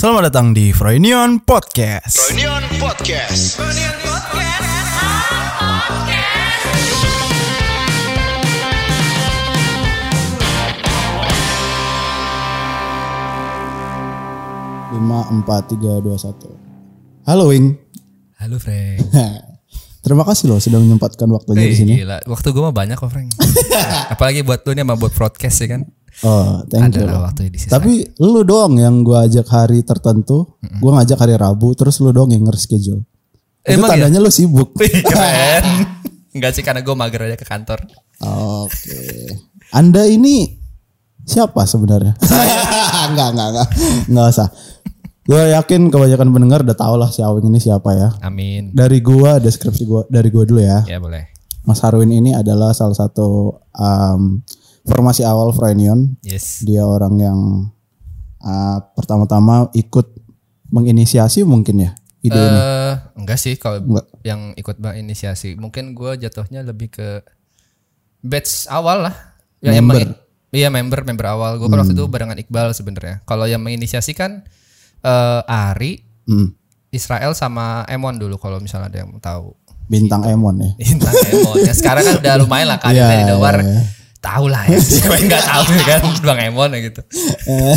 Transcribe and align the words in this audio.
Selamat 0.00 0.32
datang 0.32 0.56
di 0.56 0.72
Froynion 0.72 1.44
Podcast. 1.44 2.32
Reunion 2.32 2.64
Podcast. 2.80 3.60
lima 14.90 15.20
empat 15.30 15.70
tiga 15.70 16.02
dua 16.02 16.18
satu 16.18 16.50
halo 17.24 17.50
Wing 17.50 17.78
Halo 18.40 18.56
Frank. 18.56 19.04
terima 20.04 20.24
kasih 20.24 20.48
loh 20.48 20.56
sudah 20.56 20.80
menyempatkan 20.80 21.28
waktunya 21.28 21.68
di 21.68 21.76
Eh, 21.76 21.76
sini 21.76 21.92
gila, 22.00 22.24
waktu 22.24 22.56
gue 22.56 22.62
mah 22.64 22.72
banyak 22.72 22.96
kok 22.96 23.12
Frank. 23.12 23.36
Apalagi 24.16 24.40
buat 24.40 24.64
lu 24.64 24.72
nih 24.72 24.80
sama 24.80 24.96
buat 24.96 25.12
broadcast 25.12 25.60
ya 25.60 25.76
kan. 25.76 25.84
Oh 26.22 26.60
thank 26.66 26.92
you 26.92 27.00
Ada 27.00 27.06
lah 27.06 27.14
loh. 27.14 27.22
waktu 27.26 27.48
di 27.48 27.58
tapi 27.62 27.92
lu 28.18 28.42
doang 28.42 28.74
yang 28.74 29.00
gua 29.00 29.24
ajak 29.24 29.46
hari 29.46 29.80
tertentu 29.80 30.56
gua 30.78 30.98
ngajak 30.98 31.18
hari 31.18 31.34
Rabu 31.34 31.72
terus 31.72 31.98
lu 31.98 32.10
doang 32.10 32.28
yang 32.28 32.42
nge-schedule 32.42 33.02
itu 33.62 33.76
ya? 33.76 33.86
tandanya 33.86 34.18
lu 34.18 34.28
sibuk 34.28 34.72
keren. 35.10 35.64
Enggak 36.34 36.54
sih 36.54 36.62
karena 36.62 36.80
gue 36.80 36.94
mager 36.94 37.26
aja 37.26 37.34
ke 37.34 37.42
kantor. 37.42 37.82
oke 38.20 39.02
anda 39.70 40.04
ini 40.04 40.46
siapa 41.22 41.62
sebenarnya 41.64 42.14
enggak 43.08 43.28
enggak 43.30 43.48
enggak 43.50 43.68
enggak 44.06 44.26
usah 44.30 44.48
gua 45.22 45.46
yakin 45.52 45.88
kebanyakan 45.88 46.28
pendengar 46.28 46.60
udah 46.60 46.74
tau 46.74 46.94
lah 46.94 47.08
si 47.08 47.20
Awing 47.20 47.46
ini 47.46 47.58
siapa 47.58 47.90
ya 47.92 48.08
Amin. 48.20 48.70
dari 48.70 48.98
gua 48.98 49.38
deskripsi 49.38 49.82
gua 49.84 50.02
dari 50.06 50.26
gua 50.28 50.42
dulu 50.42 50.58
ya 50.58 50.82
Ya 50.84 50.98
boleh. 50.98 51.26
Mas 51.60 51.78
Harwin 51.80 52.10
ini 52.10 52.32
adalah 52.32 52.72
salah 52.72 52.96
satu 52.96 53.52
um, 53.70 54.40
formasi 54.82 55.22
awal 55.22 55.50
Frenion. 55.50 56.16
Yes. 56.20 56.60
Dia 56.60 56.82
orang 56.82 57.14
yang 57.16 57.38
uh, 58.38 58.78
pertama-tama 58.92 59.68
ikut 59.72 60.06
menginisiasi 60.66 61.42
mungkin 61.42 61.76
ya 61.80 61.90
ide 62.20 62.36
ini. 62.36 62.52
Eh, 62.52 62.92
enggak 63.16 63.36
sih 63.36 63.54
kalau 63.54 63.80
Enggak. 63.80 64.06
yang 64.22 64.52
ikut 64.54 64.76
bang 64.76 65.00
inisiasi. 65.00 65.54
Mungkin 65.54 65.92
gue 65.92 66.20
jatuhnya 66.20 66.60
lebih 66.60 66.90
ke 66.90 67.24
batch 68.20 68.68
awal 68.68 69.08
lah. 69.08 69.14
Yang 69.60 69.74
yang 69.74 69.84
Member. 69.84 69.96
meng- 69.98 70.18
Iya 70.50 70.66
member 70.66 71.00
member 71.00 71.26
awal. 71.28 71.56
Gue 71.56 71.66
kan 71.66 71.78
waktu 71.78 71.94
itu 71.94 72.04
barengan 72.04 72.34
Iqbal 72.36 72.74
sebenarnya. 72.74 73.22
Kalau 73.22 73.46
yang 73.46 73.60
menginisiasi 73.60 74.12
kan 74.12 74.42
eh, 75.00 75.40
Ari, 75.46 76.02
Hmm, 76.26 76.54
Israel 76.88 77.32
sama 77.32 77.82
Emon 77.86 78.14
dulu 78.14 78.34
kalau 78.34 78.58
misalnya 78.58 78.86
ada 78.86 78.98
yang 79.00 79.14
tahu. 79.18 79.54
bintang 79.86 80.22
Emon 80.22 80.54
ya. 80.54 80.70
Bintang 80.76 81.10
Emon. 81.24 81.54
Ya 81.60 81.70
sekarang 81.72 82.02
kan 82.02 82.14
udah 82.18 82.34
lumayan 82.36 82.66
lah 82.66 82.78
karirnya 82.78 83.10
Iya, 83.10 83.18
di 83.20 83.32
luar. 83.32 83.56
iya, 83.58 83.66
iya. 83.66 83.82
Tahu 84.20 84.52
lah 84.52 84.68
ya. 84.68 84.76
Siapa 84.84 85.16
yang 85.16 85.26
nggak 85.32 85.44
tahu 85.48 85.64
ya 85.72 85.84
kan 85.88 86.00
Bang 86.20 86.40
Emon 86.44 86.70
ya 86.76 86.80
gitu. 86.84 87.00
Eh, 87.48 87.76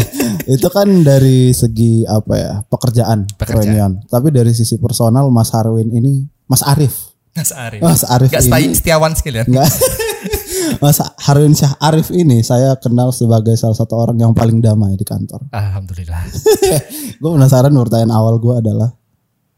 itu 0.52 0.68
kan 0.68 0.88
dari 1.08 1.56
segi 1.56 2.04
apa 2.04 2.34
ya 2.36 2.54
pekerjaan, 2.68 3.24
Pekerjaan. 3.40 4.04
Tapi 4.12 4.28
dari 4.28 4.52
sisi 4.52 4.76
personal 4.76 5.32
Mas 5.32 5.56
Harwin 5.56 5.88
ini 5.96 6.28
Mas 6.52 6.60
Arif. 6.68 7.16
Mas 7.32 7.56
Arif. 7.56 7.80
Mas 7.80 8.04
Arif 8.04 8.30
Gak 8.30 8.44
ini 8.60 8.76
setiawan 8.76 9.16
skill 9.16 9.40
ya. 9.42 9.46
Mas 10.84 11.00
Harwin 11.00 11.56
Syah 11.56 11.80
Arif 11.80 12.12
ini 12.12 12.44
saya 12.44 12.76
kenal 12.76 13.16
sebagai 13.16 13.56
salah 13.56 13.76
satu 13.76 13.96
orang 13.96 14.20
yang 14.20 14.36
paling 14.36 14.60
damai 14.60 15.00
di 15.00 15.08
kantor. 15.08 15.48
Alhamdulillah. 15.52 16.28
gue 17.24 17.30
penasaran 17.40 17.72
pertanyaan 17.72 18.12
awal 18.12 18.36
gue 18.40 18.60
adalah, 18.60 18.92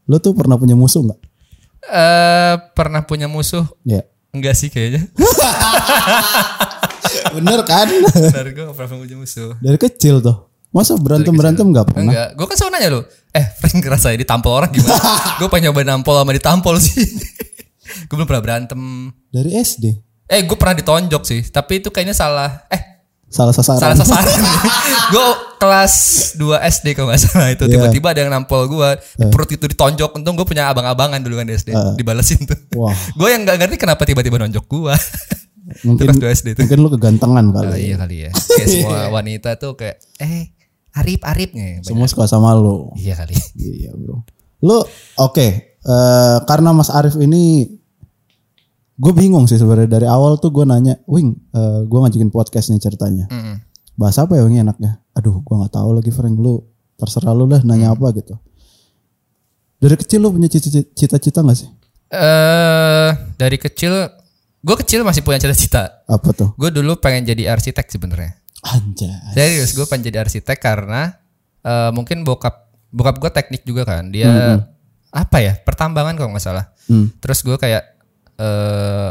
lu 0.06 0.16
tuh 0.22 0.38
pernah 0.38 0.54
punya 0.54 0.78
musuh 0.78 1.02
nggak? 1.02 1.20
Eh 1.86 2.54
pernah 2.74 3.06
punya 3.06 3.30
musuh? 3.30 3.62
Ya, 3.86 4.02
Enggak 4.36 4.52
sih 4.52 4.68
kayaknya. 4.68 5.08
Bener 7.34 7.60
kan? 7.62 7.86
Benar 7.88 8.46
gue 8.48 8.62
gak 8.64 8.76
pernah 8.76 9.00
punya 9.00 9.16
musuh. 9.16 9.54
Dari 9.58 9.78
kecil 9.78 10.20
tuh, 10.20 10.36
masa 10.70 10.94
berantem 10.94 11.32
berantem 11.32 11.66
nggak 11.66 11.86
pernah? 11.88 12.02
Enggak. 12.06 12.28
Gue 12.34 12.46
kan 12.46 12.56
selalu 12.56 12.72
nanya 12.74 12.88
lu. 12.92 13.00
Eh 13.30 13.44
Frank 13.56 13.76
ngerasa 13.80 14.14
ditampol 14.14 14.52
orang 14.52 14.70
gimana? 14.70 14.96
gue 15.40 15.48
pengen 15.48 15.70
nyoba 15.70 15.80
nampol 15.82 16.14
sama 16.14 16.32
ditampol 16.32 16.74
sih. 16.76 17.00
gue 18.08 18.14
belum 18.14 18.26
pernah 18.26 18.42
berantem. 18.42 18.80
Dari 19.28 19.50
SD, 19.54 19.84
Eh 20.26 20.42
gue 20.42 20.56
pernah 20.56 20.74
ditonjok 20.74 21.22
sih. 21.22 21.40
Tapi 21.46 21.78
itu 21.78 21.88
kayaknya 21.88 22.14
salah. 22.14 22.66
Eh 22.66 22.82
salah 23.26 23.50
sasaran. 23.50 23.82
salah 23.82 23.98
sasaran. 23.98 24.38
gue 25.14 25.26
kelas 25.56 25.94
2 26.34 26.46
SD 26.62 26.86
kalau 26.94 27.10
nggak 27.10 27.20
salah 27.20 27.48
itu 27.50 27.64
Iya. 27.66 27.72
tiba-tiba 27.74 28.14
ada 28.14 28.20
yang 28.22 28.30
nampol 28.30 28.66
gue 28.66 28.88
perut 29.30 29.50
itu 29.50 29.66
ditonjok 29.66 30.14
untung 30.14 30.34
gue 30.34 30.46
punya 30.46 30.68
abang-abangan 30.68 31.18
dulu 31.18 31.38
kan 31.38 31.46
di 31.46 31.54
SD 31.54 31.72
dibalesin 31.96 32.44
tuh 32.44 32.54
Wah. 32.76 32.92
gue 32.92 33.28
yang 33.30 33.42
nggak 33.42 33.56
ngerti 33.64 33.76
kenapa 33.78 34.04
tiba-tiba 34.04 34.36
nonjok 34.36 34.66
gue 34.68 34.94
mungkin 35.82 36.06
2 36.14 36.22
SD 36.32 36.48
tuh 36.52 36.62
mungkin 36.62 36.78
lu 36.78 36.88
kegantengan 36.90 37.44
Oh, 37.48 37.54
kali. 37.58 37.78
iya 37.84 37.96
kali 37.96 38.16
ya 38.22 38.30
kayak 38.30 38.68
semua 38.68 39.00
wanita 39.16 39.50
tuh 39.56 39.74
kayak 39.74 39.98
eh 40.16 40.54
Arif 40.94 41.20
Arif 41.22 41.50
nih 41.52 41.82
Semua 41.82 42.06
suka 42.06 42.24
sama 42.24 42.52
lu. 42.52 42.94
iya 42.94 43.12
kali 43.14 43.34
Iya 43.54 43.92
bro. 43.92 44.24
Lu 44.58 44.80
oke, 45.18 45.46
eh, 45.76 46.36
karena 46.42 46.70
Mas 46.70 46.88
Arif 46.88 47.14
ini 47.16 47.68
gue 48.96 49.12
bingung 49.12 49.44
sih 49.44 49.54
sebenarnya 49.54 49.92
dari 49.92 50.06
awal 50.06 50.36
tuh 50.36 50.48
gue 50.50 50.64
nanya, 50.64 50.96
Wing, 51.04 51.36
eh, 51.50 51.80
gue 51.82 51.98
ngajakin 51.98 52.30
podcastnya 52.30 52.78
ceritanya. 52.78 53.28
Mm-mm. 53.28 53.60
Bahas 53.92 54.16
apa 54.16 54.32
ya 54.34 54.42
Wing 54.42 54.56
enaknya? 54.56 55.04
Aduh, 55.12 55.38
gue 55.38 55.54
nggak 55.54 55.74
tahu 55.74 55.90
lagi 55.92 56.08
Frank 56.08 56.32
lu 56.34 56.64
terserah 56.94 57.32
lu 57.32 57.44
lah 57.44 57.60
nanya 57.60 57.92
apa 57.92 58.08
gitu. 58.12 58.40
Dari 59.76 59.92
kecil 59.94 60.18
lu 60.18 60.32
punya 60.32 60.48
cita- 60.48 60.88
cita-cita 60.90 61.40
nggak 61.40 61.58
sih? 61.58 61.68
eh 62.06 63.10
dari 63.34 63.58
kecil 63.58 63.92
gue 64.66 64.76
kecil 64.82 65.06
masih 65.06 65.22
punya 65.22 65.38
cita-cita. 65.38 66.02
Apa 66.10 66.34
tuh? 66.34 66.50
gue 66.58 66.70
dulu 66.74 66.98
pengen 66.98 67.22
jadi 67.22 67.54
arsitek 67.54 67.86
sebenarnya. 67.86 68.34
Anjay. 68.66 69.14
serius 69.30 69.70
gue 69.72 69.86
pengen 69.86 70.10
jadi 70.10 70.26
arsitek 70.26 70.58
karena 70.58 71.14
eh, 71.62 71.90
mungkin 71.94 72.26
bokap 72.26 72.66
bokap 72.90 73.22
gue 73.22 73.30
teknik 73.30 73.62
juga 73.62 73.86
kan. 73.86 74.10
Dia 74.10 74.58
apa 75.08 75.38
ya? 75.38 75.54
Pertambangan 75.54 76.18
kalau 76.18 76.34
nggak 76.34 76.42
salah. 76.42 76.66
Hmm. 76.86 77.10
terus 77.18 77.42
gue 77.42 77.54
kayak 77.54 77.82
eh 78.36 79.10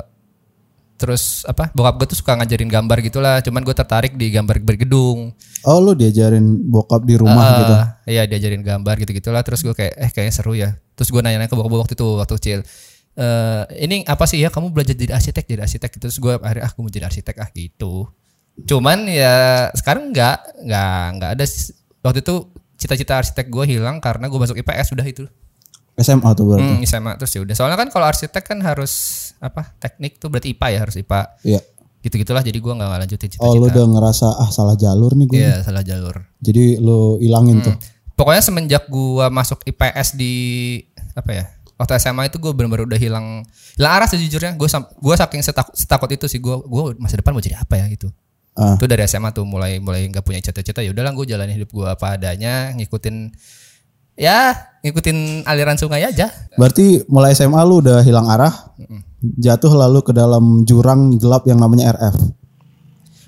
terus 0.95 1.43
apa? 1.43 1.71
Bokap 1.71 1.99
gue 1.99 2.07
tuh 2.07 2.19
suka 2.19 2.35
ngajarin 2.35 2.67
gambar 2.67 2.97
gitulah. 2.99 3.39
Cuman 3.39 3.63
gue 3.63 3.71
tertarik 3.71 4.15
di 4.15 4.31
gambar 4.31 4.59
bergedung. 4.59 5.31
Oh 5.63 5.79
lu 5.79 5.91
diajarin 5.91 6.43
bokap 6.67 7.03
di 7.03 7.15
rumah 7.15 7.35
Eh, 7.45 7.55
gitu? 7.59 7.73
Iya 8.11 8.23
diajarin 8.27 8.59
gambar 8.59 8.95
gitu 9.01 9.11
gitulah 9.13 9.39
terus 9.39 9.59
gue 9.59 9.71
kayak 9.71 9.93
eh 9.95 10.09
kayaknya 10.11 10.33
seru 10.35 10.51
ya. 10.51 10.75
Terus 10.95 11.11
gue 11.11 11.19
nanya 11.19 11.47
ke 11.47 11.55
bokap 11.55 11.71
gue 11.71 11.79
waktu 11.79 11.95
itu 11.95 12.07
waktu 12.15 12.35
kecil 12.39 12.59
eh 13.15 13.63
ini 13.79 14.03
apa 14.03 14.23
sih 14.23 14.37
ya 14.37 14.51
kamu 14.51 14.69
belajar 14.69 14.91
jadi 14.91 15.15
arsitek 15.15 15.43
jadi 15.45 15.61
arsitek 15.63 15.91
terus 15.97 16.15
gue 16.15 16.35
akhirnya 16.35 16.63
ah 16.63 16.71
gue 16.71 16.81
mau 16.81 16.91
jadi 16.91 17.07
arsitek 17.07 17.35
ah 17.37 17.49
gitu 17.49 18.11
cuman 18.61 19.07
ya 19.07 19.35
sekarang 19.71 20.11
nggak 20.11 20.37
nggak 20.63 21.03
nggak 21.15 21.29
ada 21.33 21.45
waktu 22.01 22.19
itu 22.19 22.35
cita-cita 22.75 23.13
arsitek 23.17 23.47
gue 23.47 23.63
hilang 23.69 23.99
karena 23.99 24.27
gue 24.27 24.35
masuk 24.35 24.55
IPS 24.55 24.91
sudah 24.91 25.03
itu 25.03 25.23
SMA 25.95 26.27
tuh 26.33 26.43
berarti. 26.45 26.67
hmm, 26.75 26.83
SMA 26.83 27.11
terus 27.15 27.31
ya 27.31 27.41
udah 27.41 27.55
soalnya 27.55 27.75
kan 27.75 27.87
kalau 27.87 28.03
arsitek 28.03 28.43
kan 28.43 28.59
harus 28.59 28.93
apa 29.39 29.75
teknik 29.77 30.19
tuh 30.19 30.27
berarti 30.27 30.51
IPA 30.51 30.67
ya 30.69 30.79
harus 30.83 30.95
IPA 30.95 31.21
Iya. 31.41 31.61
gitu 32.01 32.15
gitulah 32.17 32.43
jadi 32.43 32.55
gue 32.55 32.73
nggak 32.75 32.89
lanjutin 33.01 33.29
cita-cita 33.29 33.47
Oh 33.47 33.55
lu 33.55 33.67
udah 33.67 33.85
ngerasa 33.89 34.27
ah 34.35 34.49
salah 34.51 34.75
jalur 34.75 35.15
nih 35.15 35.25
gue. 35.25 35.35
iya 35.35 35.63
salah 35.63 35.81
jalur 35.81 36.19
Jadi 36.37 36.77
lu 36.77 37.15
ilangin 37.17 37.63
tuh. 37.63 37.75
Pokoknya 38.13 38.39
semenjak 38.39 38.87
gua 38.87 39.27
masuk 39.27 39.59
IPS 39.65 40.15
di 40.15 40.33
apa 41.11 41.31
ya? 41.33 41.45
Waktu 41.75 41.99
SMA 41.99 42.31
itu 42.31 42.39
gue 42.39 42.55
benar-benar 42.55 42.87
udah 42.87 42.99
hilang 42.99 43.43
hilang 43.75 43.93
arah 43.99 44.07
sejujurnya. 44.07 44.55
Gue 44.55 44.71
gua 45.03 45.15
saking 45.19 45.43
setakut, 45.43 45.75
setakut 45.75 46.07
itu 46.07 46.25
sih 46.31 46.39
gue 46.39 46.55
gua 46.63 46.95
masa 46.95 47.19
depan 47.19 47.35
mau 47.35 47.43
jadi 47.43 47.59
apa 47.59 47.75
ya 47.75 47.85
gitu. 47.91 48.07
Ah. 48.55 48.79
Itu 48.79 48.87
dari 48.87 49.03
SMA 49.03 49.35
tuh 49.35 49.43
mulai 49.43 49.83
mulai 49.83 50.07
nggak 50.07 50.23
punya 50.23 50.39
cita-cita 50.39 50.79
ya 50.79 50.95
udahlah 50.95 51.11
gue 51.11 51.27
jalani 51.27 51.51
hidup 51.59 51.75
gue 51.75 51.83
apa 51.83 52.15
adanya, 52.15 52.71
ngikutin 52.79 53.35
ya 54.15 54.55
ngikutin 54.87 55.43
aliran 55.43 55.75
sungai 55.75 56.07
aja. 56.07 56.31
Berarti 56.55 57.03
mulai 57.11 57.35
SMA 57.35 57.59
lu 57.67 57.83
udah 57.83 57.99
hilang 58.07 58.31
arah, 58.31 58.71
jatuh 59.43 59.75
lalu 59.75 59.99
ke 60.07 60.15
dalam 60.15 60.63
jurang 60.63 61.19
gelap 61.19 61.43
yang 61.43 61.59
namanya 61.59 61.91
RF. 61.91 62.15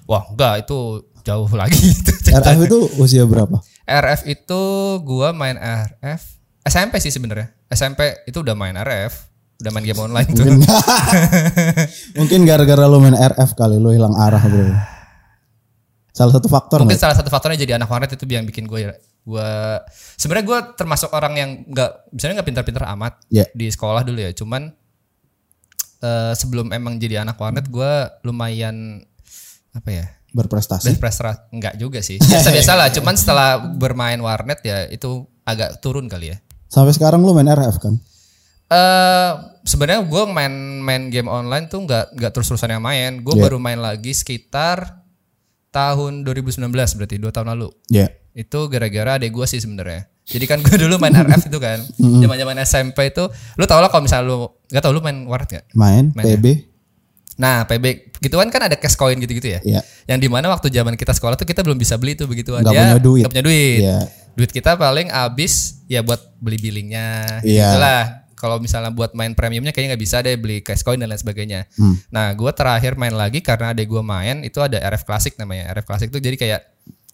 Wah 0.08 0.24
enggak 0.32 0.64
itu 0.64 1.04
jauh 1.28 1.52
lagi 1.52 1.76
itu. 1.92 2.12
RF 2.32 2.60
itu 2.64 2.80
usia 2.96 3.28
berapa? 3.28 3.60
RF 3.84 4.24
itu 4.32 4.62
gua 5.04 5.36
main 5.36 5.60
RF 5.60 6.40
SMP 6.64 7.04
sih 7.04 7.12
sebenarnya. 7.12 7.57
SMP 7.68 8.24
itu 8.24 8.40
udah 8.40 8.56
main 8.56 8.74
RF, 8.74 9.14
udah 9.60 9.72
main 9.72 9.84
game 9.84 10.00
online 10.00 10.30
tuh. 10.32 10.48
Mungkin 12.20 12.48
gara-gara 12.48 12.88
lu 12.88 12.98
main 13.00 13.16
RF 13.16 13.54
kali 13.54 13.76
lu 13.76 13.92
hilang 13.92 14.16
arah 14.16 14.40
bro. 14.42 14.72
Salah 16.12 16.34
satu 16.34 16.50
faktor 16.50 16.82
mungkin 16.82 16.98
nggak? 16.98 17.04
salah 17.06 17.14
satu 17.14 17.30
faktornya 17.30 17.62
jadi 17.62 17.78
anak 17.78 17.94
warnet 17.94 18.10
itu 18.10 18.26
yang 18.26 18.42
bikin 18.42 18.66
gue 18.66 18.90
gue 19.28 19.52
sebenarnya 20.18 20.46
gue 20.50 20.60
termasuk 20.74 21.14
orang 21.14 21.34
yang 21.38 21.50
nggak 21.70 22.10
misalnya 22.10 22.42
nggak 22.42 22.48
pintar-pintar 22.50 22.84
amat 22.98 23.22
Ya. 23.30 23.46
di 23.54 23.70
sekolah 23.70 24.02
dulu 24.02 24.18
ya 24.18 24.34
cuman 24.34 24.74
eh, 26.02 26.34
sebelum 26.34 26.74
emang 26.74 26.98
jadi 26.98 27.22
anak 27.22 27.38
warnet 27.38 27.70
gue 27.70 27.92
lumayan 28.26 29.06
apa 29.78 29.90
ya 29.94 30.06
berprestasi. 30.34 30.90
berprestasi 30.90 31.54
enggak 31.54 31.76
juga 31.78 32.02
sih 32.02 32.18
biasa-biasa 32.34 32.72
lah 32.74 32.88
cuman 32.90 33.14
setelah 33.14 33.50
bermain 33.78 34.18
warnet 34.18 34.58
ya 34.66 34.90
itu 34.90 35.22
agak 35.46 35.78
turun 35.86 36.10
kali 36.10 36.34
ya 36.34 36.38
Sampai 36.68 36.92
sekarang 36.92 37.22
lu 37.22 37.32
main 37.32 37.48
RF 37.48 37.78
kan? 37.78 37.96
eh 38.68 39.32
sebenarnya 39.64 40.04
gue 40.04 40.24
main 40.28 40.52
main 40.78 41.08
game 41.08 41.26
online 41.26 41.66
tuh 41.66 41.80
nggak 41.82 42.12
nggak 42.14 42.32
terus 42.32 42.48
terusan 42.48 42.68
yang 42.70 42.84
main 42.84 43.16
gue 43.18 43.32
Iya. 43.32 43.42
baru 43.42 43.58
main 43.58 43.80
lagi 43.80 44.12
sekitar 44.12 45.08
tahun 45.70 46.28
2019 46.28 46.68
berarti 46.68 47.16
dua 47.16 47.32
tahun 47.32 47.48
lalu 47.50 47.72
Ya. 47.88 48.12
itu 48.34 48.60
gara-gara 48.68 49.16
adek 49.16 49.32
gue 49.32 49.46
sih 49.46 49.58
sebenarnya 49.58 50.12
Jadi 50.26 50.44
kan 50.46 50.60
gue 50.60 50.76
dulu 50.84 51.00
main 51.00 51.16
RF 51.16 51.48
itu 51.48 51.56
kan. 51.56 51.80
Zaman-zaman 51.96 52.60
SMP 52.62 53.08
itu 53.08 53.24
lu 53.56 53.64
tau 53.64 53.80
lah 53.80 53.88
kalau 53.88 54.04
misalnya 54.04 54.28
lu 54.28 54.38
nggak 54.68 54.84
tau 54.84 54.92
lu 54.92 55.00
main 55.00 55.24
warnet 55.24 55.48
gak? 55.54 55.66
Main, 55.72 56.12
Main 56.12 56.26
ya? 56.26 56.36
PB. 56.36 56.46
Nah, 57.38 57.64
PB 57.64 57.86
gituan 58.20 58.52
kan 58.52 58.60
ada 58.62 58.76
cash 58.76 59.00
coin 59.00 59.16
gitu-gitu 59.16 59.48
ya. 59.48 59.64
Iya. 59.64 59.80
Yang 60.06 60.20
di 60.20 60.28
mana 60.28 60.50
waktu 60.50 60.68
zaman 60.68 61.00
kita 61.00 61.16
sekolah 61.16 61.40
tuh 61.40 61.48
kita 61.48 61.64
belum 61.64 61.80
bisa 61.80 61.96
beli 61.96 62.20
tuh 62.20 62.28
begituan. 62.28 62.60
Nggak 62.60 62.76
Ya, 62.76 62.84
punya 62.84 63.00
duit. 63.00 63.22
nggak 63.24 63.32
punya 63.32 63.46
duit. 63.46 63.80
Iya. 63.80 64.00
Duit 64.38 64.54
kita 64.54 64.78
paling 64.78 65.10
habis 65.10 65.82
ya 65.90 66.06
buat 66.06 66.22
beli 66.38 66.62
billingnya. 66.62 67.42
Iya. 67.42 67.74
Itulah. 67.74 68.04
Kalau 68.38 68.62
misalnya 68.62 68.94
buat 68.94 69.18
main 69.18 69.34
premiumnya 69.34 69.74
kayaknya 69.74 69.98
nggak 69.98 70.04
bisa 70.06 70.22
deh 70.22 70.38
beli 70.38 70.62
cash 70.62 70.86
coin 70.86 71.02
dan 71.02 71.10
lain 71.10 71.18
sebagainya. 71.18 71.66
Hmm. 71.74 71.98
Nah, 72.14 72.38
gue 72.38 72.52
terakhir 72.54 72.94
main 72.94 73.18
lagi 73.18 73.42
karena 73.42 73.74
ada 73.74 73.82
gue 73.82 74.04
main 74.06 74.46
itu 74.46 74.62
ada 74.62 74.78
RF 74.78 75.10
Classic 75.10 75.34
namanya. 75.42 75.74
RF 75.74 75.90
Classic 75.90 76.08
tuh 76.14 76.22
jadi 76.22 76.38
kayak 76.38 76.62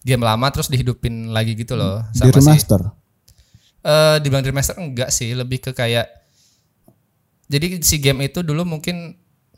game 0.04 0.20
lama 0.20 0.52
terus 0.52 0.68
dihidupin 0.68 1.32
lagi 1.32 1.56
gitu 1.56 1.80
loh. 1.80 2.04
Di 2.12 2.28
Sama 2.28 2.28
si 2.28 2.40
remaster. 2.44 2.82
Eh, 3.84 4.16
dibilang 4.20 4.44
remaster 4.44 4.76
enggak 4.80 5.12
sih, 5.16 5.32
lebih 5.32 5.64
ke 5.64 5.72
kayak 5.72 6.08
jadi 7.48 7.80
si 7.84 8.00
game 8.00 8.28
itu 8.28 8.40
dulu 8.40 8.64
mungkin 8.64 9.16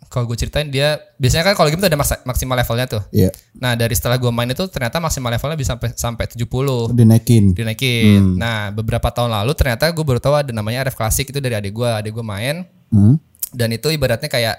kalau 0.07 0.25
gue 0.25 0.37
ceritain 0.37 0.65
dia 0.65 0.95
biasanya 1.15 1.43
kan 1.43 1.53
kalau 1.53 1.67
game 1.67 1.77
itu 1.77 1.87
ada 1.87 1.95
maks- 1.95 2.23
maksimal 2.23 2.55
levelnya 2.55 2.87
tuh. 2.87 3.03
Iya. 3.09 3.29
Nah, 3.53 3.73
dari 3.73 3.91
setelah 3.91 4.15
gue 4.15 4.27
main 4.27 4.47
itu 4.47 4.63
ternyata 4.65 4.97
maksimal 4.97 5.29
levelnya 5.29 5.55
bisa 5.55 5.69
sampai 5.73 5.89
sampai 5.91 6.25
70 6.27 6.91
Dinaikin. 6.91 7.51
dinaikin. 7.51 8.35
Nah, 8.35 8.69
beberapa 8.69 9.07
tahun 9.07 9.33
lalu 9.33 9.51
ternyata 9.53 9.87
gue 9.87 10.01
baru 10.01 10.17
tahu 10.17 10.35
ada 10.35 10.49
namanya 10.49 10.83
RF 10.83 10.95
Classic 10.95 11.25
itu 11.25 11.37
dari 11.37 11.53
adik 11.53 11.71
gue. 11.71 11.89
Adik 11.89 12.11
gue 12.11 12.23
main 12.23 12.63
Hmm. 12.87 13.17
dan 13.49 13.69
itu 13.69 13.87
ibaratnya 13.87 14.27
kayak 14.27 14.55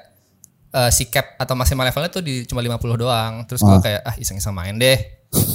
eh, 0.69 0.91
si 0.91 1.07
cap 1.07 1.37
atau 1.37 1.55
maksimal 1.55 1.83
levelnya 1.83 2.11
tuh 2.11 2.21
di 2.21 2.45
cuma 2.45 2.61
50 2.61 2.77
doang. 2.97 3.33
Terus 3.45 3.63
gue 3.63 3.79
kayak 3.81 4.01
ah 4.03 4.15
iseng-iseng 4.15 4.53
main 4.53 4.75
deh. 4.75 4.99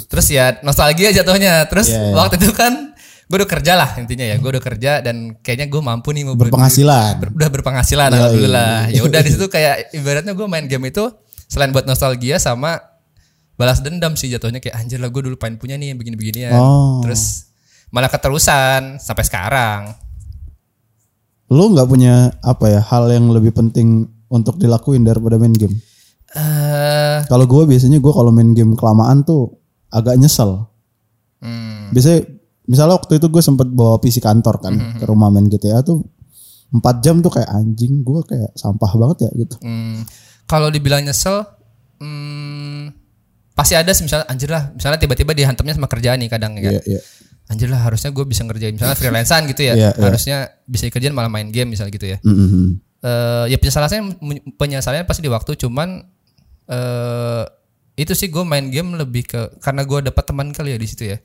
Terus 0.08 0.28
ya 0.28 0.60
nostalgia 0.62 1.12
jatuhnya. 1.12 1.64
Terus 1.66 1.88
Iya, 1.88 2.00
iya. 2.02 2.14
waktu 2.14 2.36
itu 2.38 2.52
kan 2.52 2.91
gue 3.31 3.38
udah 3.38 3.48
kerja 3.50 3.74
lah 3.74 3.95
intinya 3.95 4.28
ya. 4.28 4.36
Gue 4.36 4.51
udah 4.51 4.60
kerja 4.60 5.00
dan 5.00 5.39
kayaknya 5.39 5.66
gue 5.66 5.80
mampu 5.80 6.12
nih 6.12 6.28
mau 6.28 6.36
ber- 6.36 6.51
Berpenghasilan. 6.51 7.13
ber- 7.18 7.31
udah 7.31 7.50
berpenghasilan 7.50 8.10
alhamdulillah. 8.12 8.92
Ya 8.92 9.01
udah 9.01 9.22
di 9.24 9.31
situ 9.31 9.48
kayak 9.48 9.88
ibaratnya 9.98 10.36
gue 10.36 10.44
main 10.45 10.68
game 10.68 10.83
itu 10.86 11.07
selain 11.48 11.72
buat 11.72 11.88
nostalgia 11.88 12.36
sama 12.38 12.75
balas 13.56 13.80
dendam 13.80 14.13
sih 14.13 14.28
jatuhnya 14.28 14.60
kayak 14.60 14.75
anjir 14.75 14.98
lah 14.98 15.07
gue 15.07 15.22
dulu 15.22 15.39
pengen 15.39 15.56
punya 15.56 15.80
nih 15.80 15.95
yang 15.95 15.98
begini-beginian. 15.98 16.51
Oh. 16.54 17.00
Terus 17.00 17.48
malah 17.88 18.12
keterusan 18.12 19.00
sampai 19.00 19.24
sekarang. 19.24 19.81
Lu 21.48 21.68
nggak 21.69 21.88
punya 21.88 22.16
apa 22.42 22.68
ya 22.68 22.81
hal 22.81 23.07
yang 23.07 23.28
lebih 23.30 23.51
penting 23.51 24.07
untuk 24.28 24.56
dilakuin 24.56 25.04
daripada 25.04 25.36
main 25.36 25.51
game? 25.51 25.75
Eh 26.31 27.28
Kalau 27.28 27.44
gue 27.44 27.63
biasanya 27.66 28.00
gue 28.00 28.12
kalau 28.12 28.31
main 28.31 28.51
game 28.51 28.75
kelamaan 28.75 29.22
tuh 29.22 29.56
agak 29.88 30.16
nyesel. 30.16 30.68
hmm, 31.39 31.92
Biasanya 31.92 32.19
misalnya 32.69 32.98
waktu 32.98 33.18
itu 33.18 33.28
gue 33.30 33.42
sempet 33.42 33.68
bawa 33.69 33.98
PC 33.98 34.22
kantor 34.22 34.62
kan 34.62 34.74
Hmm, 34.78 34.98
ke 35.02 35.06
rumah 35.10 35.34
main 35.34 35.50
GTA 35.50 35.81
tuh 35.81 36.06
4 36.72 37.04
jam 37.04 37.19
tuh 37.19 37.34
kayak 37.34 37.50
anjing 37.52 38.06
gue 38.06 38.22
kayak 38.24 38.52
sampah 38.56 38.92
banget 38.96 39.28
ya 39.28 39.31
gitu. 39.44 39.56
hmm, 39.60 40.08
kalau 40.48 40.72
dibilang 40.72 41.04
nyesel 41.04 41.44
hmm, 42.00 42.96
pasti 43.52 43.75
ada 43.75 43.92
sih 43.92 44.08
misalnya 44.08 44.25
anjir 44.31 44.50
lah 44.50 44.72
misalnya 44.74 44.98
tiba-tiba 45.02 45.36
dihantamnya 45.36 45.75
sama 45.75 45.88
kerjaan 45.92 46.18
nih 46.24 46.30
kadang 46.31 46.56
ya. 46.58 46.72
Iya 46.80 46.81
iya. 46.98 47.02
Anjir 47.52 47.68
lah 47.68 47.84
harusnya 47.84 48.16
gue 48.16 48.24
bisa 48.24 48.48
ngerjain 48.48 48.72
misalnya 48.80 48.96
freelancean 48.96 49.44
gitu 49.52 49.62
ya. 49.68 49.74
Iya, 49.75 49.90
iya. 49.92 50.04
Harusnya 50.07 50.38
bisa 50.64 50.88
kerjaan 50.88 51.12
malah 51.12 51.28
main 51.28 51.52
game 51.52 51.75
misalnya 51.75 51.92
gitu 51.92 52.07
ya. 52.07 52.18
Mm, 52.24 52.31
mm, 52.31 52.48
mm. 52.48 52.69
eh 53.02 53.46
ya 53.52 53.57
penyesalannya 53.60 54.02
penyesalannya 54.56 55.06
pasti 55.10 55.22
di 55.25 55.31
waktu 55.34 55.52
cuman 55.60 55.90
eh 56.72 57.44
itu 58.00 58.16
sih 58.16 58.31
gue 58.31 58.42
main 58.48 58.72
game 58.72 58.96
lebih 58.96 59.28
ke 59.28 59.42
karena 59.60 59.84
gue 59.84 60.00
dapat 60.10 60.24
teman 60.24 60.56
kali 60.56 60.74
ya 60.74 60.80
di 60.80 60.88
situ 60.88 61.04
ya 61.12 61.18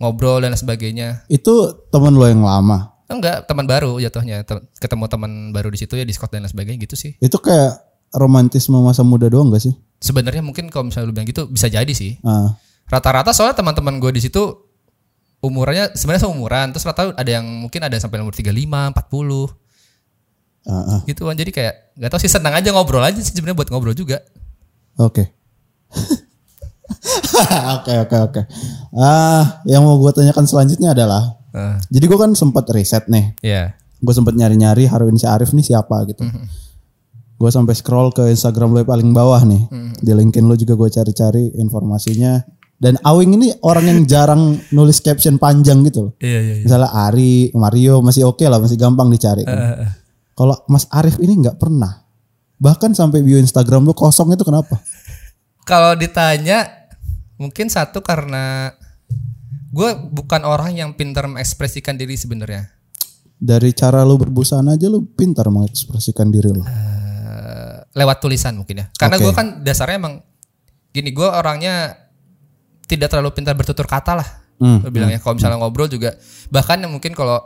ngobrol 0.00 0.40
dan 0.40 0.52
sebagainya 0.52 1.22
Itu 1.26 1.52
temen 1.88 2.12
lo 2.12 2.24
yang 2.24 2.40
lama. 2.40 2.96
enggak 3.06 3.44
teman 3.44 3.64
baru 3.64 3.98
jatuhnya 3.98 4.42
Te- 4.42 4.64
ketemu 4.76 5.04
teman 5.06 5.30
baru 5.50 5.68
di 5.68 5.76
situ 5.76 5.92
ya 5.92 6.02
Discord 6.02 6.30
dan 6.30 6.42
lain 6.42 6.50
sebagainya 6.50 6.80
gitu 6.80 6.96
sih 6.96 7.12
Itu 7.16 7.36
kayak 7.36 7.76
romantisme 8.10 8.74
masa 8.76 9.02
muda 9.02 9.26
doang 9.26 9.48
gak 9.48 9.60
sih? 9.60 9.74
sebenarnya 9.96 10.40
mungkin 10.40 10.66
kalau 10.66 10.88
misalnya 10.88 11.06
lu 11.06 11.12
bilang 11.12 11.26
gitu 11.26 11.44
bisa 11.44 11.66
jadi 11.66 11.90
sih 11.90 12.16
Ah, 12.22 12.56
rata-rata 12.86 13.30
soalnya 13.30 13.52
teman-teman 13.54 13.98
gue 13.98 14.10
di 14.10 14.22
situ 14.22 14.40
umurnya 15.38 15.92
sebenarnya 15.92 16.24
seumuran 16.24 16.70
terus 16.70 16.82
rata 16.82 17.12
ada 17.12 17.30
yang 17.30 17.44
mungkin 17.44 17.80
ada 17.80 17.96
sampai 17.96 18.16
umur 18.18 18.32
35 18.32 18.48
40 18.48 18.96
ah, 20.62 20.72
ah. 20.72 21.00
gitu 21.04 21.22
kan 21.22 21.34
jadi 21.34 21.50
kayak 21.50 21.74
nggak 21.94 22.10
tahu 22.10 22.20
sih 22.20 22.28
senang 22.28 22.52
aja 22.52 22.68
ngobrol 22.70 23.00
aja 23.00 23.16
sih 23.16 23.30
sebenarnya 23.30 23.58
buat 23.58 23.68
ngobrol 23.68 23.92
juga 23.92 24.24
Oke. 24.96 25.32
Oke 27.80 27.92
oke 27.98 28.16
oke. 28.20 28.40
Ah, 28.92 29.62
yang 29.64 29.82
mau 29.82 29.96
gue 29.96 30.12
tanyakan 30.12 30.44
selanjutnya 30.44 30.92
adalah, 30.92 31.38
Eh, 31.50 31.76
jadi 31.90 32.04
gue 32.06 32.14
kan 32.14 32.30
sempat 32.32 32.62
riset 32.70 33.10
nih, 33.10 33.34
ya 33.42 33.74
gue 33.98 34.14
sempat 34.14 34.32
nyari-nyari 34.32 34.86
Harwin 34.86 35.18
si 35.18 35.26
Arif 35.26 35.50
nih 35.50 35.66
siapa 35.66 36.06
gitu. 36.06 36.22
Gue 37.34 37.50
sampai 37.50 37.74
scroll 37.74 38.12
ke 38.12 38.28
Instagram 38.28 38.70
lo 38.70 38.78
yang 38.80 38.86
paling 38.86 39.10
bawah 39.10 39.42
nih, 39.42 39.66
di 39.98 40.12
LinkedIn 40.14 40.46
lo 40.46 40.54
juga 40.54 40.78
gue 40.78 40.88
cari-cari 40.88 41.50
informasinya. 41.56 42.38
Dan 42.80 42.96
Awing 42.96 43.36
ini 43.36 43.48
orang 43.60 43.84
yang 43.84 44.00
jarang 44.06 44.56
nulis 44.70 45.02
caption 45.02 45.36
panjang 45.36 45.84
gitu 45.84 46.08
loh. 46.08 46.12
iya 46.16 46.40
iya 46.40 46.54
Misalnya 46.64 46.88
Ari, 46.88 47.52
Mario 47.52 48.00
masih 48.00 48.24
oke 48.24 48.40
lah, 48.46 48.56
masih 48.56 48.80
gampang 48.80 49.12
dicari. 49.12 49.44
kan. 49.44 49.84
Kalau 50.32 50.56
Mas 50.64 50.88
Arif 50.88 51.20
ini 51.20 51.36
nggak 51.36 51.60
pernah. 51.60 52.08
Bahkan 52.56 52.96
sampai 52.96 53.20
bio 53.20 53.36
Instagram 53.36 53.84
lo 53.84 53.92
kosong 53.92 54.32
itu 54.32 54.46
kenapa? 54.48 54.80
Kalau 55.68 55.92
ditanya 55.92 56.79
mungkin 57.40 57.72
satu 57.72 58.04
karena 58.04 58.76
gue 59.72 59.90
bukan 60.12 60.44
orang 60.44 60.76
yang 60.76 60.92
pintar 60.92 61.24
mengekspresikan 61.24 61.96
diri 61.96 62.20
sebenarnya. 62.20 62.68
Dari 63.40 63.72
cara 63.72 64.04
lo 64.04 64.20
berbusana 64.20 64.76
aja 64.76 64.92
lo 64.92 65.00
pintar 65.00 65.48
mengekspresikan 65.48 66.28
diri 66.28 66.52
lo. 66.52 66.60
Eh, 66.60 67.76
lewat 67.96 68.20
tulisan 68.20 68.60
mungkin 68.60 68.84
ya. 68.84 68.86
Karena 68.92 69.16
Oke. 69.16 69.24
gue 69.24 69.32
kan 69.32 69.46
dasarnya 69.64 69.96
emang 69.96 70.14
gini 70.92 71.16
gue 71.16 71.24
orangnya 71.24 71.96
tidak 72.84 73.08
terlalu 73.08 73.32
pintar 73.32 73.56
bertutur 73.56 73.88
kata 73.88 74.20
lah. 74.20 74.28
Hmm, 74.60 74.84
bilangnya 74.92 75.16
kalau 75.24 75.40
misalnya 75.40 75.56
ngobrol 75.56 75.88
juga 75.88 76.12
bahkan 76.52 76.84
mungkin 76.84 77.16
kalau 77.16 77.40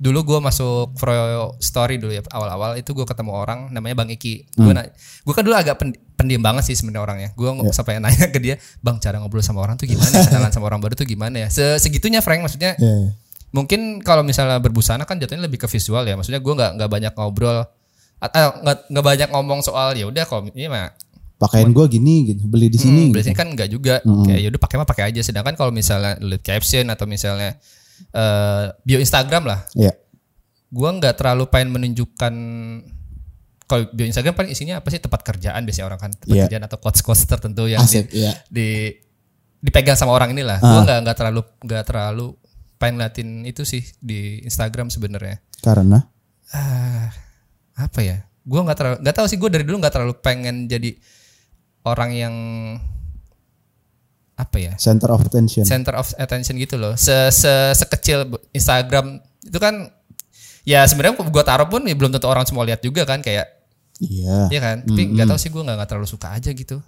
dulu 0.00 0.24
gue 0.24 0.38
masuk 0.40 0.96
Froyo 0.96 1.60
Story 1.60 2.00
dulu 2.00 2.08
ya 2.10 2.24
awal-awal 2.26 2.74
itu 2.74 2.90
gue 2.90 3.04
ketemu 3.04 3.36
orang 3.36 3.68
namanya 3.68 3.92
Bang 3.94 4.08
Iki. 4.08 4.56
Gue 4.56 4.72
gue 4.96 5.34
kan 5.36 5.44
dulu 5.44 5.52
agak 5.52 5.76
pen- 5.76 6.00
pendiam 6.16 6.40
banget 6.40 6.64
sih 6.64 6.74
sebenarnya 6.74 7.04
orangnya. 7.04 7.28
Gue 7.32 7.44
sampai 7.70 8.00
nanya 8.00 8.26
ke 8.26 8.40
dia, 8.40 8.56
"Bang, 8.80 8.96
cara 8.96 9.20
ngobrol 9.20 9.40
sama 9.40 9.60
orang 9.60 9.76
tuh 9.76 9.84
gimana? 9.84 10.08
Kenalan 10.24 10.48
sama 10.48 10.66
orang 10.66 10.80
baru 10.80 10.96
tuh 10.96 11.04
gimana 11.04 11.36
ya?" 11.36 11.48
Se- 11.48 11.76
Segitunya 11.78 12.18
Frank 12.18 12.40
maksudnya 12.40 12.74
Iya, 12.74 12.88
iya. 12.98 13.10
mungkin 13.52 14.00
kalau 14.00 14.24
misalnya 14.24 14.56
berbusana 14.56 15.04
kan 15.04 15.20
jatuhnya 15.20 15.44
lebih 15.44 15.58
ke 15.58 15.68
visual 15.68 16.00
ya 16.00 16.16
maksudnya 16.16 16.40
gue 16.40 16.54
nggak 16.54 16.70
nggak 16.80 16.90
banyak 16.90 17.12
ngobrol 17.12 17.68
atau 18.16 18.46
nggak 18.56 18.76
nggak 18.88 19.04
banyak 19.04 19.28
ngomong 19.28 19.60
soal 19.60 19.92
ya 19.92 20.04
udah 20.04 20.24
kalau 20.24 20.48
ini 20.48 20.64
mah 20.66 20.96
Pakaian 21.36 21.72
gue 21.72 21.86
gini 21.88 22.14
gitu, 22.26 22.44
beli 22.46 22.68
di 22.68 22.76
sini. 22.76 23.08
hmm, 23.08 23.12
biasanya 23.12 23.32
kan 23.34 23.48
nggak 23.50 23.68
juga 23.68 23.94
kayak 24.22 24.40
yaudah 24.40 24.60
pakai 24.60 24.76
mah 24.76 24.84
pakai 24.84 25.04
aja 25.08 25.20
sedangkan 25.20 25.56
kalau 25.56 25.72
misalnya 25.72 26.20
lihat 26.20 26.40
caption 26.40 26.84
atau 26.86 27.04
misalnya 27.04 27.56
eh, 28.10 28.64
bio 28.82 28.98
Instagram 28.98 29.44
lah. 29.46 29.60
Iya. 29.74 29.92
gue 30.70 30.86
nggak 30.86 31.18
terlalu 31.18 31.50
pengen 31.50 31.74
menunjukkan 31.74 32.34
kalau 33.66 33.90
bio 33.90 34.06
Instagram 34.06 34.34
paling 34.34 34.50
isinya 34.54 34.78
apa 34.78 34.86
sih? 34.90 35.02
Tempat 35.02 35.26
kerjaan 35.26 35.62
biasanya 35.66 35.86
orang 35.90 35.98
kan. 35.98 36.10
Tempat 36.14 36.30
Iya. 36.34 36.42
kerjaan 36.46 36.64
atau 36.66 36.78
quotes 36.78 37.02
quotes 37.02 37.26
tertentu 37.26 37.66
yang 37.66 37.82
di, 37.82 37.90
Asik, 37.90 38.06
iya. 38.14 38.38
di 38.46 38.94
dipegang 39.58 39.98
sama 39.98 40.14
orang 40.14 40.30
inilah. 40.30 40.58
Gue 40.62 40.80
nggak 40.86 40.98
nggak 41.06 41.16
terlalu 41.18 41.42
nggak 41.66 41.84
terlalu 41.86 42.26
pengen 42.78 42.94
ngeliatin 43.02 43.28
itu 43.44 43.62
sih 43.66 43.82
di 43.98 44.40
Instagram 44.46 44.94
sebenarnya. 44.94 45.42
Karena? 45.58 46.06
Ah 46.54 47.10
apa 47.74 48.00
ya? 48.02 48.26
Gue 48.46 48.60
nggak 48.62 48.78
terlalu 48.78 48.96
nggak 49.02 49.16
tahu 49.18 49.26
sih. 49.26 49.38
Gue 49.42 49.50
dari 49.50 49.66
dulu 49.66 49.82
nggak 49.82 49.94
terlalu 49.94 50.14
pengen 50.22 50.70
jadi 50.70 50.90
orang 51.82 52.10
yang 52.14 52.34
apa 54.40 54.56
ya? 54.56 54.72
Center 54.80 55.12
of 55.12 55.20
attention. 55.20 55.62
center 55.68 55.92
of 55.92 56.08
attention 56.16 56.56
gitu 56.56 56.80
loh. 56.80 56.96
Se, 56.96 57.28
se 57.28 57.52
sekecil 57.76 58.24
Instagram. 58.56 59.20
Itu 59.44 59.60
kan 59.60 59.92
ya 60.64 60.84
sebenarnya 60.88 61.20
gue 61.20 61.44
taruh 61.44 61.68
pun 61.68 61.84
ya 61.84 61.92
belum 61.92 62.16
tentu 62.16 62.28
orang 62.28 62.48
semua 62.48 62.64
lihat 62.64 62.80
juga 62.80 63.04
kan 63.04 63.20
kayak 63.20 63.60
Iya. 64.00 64.48
Iya 64.48 64.60
kan? 64.64 64.76
Tapi 64.88 65.02
nggak 65.12 65.28
tahu 65.28 65.38
sih 65.38 65.52
gue 65.52 65.60
nggak 65.60 65.84
terlalu 65.84 66.08
suka 66.08 66.32
aja 66.32 66.50
gitu. 66.56 66.80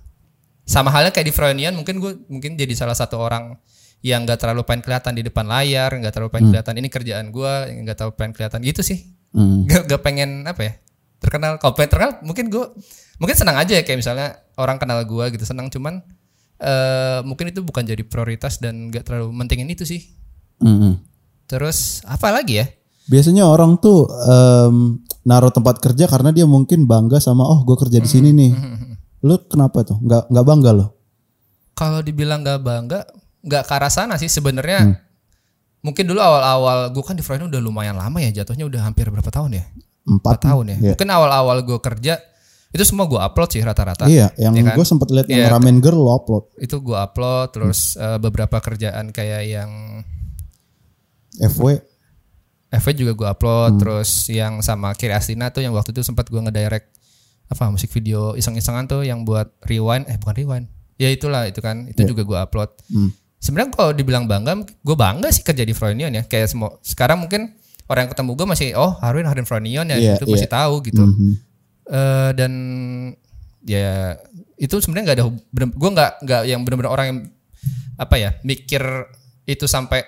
Sama 0.65 0.89
halnya 0.89 1.13
kayak 1.13 1.29
di 1.29 1.35
Froynian 1.35 1.77
mungkin 1.77 2.01
gue 2.01 2.25
mungkin 2.33 2.57
jadi 2.57 2.73
salah 2.73 2.97
satu 2.97 3.21
orang 3.21 3.61
yang 4.01 4.25
nggak 4.25 4.41
terlalu 4.41 4.65
pengen 4.65 4.83
kelihatan 4.83 5.13
di 5.15 5.23
depan 5.23 5.47
layar 5.47 5.93
nggak 5.93 6.11
terlalu 6.11 6.31
pengen 6.33 6.47
kelihatan 6.51 6.75
ini 6.81 6.89
kerjaan 6.91 7.27
gue 7.31 7.53
nggak 7.85 7.97
terlalu 8.01 8.13
pengen 8.17 8.33
kelihatan 8.33 8.61
gitu 8.65 8.83
sih. 8.83 8.99
Hmm. 9.33 9.65
gak, 9.65 9.89
gak 9.89 10.05
pengen 10.05 10.45
apa 10.45 10.61
ya 10.61 10.73
terkenal. 11.17 11.57
Kalau 11.57 11.73
pengen 11.73 11.89
terkenal 11.89 12.13
mungkin 12.21 12.53
gue 12.53 12.69
mungkin 13.17 13.33
senang 13.33 13.57
aja 13.57 13.81
ya 13.81 13.81
kayak 13.81 14.05
misalnya 14.05 14.45
orang 14.61 14.77
kenal 14.77 15.01
gue 15.09 15.25
gitu 15.33 15.49
senang. 15.49 15.73
Cuman 15.73 16.05
eh 16.63 17.19
mungkin 17.23 17.51
itu 17.51 17.61
bukan 17.61 17.83
jadi 17.83 18.03
prioritas 18.03 18.57
dan 18.57 18.87
gak 18.89 19.03
terlalu 19.05 19.35
mentingin 19.35 19.67
itu 19.67 19.83
sih 19.83 19.99
Mm-mm. 20.59 21.03
terus 21.45 22.01
apa 22.07 22.31
lagi 22.31 22.63
ya 22.63 22.67
Biasanya 23.03 23.43
orang 23.45 23.77
tuh 23.77 24.07
em, 24.07 25.03
naruh 25.23 25.51
tempat 25.51 25.83
kerja 25.83 26.07
karena 26.07 26.31
dia 26.31 26.47
mungkin 26.47 26.87
bangga 26.87 27.19
sama 27.19 27.43
oh 27.43 27.67
gue 27.67 27.75
kerja 27.75 27.99
di 27.99 28.07
sini 28.07 28.31
Hmm, 28.31 28.39
nih. 28.39 28.53
Lu 29.23 29.43
kenapa 29.43 29.83
tuh? 29.83 29.99
Nggak 29.99 30.31
nggak 30.31 30.47
bangga 30.47 30.71
lo? 30.73 30.87
kalau 31.73 31.99
dibilang 31.99 32.47
gak 32.47 32.63
bangga 32.63 33.03
nggak 33.43 33.63
ke 33.67 33.73
arah 33.75 33.91
sana 33.91 34.15
sih 34.15 34.31
sebenarnya 34.31 35.03
mungkin 35.83 36.07
dulu 36.07 36.23
awal-awal 36.23 36.95
gue 36.95 37.03
kan 37.03 37.19
di 37.19 37.27
Freudian 37.27 37.51
udah 37.51 37.59
lumayan 37.59 37.99
lama 37.99 38.23
ya 38.23 38.31
jatuhnya 38.31 38.71
udah 38.71 38.87
hampir 38.87 39.11
berapa 39.11 39.27
tahun 39.29 39.59
ya? 39.59 39.65
Empat, 40.07 40.39
Empat 40.39 40.47
tahun 40.47 40.65
ya. 40.71 40.77
Iya. 40.79 40.91
Mungkin 40.95 41.09
awal-awal 41.11 41.57
gue 41.67 41.79
kerja 41.83 42.23
itu 42.73 42.83
semua 42.83 43.05
gue 43.05 43.17
upload 43.17 43.51
sih 43.51 43.61
rata-rata. 43.61 44.05
Iya, 44.05 44.33
yang 44.35 44.53
Iya 44.53 44.63
kan? 44.67 44.75
gue 44.75 44.87
sempet 44.87 45.09
lihat 45.09 45.27
yang 45.27 45.41
Iya. 45.43 45.49
ramen 45.51 45.79
girl 45.79 45.99
lo 45.99 46.13
upload 46.15 46.57
Itu 46.57 46.81
gue 46.81 46.95
upload 46.95 47.53
terus 47.53 47.95
eh, 47.95 48.17
beberapa 48.17 48.59
kerjaan 48.59 49.09
kayak 49.09 49.43
yang 49.45 49.71
FW. 51.39 51.81
FV 52.71 52.87
juga 52.95 53.13
gue 53.13 53.29
upload 53.31 53.71
Hmm. 53.71 53.81
terus 53.81 54.11
yang 54.27 54.61
sama 54.61 54.93
Kiri 54.93 55.13
Astina 55.13 55.49
tuh 55.49 55.61
yang 55.61 55.71
waktu 55.71 55.93
itu 55.93 56.01
sempat 56.01 56.27
gue 56.27 56.41
ngedirect 56.41 56.89
apa 57.47 57.69
musik 57.69 57.89
video 57.91 58.33
iseng-isengan 58.33 58.89
tuh 58.89 59.01
yang 59.03 59.23
buat 59.23 59.53
rewind 59.63 60.09
eh 60.09 60.17
bukan 60.17 60.33
rewind 60.35 60.67
ya 60.97 61.07
itulah 61.07 61.45
itu 61.45 61.61
kan 61.61 61.85
itu 61.85 62.01
juga 62.07 62.23
gue 62.23 62.39
upload 62.39 62.71
Iya. 62.83 62.97
Hmm. 62.99 63.11
sebenarnya 63.39 63.71
kalau 63.71 63.93
dibilang 63.93 64.25
bangga 64.25 64.53
gue 64.65 64.97
bangga 64.97 65.29
sih 65.29 65.43
kerja 65.43 65.61
di 65.61 65.71
Froynion 65.71 66.09
ya 66.11 66.25
kayak 66.25 66.49
semua 66.49 66.81
sekarang 66.81 67.21
mungkin 67.21 67.53
orang 67.85 68.09
yang 68.09 68.13
ketemu 68.13 68.31
gue 68.35 68.47
masih 68.49 68.69
oh 68.73 68.97
Harwin 68.97 69.29
Harwin 69.29 69.45
Froynion 69.45 69.85
ya 69.87 69.97
Iya, 69.99 70.13
itu 70.17 70.25
masih 70.27 70.49
tahu 70.49 70.81
gitu 70.83 71.05
Mhm. 71.05 71.52
Eh, 71.83 72.31
dan 72.39 72.53
ya 73.67 74.15
itu 74.55 74.75
sebenarnya 74.79 75.05
nggak 75.11 75.19
ada 75.19 75.25
gue 75.67 75.91
nggak 75.95 76.13
nggak 76.23 76.43
yang 76.47 76.61
benar-benar 76.63 76.93
orang 76.95 77.07
yang 77.11 77.19
apa 77.99 78.15
ya 78.19 78.31
mikir 78.43 78.83
itu 79.47 79.67
sampai 79.67 80.03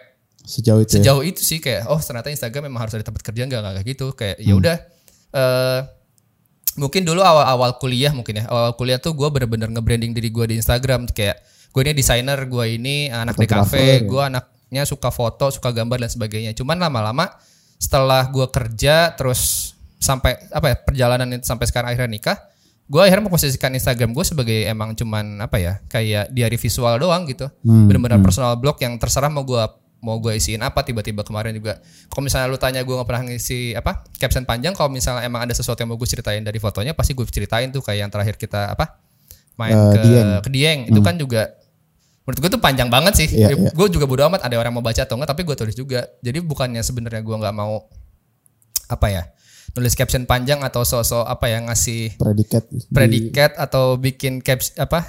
Sejauh 0.44 0.82
itu 0.82 0.98
ya. 0.98 1.02
sejauh 1.02 1.22
itu 1.24 1.40
sih 1.42 1.58
kayak 1.58 1.88
oh 1.88 1.98
ternyata 1.98 2.30
Instagram 2.30 2.70
memang 2.70 2.86
harus 2.86 2.94
ada 2.94 3.02
tempat 3.02 3.22
kerja 3.26 3.42
nggak 3.46 3.62
kayak 3.82 3.86
gitu 3.86 4.06
kayak 4.14 4.36
Hmm. 4.38 4.46
ya 4.46 4.54
udah 4.54 4.76
eh 5.34 5.80
mungkin 6.74 7.02
dulu 7.06 7.22
awal-awal 7.22 7.78
kuliah 7.78 8.10
mungkin 8.10 8.42
ya 8.42 8.44
awal 8.50 8.74
kuliah 8.74 8.98
tuh 8.98 9.14
gue 9.14 9.26
bener-bener 9.30 9.70
nge-branding 9.70 10.10
diri 10.14 10.30
gue 10.30 10.44
di 10.50 10.54
Instagram 10.58 11.06
kayak 11.10 11.42
gue 11.70 11.80
ini 11.82 11.92
desainer 11.94 12.38
gue 12.46 12.64
ini 12.70 13.10
anak 13.10 13.34
di 13.34 13.46
cafe 13.46 14.02
ya. 14.02 14.06
gue 14.06 14.22
anaknya 14.22 14.82
suka 14.86 15.10
foto 15.10 15.50
suka 15.50 15.70
gambar 15.70 16.06
dan 16.06 16.10
sebagainya 16.10 16.54
cuman 16.54 16.78
lama-lama 16.78 17.30
setelah 17.78 18.26
gue 18.30 18.46
kerja 18.50 19.14
terus 19.14 19.73
sampai 20.04 20.36
apa 20.52 20.66
ya 20.68 20.76
perjalanan 20.76 21.28
itu 21.32 21.48
sampai 21.48 21.64
sekarang 21.64 21.88
akhirnya 21.96 22.12
nikah 22.12 22.36
gue 22.84 23.00
akhirnya 23.00 23.24
memposisikan 23.32 23.72
Instagram 23.72 24.12
gue 24.12 24.24
sebagai 24.28 24.68
emang 24.68 24.92
cuman 24.92 25.40
apa 25.40 25.56
ya 25.56 25.80
kayak 25.88 26.28
diary 26.28 26.60
visual 26.60 27.00
doang 27.00 27.24
gitu. 27.24 27.48
Hmm, 27.64 27.88
bener-bener 27.88 28.20
personal 28.20 28.60
blog 28.60 28.76
yang 28.76 29.00
terserah 29.00 29.32
mau 29.32 29.40
gue 29.40 29.56
mau 30.04 30.20
gue 30.20 30.36
isiin 30.36 30.60
apa 30.60 30.84
tiba-tiba 30.84 31.24
kemarin 31.24 31.56
juga. 31.56 31.80
Kalau 32.12 32.20
misalnya 32.20 32.52
lu 32.52 32.60
tanya 32.60 32.84
gue 32.84 32.92
nggak 32.92 33.08
pernah 33.08 33.24
ngisi 33.24 33.72
apa 33.72 34.04
caption 34.20 34.44
panjang 34.44 34.76
kalau 34.76 34.92
misalnya 34.92 35.24
emang 35.24 35.48
ada 35.48 35.56
sesuatu 35.56 35.80
yang 35.80 35.88
mau 35.88 35.96
gue 35.96 36.04
ceritain 36.04 36.44
dari 36.44 36.60
fotonya 36.60 36.92
pasti 36.92 37.16
gue 37.16 37.24
ceritain 37.24 37.72
tuh 37.72 37.80
kayak 37.80 38.04
yang 38.04 38.10
terakhir 38.12 38.36
kita 38.36 38.76
apa 38.76 39.00
main 39.56 39.72
Eh, 39.72 39.92
ke 39.96 39.98
Dieng. 40.04 40.28
ke 40.44 40.50
Dieng. 40.52 40.80
Itu 40.92 41.00
kan 41.00 41.16
juga 41.16 41.56
menurut 42.28 42.38
gue 42.44 42.50
tuh 42.52 42.60
panjang 42.60 42.92
banget 42.92 43.16
sih. 43.16 43.28
Iya, 43.32 43.48
iya. 43.56 43.70
gue 43.72 43.86
juga 43.88 44.04
bodo 44.04 44.28
amat 44.28 44.44
ada 44.44 44.60
orang 44.60 44.76
mau 44.76 44.84
baca 44.84 45.00
atau 45.00 45.16
enggak 45.16 45.32
tapi 45.32 45.40
gue 45.48 45.56
tulis 45.56 45.72
juga. 45.72 46.04
Jadi 46.20 46.36
bukannya 46.44 46.84
sebenarnya 46.84 47.24
gue 47.24 47.36
nggak 47.40 47.56
mau 47.56 47.88
apa 48.92 49.08
ya 49.08 49.24
nulis 49.74 49.92
caption 49.92 50.22
panjang 50.22 50.60
atau 50.60 50.82
sosok 50.82 51.24
apa 51.24 51.46
ya 51.46 51.58
ngasih 51.60 52.14
Predikat. 52.14 52.62
di- 52.68 52.86
predikat 52.86 53.52
atau 53.56 53.94
bikin 53.96 54.38
caps 54.38 54.70
apa 54.74 55.02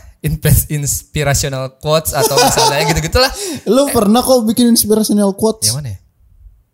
inspirational 0.68 1.78
quotes 1.78 2.12
atau 2.12 2.34
misalnya 2.36 2.82
gitu 2.90 3.00
gitulah 3.04 3.30
Lu 3.66 3.86
pernah 3.88 4.20
kok 4.20 4.42
bikin 4.44 4.68
inspirational 4.68 5.34
quotes? 5.34 5.68
yang 5.68 5.78
mana 5.78 5.90
ya 5.92 6.00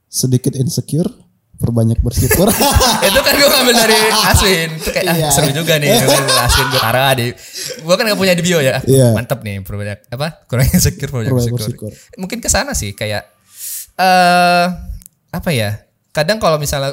Sedikit 0.08 0.52
insecure, 0.54 1.08
perbanyak 1.54 2.00
bersyukur. 2.00 2.52
itu 3.08 3.16
kan 3.18 3.32
gue 3.34 3.48
ngambil 3.50 3.76
dari 3.78 3.96
Aswin 4.26 4.70
itu 4.74 4.90
kayak 4.90 5.06
ah, 5.06 5.16
Iya. 5.18 5.28
seru 5.30 5.52
juga 5.54 5.76
nih 5.76 5.88
Aswin 6.46 6.68
gue 6.68 6.80
taruh 6.80 7.12
di 7.14 7.28
gue 7.78 7.94
kan 7.94 8.04
gak 8.06 8.18
punya 8.18 8.34
di 8.34 8.42
bio 8.42 8.60
ya 8.60 8.80
Iya. 8.82 9.12
mantep 9.14 9.40
nih 9.40 9.60
perbanyak 9.62 10.08
apa 10.10 10.44
kurang 10.46 10.68
insecure 10.70 11.08
perbanyak 11.08 11.28
Perbanyak 11.30 11.54
bersyukur 11.54 11.92
bersyukur. 11.92 12.16
mungkin 12.16 12.40
ke 12.40 12.48
sana 12.48 12.72
sih 12.72 12.92
kayak 12.92 13.24
eh 13.94 14.66
apa 15.30 15.50
ya 15.50 15.80
kadang 16.10 16.40
kalau 16.40 16.56
misalnya 16.56 16.92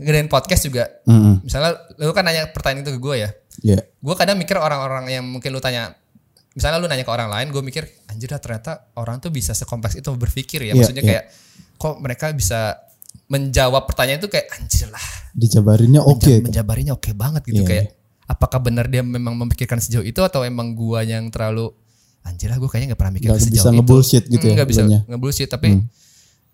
ngedain 0.00 0.26
podcast 0.26 0.64
juga. 0.64 0.88
Mm-mm. 1.04 1.44
misalnya 1.44 1.76
lu 1.96 2.10
kan 2.10 2.24
nanya 2.24 2.48
pertanyaan 2.48 2.82
itu 2.82 2.92
ke 2.96 3.00
gue 3.00 3.16
ya. 3.18 3.30
Iya. 3.60 3.78
gue 3.84 4.14
kadang 4.16 4.34
mikir 4.34 4.56
orang-orang 4.56 5.04
yang 5.10 5.22
mungkin 5.22 5.52
lu 5.52 5.60
tanya 5.60 5.92
misalnya 6.50 6.80
lu 6.80 6.88
nanya 6.88 7.04
ke 7.04 7.12
orang 7.12 7.28
lain 7.28 7.52
gue 7.52 7.60
mikir 7.60 7.84
anjir 8.06 8.26
dah 8.26 8.40
ternyata 8.40 8.88
orang 8.96 9.20
tuh 9.20 9.28
bisa 9.28 9.52
sekompleks 9.52 9.94
itu 9.94 10.08
berpikir 10.10 10.64
ya. 10.64 10.72
Iya, 10.72 10.74
maksudnya 10.74 11.04
iya. 11.04 11.10
kayak 11.12 11.24
kok 11.76 11.94
mereka 12.00 12.32
bisa 12.32 12.80
menjawab 13.26 13.86
pertanyaan 13.86 14.18
itu 14.18 14.28
kayak 14.28 14.48
anjir 14.50 14.88
lah. 14.88 15.04
Dijabarinnya 15.32 16.02
oke. 16.02 16.42
menjabarinya 16.42 16.92
oke 16.96 17.10
banget 17.12 17.42
gitu. 17.46 17.62
Iya, 17.62 17.68
kayak 17.68 17.86
apakah 18.26 18.58
benar 18.60 18.86
dia 18.86 19.02
memang 19.02 19.34
memikirkan 19.36 19.78
sejauh 19.78 20.02
itu 20.02 20.18
atau 20.20 20.42
emang 20.42 20.72
gua 20.72 21.02
yang 21.02 21.28
terlalu 21.28 21.70
anjir 22.20 22.46
lah 22.46 22.56
gue 22.56 22.68
kayaknya 22.68 22.92
nggak 22.92 23.00
pernah 23.00 23.14
mikir 23.16 23.28
Nggak 23.28 23.40
sejauh 23.40 23.54
bisa 23.56 23.66
itu. 23.66 23.76
ngebullshit 23.80 24.24
gitu 24.28 24.38
Hmm, 24.40 24.50
ya, 24.50 24.54
nggak 24.54 24.68
bisa 24.68 24.82
ngebullshit 25.08 25.48
tapi 25.48 25.68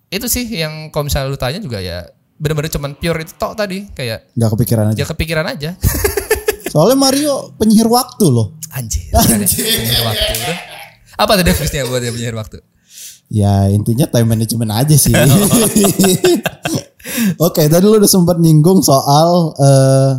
itu 0.09 0.27
sih 0.27 0.47
yang 0.47 0.89
kalau 0.89 1.05
misalnya 1.05 1.27
lu 1.27 1.35
tanya 1.35 1.59
juga 1.59 1.83
ya 1.83 2.07
benar-benar 2.37 2.69
cuman 2.69 2.93
pure 2.95 3.19
itu 3.21 3.33
tok 3.35 3.57
tadi 3.57 3.89
kayak 3.91 4.31
Nggak 4.37 4.51
kepikiran 4.55 4.85
aja. 4.93 5.03
kepikiran 5.09 5.47
aja 5.49 5.71
Soalnya 6.73 6.99
Mario 6.99 7.57
penyihir 7.57 7.89
waktu 7.89 8.27
loh. 8.29 8.61
Anjir. 8.69 9.09
Penyihir 9.17 10.03
waktu. 10.05 10.53
Apa 11.17 11.41
tuh 11.41 11.45
definisinya 11.49 11.89
buat 11.89 12.05
dia 12.05 12.13
penyihir 12.13 12.37
waktu? 12.37 12.61
Ya 13.27 13.67
intinya 13.73 14.05
time 14.07 14.37
management 14.37 14.71
aja 14.71 14.93
sih. 14.93 15.15
Oke, 17.41 17.65
tadi 17.67 17.85
lu 17.87 17.97
udah 17.97 18.11
sempat 18.11 18.37
nyinggung 18.37 18.85
soal 18.85 19.57
eh, 19.57 20.13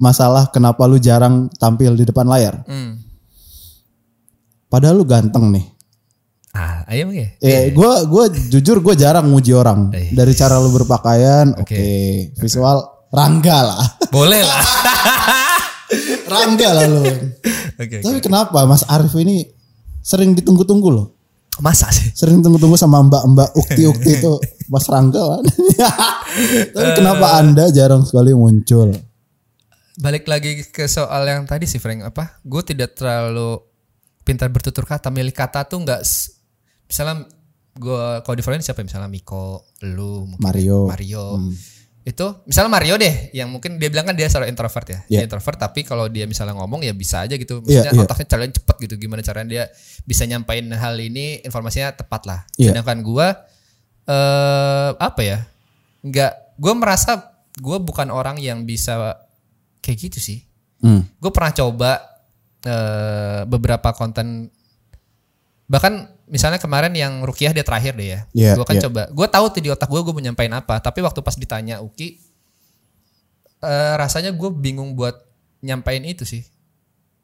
masalah 0.00 0.48
kenapa 0.48 0.88
lu 0.88 0.96
jarang 0.96 1.50
tampil 1.58 1.92
di 1.92 2.08
depan 2.08 2.24
layar. 2.24 2.64
Hmm. 2.64 3.04
Padahal 4.70 4.96
lu 4.96 5.04
ganteng 5.04 5.52
nih. 5.52 5.66
Ah, 6.58 6.82
ayo 6.90 7.14
ya. 7.14 7.30
Eh, 7.38 7.70
gua 7.70 8.02
gua 8.02 8.26
jujur 8.26 8.82
gue 8.82 8.94
jarang 8.98 9.30
muji 9.30 9.54
orang 9.54 9.94
Eh. 9.94 10.10
dari 10.10 10.34
cara 10.34 10.58
lu 10.58 10.74
berpakaian. 10.74 11.54
Oke, 11.54 11.70
Oke. 11.70 11.86
visual 12.34 12.82
rangga 13.14 13.58
lah, 13.62 13.86
Boleh 14.10 14.42
lah. 14.42 14.58
rangga 16.34 16.68
lah 16.74 16.84
lu. 16.84 17.02
Oke. 17.78 18.02
Tapi 18.02 18.18
kenapa 18.18 18.66
Mas 18.66 18.82
Arif 18.84 19.14
ini 19.16 19.46
sering 20.02 20.34
ditunggu-tunggu 20.34 20.90
loh? 20.90 21.06
Masa 21.58 21.90
sih? 21.90 22.10
Sering 22.10 22.38
tunggu-tunggu 22.38 22.74
sama 22.74 23.02
mbak-mbak 23.02 23.50
ukti-ukti 23.54 24.10
itu 24.18 24.32
Mas 24.66 24.86
Rangga 24.86 25.18
kan. 25.18 25.44
Tapi 26.74 26.90
kenapa 26.94 27.34
Anda 27.34 27.66
jarang 27.70 28.06
sekali 28.06 28.30
muncul? 28.30 28.94
Balik 29.98 30.30
lagi 30.30 30.62
ke 30.70 30.86
soal 30.86 31.26
yang 31.26 31.50
tadi 31.50 31.66
sih 31.66 31.82
Frank 31.82 32.06
apa? 32.06 32.38
Gue 32.46 32.62
tidak 32.62 32.94
terlalu 32.94 33.58
pintar 34.22 34.46
bertutur 34.54 34.86
kata. 34.86 35.10
Milih 35.10 35.34
kata 35.34 35.66
tuh 35.66 35.82
nggak 35.82 36.06
misalnya 36.88 37.28
gue 37.78 38.04
kalau 38.26 38.34
di 38.34 38.42
Florida 38.42 38.64
siapa 38.64 38.82
ya? 38.82 38.86
misalnya 38.90 39.06
Miko, 39.06 39.68
lu, 39.86 40.26
mungkin 40.26 40.42
Mario. 40.42 40.88
Mario. 40.90 41.38
Itu 42.02 42.40
misalnya 42.48 42.72
Mario 42.72 42.96
deh 42.96 43.28
yang 43.36 43.52
mungkin 43.52 43.76
dia 43.76 43.92
bilang 43.92 44.08
kan 44.08 44.16
dia 44.16 44.26
seorang 44.26 44.48
introvert 44.48 44.88
ya. 44.88 44.98
Dia 45.06 45.20
Iya. 45.20 45.28
introvert 45.28 45.60
tapi 45.60 45.84
kalau 45.84 46.08
dia 46.08 46.24
misalnya 46.24 46.56
ngomong 46.56 46.80
ya 46.80 46.96
bisa 46.96 47.22
aja 47.28 47.36
gitu. 47.36 47.60
Iya, 47.62 47.84
Maksudnya 47.84 47.92
iya. 47.94 48.02
otaknya 48.08 48.26
caranya 48.32 48.52
cepet 48.56 48.76
gitu. 48.88 48.94
Gimana 48.96 49.20
caranya 49.20 49.48
dia 49.52 49.64
bisa 50.08 50.24
nyampain 50.24 50.64
hal 50.72 50.96
ini 50.96 51.44
informasinya 51.44 51.92
tepat 51.92 52.22
lah. 52.24 52.40
Iya. 52.56 52.72
Sedangkan 52.72 53.04
gua 53.04 53.44
eh 54.08 54.90
apa 54.96 55.20
ya? 55.20 55.38
Enggak 56.00 56.32
gua 56.56 56.72
merasa 56.80 57.28
gua 57.60 57.76
bukan 57.76 58.08
orang 58.08 58.40
yang 58.40 58.64
bisa 58.64 59.20
kayak 59.84 60.08
gitu 60.08 60.18
sih. 60.18 60.48
Hmm. 60.80 61.04
Gue 61.18 61.30
pernah 61.34 61.52
coba 61.52 61.90
eh 62.64 63.42
beberapa 63.44 63.92
konten 63.92 64.48
bahkan 65.68 66.08
misalnya 66.28 66.60
kemarin 66.60 66.92
yang 66.94 67.24
Rukiah 67.24 67.50
dia 67.50 67.64
terakhir 67.64 67.96
deh 67.96 68.08
ya. 68.12 68.20
Iya, 68.36 68.52
gue 68.56 68.64
kan 68.64 68.76
iya. 68.76 68.84
coba. 68.88 69.02
Gue 69.10 69.26
tahu 69.26 69.44
tuh 69.52 69.60
di 69.64 69.68
otak 69.72 69.88
gue 69.88 70.00
gue 70.00 70.12
mau 70.14 70.22
nyampein 70.22 70.52
apa, 70.52 70.78
tapi 70.80 71.00
waktu 71.00 71.20
pas 71.24 71.34
ditanya 71.34 71.80
Uki 71.80 72.20
eh 73.58 73.94
rasanya 73.98 74.30
gue 74.30 74.50
bingung 74.54 74.94
buat 74.94 75.18
nyampein 75.64 76.04
itu 76.06 76.22
sih. 76.22 76.46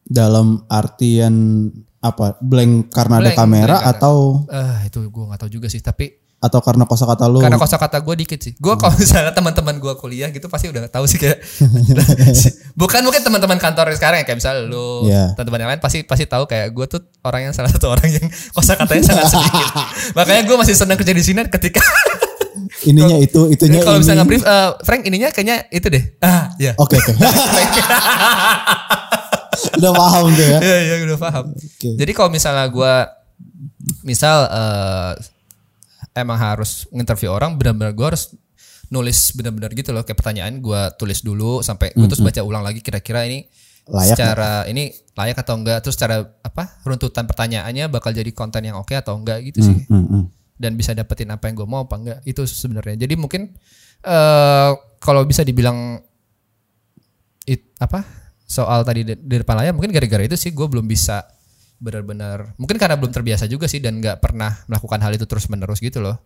Dalam 0.04 0.66
artian 0.66 1.68
apa? 2.02 2.36
Blank 2.42 2.90
karena 2.92 3.22
ada 3.22 3.30
Blank, 3.30 3.38
kamera 3.38 3.64
blank 3.68 3.84
karena- 3.84 3.96
atau 3.96 4.16
Eh 4.50 4.78
itu 4.90 4.98
gue 5.08 5.24
nggak 5.30 5.40
tahu 5.40 5.50
juga 5.52 5.68
sih, 5.70 5.80
tapi 5.80 6.23
atau 6.44 6.60
karena 6.60 6.84
kosakata 6.84 7.24
lu? 7.24 7.40
karena 7.40 7.56
kosakata 7.56 7.96
gue 8.04 8.14
dikit 8.20 8.36
sih. 8.36 8.52
Gue 8.60 8.76
kalau 8.76 8.92
misalnya 9.00 9.32
teman-teman 9.32 9.80
gue 9.80 9.92
kuliah 9.96 10.28
gitu 10.28 10.44
pasti 10.52 10.68
udah 10.68 10.84
tahu 10.92 11.08
sih 11.08 11.16
kayak 11.16 11.40
bukan 12.80 13.00
mungkin 13.00 13.24
teman-teman 13.24 13.56
kantor 13.56 13.96
sekarang 13.96 14.20
ya 14.20 14.24
kayak 14.28 14.38
misalnya 14.44 14.68
lu, 14.68 15.08
Iya. 15.08 15.32
teman-teman 15.32 15.60
yang 15.64 15.70
lain 15.72 15.80
pasti 15.80 16.04
pasti 16.04 16.28
tahu 16.28 16.44
kayak 16.44 16.68
gue 16.76 16.84
tuh 16.84 17.00
orang 17.24 17.48
yang 17.48 17.54
salah 17.56 17.72
satu 17.72 17.88
orang 17.88 18.12
yang 18.12 18.26
kosakatanya 18.56 19.00
sangat 19.00 19.24
sedikit. 19.32 19.66
Makanya 20.12 20.42
gue 20.44 20.56
masih 20.60 20.74
senang 20.76 21.00
kerja 21.00 21.16
di 21.16 21.24
sini 21.24 21.40
ketika 21.48 21.80
ininya 22.90 23.16
itu, 23.16 23.48
itunya 23.48 23.80
kalau 23.80 23.96
misalnya 23.96 24.28
nge-brief 24.28 24.44
eh, 24.44 24.70
Frank 24.84 25.02
ininya 25.08 25.32
kayaknya 25.32 25.64
itu 25.72 25.88
deh. 25.88 26.04
Ah, 26.20 26.52
ya. 26.60 26.76
Oke 26.76 27.00
oke. 27.00 27.12
Udah 29.78 29.92
paham 29.94 30.24
tuh 30.34 30.44
ya. 30.44 30.58
Iya, 30.60 30.76
iya 30.82 30.94
udah 31.08 31.18
paham. 31.18 31.44
Oke. 31.54 31.88
Jadi 31.96 32.12
kalau 32.12 32.28
misalnya 32.28 32.66
gue 32.68 32.94
misal 34.04 34.36
eh, 34.50 35.12
emang 36.14 36.38
harus 36.38 36.86
nginterview 36.94 37.30
orang 37.30 37.58
benar-benar 37.58 37.92
gue 37.92 38.06
harus 38.06 38.32
nulis 38.88 39.34
benar-benar 39.34 39.74
gitu 39.74 39.90
loh 39.90 40.06
kayak 40.06 40.18
pertanyaan 40.18 40.62
gue 40.62 40.80
tulis 40.96 41.20
dulu 41.26 41.60
sampai 41.60 41.92
gue 41.92 42.06
terus 42.06 42.22
baca 42.22 42.40
ulang 42.46 42.62
lagi 42.62 42.78
kira-kira 42.78 43.26
ini 43.26 43.46
Layak 43.84 44.16
secara 44.16 44.64
ini 44.64 44.88
layak 45.12 45.44
atau 45.44 45.60
enggak 45.60 45.84
terus 45.84 46.00
cara 46.00 46.24
apa 46.40 46.80
runtutan 46.88 47.28
pertanyaannya 47.28 47.92
bakal 47.92 48.16
jadi 48.16 48.32
konten 48.32 48.64
yang 48.64 48.80
oke 48.80 48.96
atau 48.96 49.20
enggak 49.20 49.44
gitu 49.44 49.60
sih. 49.60 49.76
Hmm, 49.92 50.08
hmm. 50.08 50.24
dan 50.56 50.72
bisa 50.72 50.96
dapetin 50.96 51.28
apa 51.28 51.52
yang 51.52 51.60
gue 51.60 51.68
mau 51.68 51.84
apa 51.84 52.00
enggak 52.00 52.18
itu 52.24 52.48
sebenarnya. 52.48 53.04
Jadi 53.04 53.14
mungkin 53.20 53.52
eh 54.00 54.70
kalau 55.04 55.20
bisa 55.28 55.44
dibilang 55.44 56.00
it, 57.44 57.76
apa 57.76 58.08
soal 58.48 58.88
tadi 58.88 59.04
di, 59.04 59.14
di 59.20 59.36
depan 59.44 59.60
layar 59.60 59.76
mungkin 59.76 59.92
gara-gara 59.92 60.24
itu 60.24 60.36
sih 60.40 60.56
gue 60.56 60.64
belum 60.64 60.88
bisa 60.88 61.20
benar-benar 61.84 62.56
mungkin 62.56 62.80
karena 62.80 62.96
belum 62.96 63.12
terbiasa 63.12 63.44
juga 63.44 63.68
sih 63.68 63.84
dan 63.84 64.00
nggak 64.00 64.24
pernah 64.24 64.64
melakukan 64.64 65.04
hal 65.04 65.12
itu 65.12 65.28
terus 65.28 65.46
menerus 65.52 65.84
gitu 65.84 66.00
loh 66.00 66.16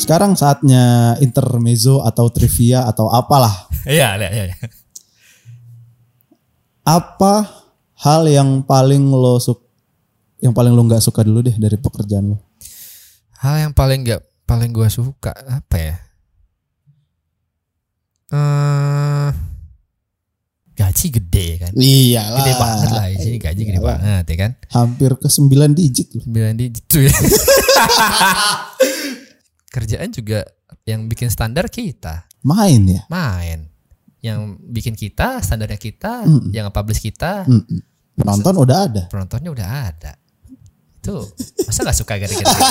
Sekarang 0.00 0.32
saatnya 0.32 1.14
intermezzo 1.20 2.00
atau 2.00 2.32
trivia 2.32 2.88
atau 2.88 3.12
apalah. 3.12 3.68
iya 3.86 4.16
iya 4.16 4.48
iya 4.48 4.56
Apa 6.82 7.46
hal 8.00 8.24
yang 8.26 8.64
paling 8.64 9.12
lo 9.12 9.36
suk 9.36 9.60
yang 10.40 10.56
paling 10.56 10.72
lo 10.72 10.82
nggak 10.88 11.04
suka 11.04 11.20
dulu 11.20 11.44
deh 11.44 11.52
dari 11.54 11.76
pekerjaan 11.76 12.32
lo? 12.32 12.38
hal 13.40 13.56
yang 13.56 13.72
paling 13.72 14.04
nggak 14.04 14.20
paling 14.44 14.68
gue 14.68 14.88
suka 14.92 15.32
apa 15.32 15.76
ya 15.80 15.96
eh 18.30 19.30
gaji 20.72 21.06
gede 21.12 21.48
kan 21.58 21.72
Iyalah. 21.72 22.38
gede 22.38 22.52
banget 22.56 22.88
lah 22.90 23.04
di 23.06 23.18
sini 23.18 23.36
gaji 23.36 23.60
gede 23.60 23.72
Iyalah. 23.74 23.88
banget 23.92 24.24
ya 24.24 24.36
kan 24.38 24.50
Hampir 24.70 25.10
ke 25.14 25.28
9 25.28 25.50
digit 25.70 26.08
loh. 26.10 26.22
Sembilan 26.22 26.54
digit 26.54 26.84
tuh 26.86 27.02
ya. 27.06 27.12
Kerjaan 29.68 30.10
juga 30.10 30.40
yang 30.84 31.06
bikin 31.06 31.28
standar 31.28 31.66
kita 31.66 32.26
Main 32.40 32.88
ya. 32.88 33.02
main. 33.06 33.68
Yang 34.18 34.40
bikin 34.62 34.94
kita 34.94 35.40
standarnya 35.40 35.76
kita, 35.76 36.24
Mm-mm. 36.24 36.48
yang 36.50 36.68
publish 36.68 37.00
kita, 37.00 37.44
Mm-mm. 37.44 37.80
Penonton 38.12 38.52
udah 38.54 38.78
ada. 38.84 39.02
penontonnya 39.06 39.48
udah 39.50 39.68
ada. 39.86 40.12
Itu 40.96 41.24
masa 41.62 41.80
nggak 41.82 41.96
suka 41.96 42.14
gara-gara 42.14 42.36
gitu? 42.36 42.64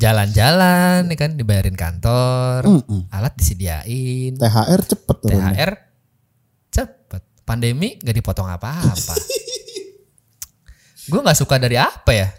Jalan-jalan, 0.00 1.12
nih 1.12 1.18
kan 1.20 1.36
dibayarin 1.36 1.76
kantor, 1.76 2.64
Mm-mm. 2.64 3.12
alat 3.12 3.36
disediain, 3.36 4.32
THR 4.40 4.80
cepet 4.88 5.16
turunnya. 5.20 5.52
THR 5.52 5.72
cepet. 6.72 7.22
Pandemi 7.44 8.00
nggak 8.00 8.16
dipotong 8.16 8.48
apa-apa. 8.48 9.14
gue 11.10 11.20
nggak 11.20 11.36
suka 11.36 11.60
dari 11.60 11.76
apa 11.76 12.12
ya? 12.16 12.32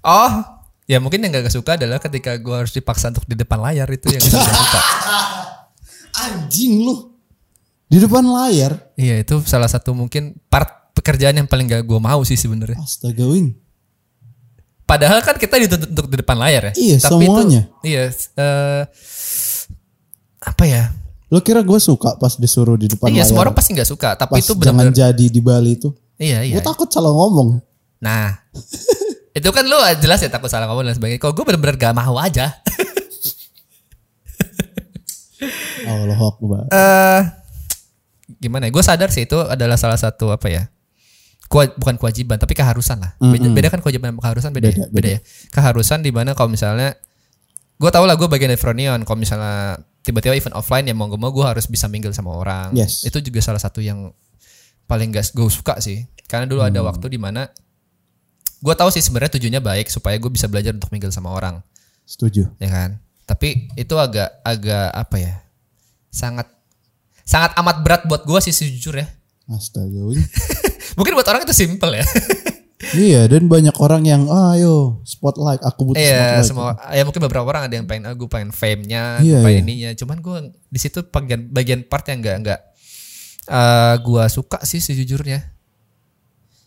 Oh, 0.00 0.32
ya 0.88 0.96
mungkin 0.96 1.20
yang 1.20 1.30
gak 1.30 1.52
suka 1.52 1.76
adalah 1.76 2.00
ketika 2.00 2.32
gue 2.40 2.56
harus 2.56 2.72
dipaksa 2.72 3.12
untuk 3.12 3.28
di 3.28 3.36
depan 3.36 3.60
layar 3.60 3.84
itu 3.92 4.08
yang 4.08 4.24
gak 4.24 4.32
suka. 4.32 4.80
Anjing 6.24 6.88
lu. 6.88 7.20
Di 7.84 8.00
depan 8.00 8.24
layar. 8.24 8.96
Iya 8.96 9.20
itu 9.20 9.44
salah 9.44 9.68
satu 9.68 9.92
mungkin 9.92 10.40
part 10.48 10.96
pekerjaan 10.96 11.36
yang 11.36 11.48
paling 11.48 11.68
gak 11.68 11.84
gue 11.84 12.00
mau 12.00 12.24
sih 12.24 12.40
sebenarnya. 12.40 12.80
Astaga 12.80 13.28
wing. 13.28 13.60
Padahal 14.90 15.22
kan 15.22 15.38
kita 15.38 15.54
dituntut 15.62 15.86
untuk 15.86 16.06
di 16.10 16.18
depan 16.18 16.34
layar 16.34 16.62
ya. 16.70 16.72
Iya, 16.74 16.96
semuanya. 16.98 17.62
Itu, 17.78 17.86
iya. 17.86 18.10
eh, 18.10 18.82
apa 20.42 20.64
ya? 20.66 20.90
Lo 21.30 21.38
kira 21.46 21.62
gue 21.62 21.78
suka 21.78 22.18
pas 22.18 22.34
disuruh 22.34 22.74
di 22.74 22.90
depan 22.90 23.06
iya 23.14 23.22
layar? 23.22 23.30
semua 23.30 23.46
orang 23.46 23.54
pasti 23.54 23.70
nggak 23.70 23.86
suka. 23.86 24.18
Tapi 24.18 24.34
pas 24.34 24.42
itu 24.42 24.50
jangan 24.58 24.90
benar-benar. 24.90 25.14
jadi 25.14 25.26
di 25.30 25.38
Bali 25.38 25.78
itu. 25.78 25.94
Iya 26.18 26.42
iya. 26.42 26.58
Gue 26.58 26.62
takut 26.66 26.90
salah 26.90 27.14
ngomong. 27.14 27.62
Nah, 28.02 28.34
itu 29.38 29.48
kan 29.54 29.62
lu 29.62 29.78
jelas 30.02 30.18
ya 30.26 30.30
takut 30.32 30.50
salah 30.50 30.66
ngomong 30.66 30.90
dan 30.90 30.98
sebagainya. 30.98 31.22
Kalau 31.22 31.38
gue 31.38 31.44
bener-bener 31.46 31.78
gak 31.78 31.94
mau 31.94 32.18
aja. 32.18 32.50
Allah 35.86 36.18
Akbar. 36.18 36.66
Eh, 36.66 37.20
gimana 38.42 38.66
ya? 38.66 38.74
Gue 38.74 38.82
sadar 38.82 39.14
sih 39.14 39.22
itu 39.22 39.38
adalah 39.38 39.78
salah 39.78 40.02
satu 40.02 40.34
apa 40.34 40.50
ya? 40.50 40.66
Kewa- 41.50 41.74
bukan 41.74 41.98
kewajiban 41.98 42.38
tapi 42.38 42.54
keharusan 42.54 43.02
lah. 43.02 43.18
Beda, 43.18 43.42
Mm-mm. 43.42 43.52
beda 43.52 43.68
kan 43.68 43.80
kewajiban 43.80 44.14
sama 44.14 44.22
keharusan 44.22 44.50
beda, 44.50 44.68
Beda, 44.70 44.78
ya? 44.78 44.86
beda 44.88 45.08
ya. 45.10 45.20
Keharusan 45.50 45.98
di 45.98 46.08
mana 46.08 46.30
kalau 46.32 46.46
misalnya 46.46 46.94
gue 47.74 47.90
tau 47.90 48.06
lah 48.06 48.14
gue 48.14 48.24
bagian 48.24 48.46
dari 48.46 48.56
Fronion. 48.56 49.02
Kalau 49.02 49.18
misalnya 49.18 49.74
tiba-tiba 50.00 50.32
event 50.32 50.54
offline 50.54 50.86
ya 50.86 50.94
mau 50.94 51.04
gak 51.04 51.18
mau 51.18 51.28
gue 51.28 51.42
harus 51.42 51.66
bisa 51.66 51.84
mingle 51.84 52.14
sama 52.14 52.30
orang. 52.30 52.70
Yes. 52.70 53.02
Itu 53.02 53.18
juga 53.18 53.42
salah 53.42 53.58
satu 53.58 53.78
yang 53.78 54.14
paling 54.86 55.10
gak 55.10 55.26
gue 55.28 55.42
suka 55.46 55.76
sih. 55.78 56.06
Karena 56.24 56.46
dulu 56.46 56.62
Hmm. 56.62 56.70
ada 56.70 56.80
waktu 56.84 57.10
di 57.10 57.18
mana 57.18 57.50
gue 58.56 58.74
tahu 58.76 58.86
sih 58.88 59.00
sebenarnya 59.00 59.34
tujuannya 59.34 59.58
baik 59.58 59.88
supaya 59.88 60.14
gue 60.14 60.28
bisa 60.28 60.44
belajar 60.44 60.70
untuk 60.70 60.88
mingle 60.88 61.08
sama 61.08 61.32
orang 61.32 61.64
Setuju. 62.04 62.44
ya 62.56 62.68
kan 62.68 63.00
tapi 63.24 63.72
itu 63.72 63.94
agak 63.96 64.28
agak 64.42 64.92
apa 64.92 65.16
ya 65.16 65.34
sangat 66.06 66.44
sangat 67.24 67.56
amat 67.56 67.80
berat 67.80 68.02
buat 68.04 68.20
gue 68.20 68.36
sih 68.42 68.52
sejujur 68.52 68.94
ya 68.94 69.08
Astaga. 69.48 70.12
mungkin 71.00 71.14
buat 71.14 71.24
orang 71.24 71.42
itu 71.42 71.56
simple 71.56 71.92
ya 71.92 72.04
iya 73.00 73.20
dan 73.24 73.44
banyak 73.44 73.72
orang 73.74 74.02
yang 74.02 74.22
ah, 74.26 74.52
ayo 74.52 75.00
spotlight 75.02 75.60
aku 75.60 75.80
butuh 75.86 75.98
iya 75.98 76.40
spotlight. 76.40 76.46
semua 76.46 76.70
ya 76.90 77.02
mungkin 77.02 77.20
beberapa 77.22 77.46
orang 77.46 77.62
ada 77.64 77.74
yang 77.74 77.84
pengen 77.84 78.08
aku 78.08 78.24
pengen 78.26 78.50
fame-nya 78.50 79.18
Iya, 79.18 79.40
pengen 79.40 79.64
iya. 79.64 79.88
ininya 79.88 79.90
cuman 79.94 80.16
gue 80.18 80.36
di 80.66 80.78
situ 80.78 81.00
bagian 81.02 81.48
bagian 81.48 81.80
part 81.82 82.04
yang 82.04 82.20
enggak 82.20 82.36
enggak 82.38 82.60
eh 83.46 83.94
gue 83.98 84.24
suka 84.28 84.60
sih 84.62 84.78
sejujurnya 84.78 85.40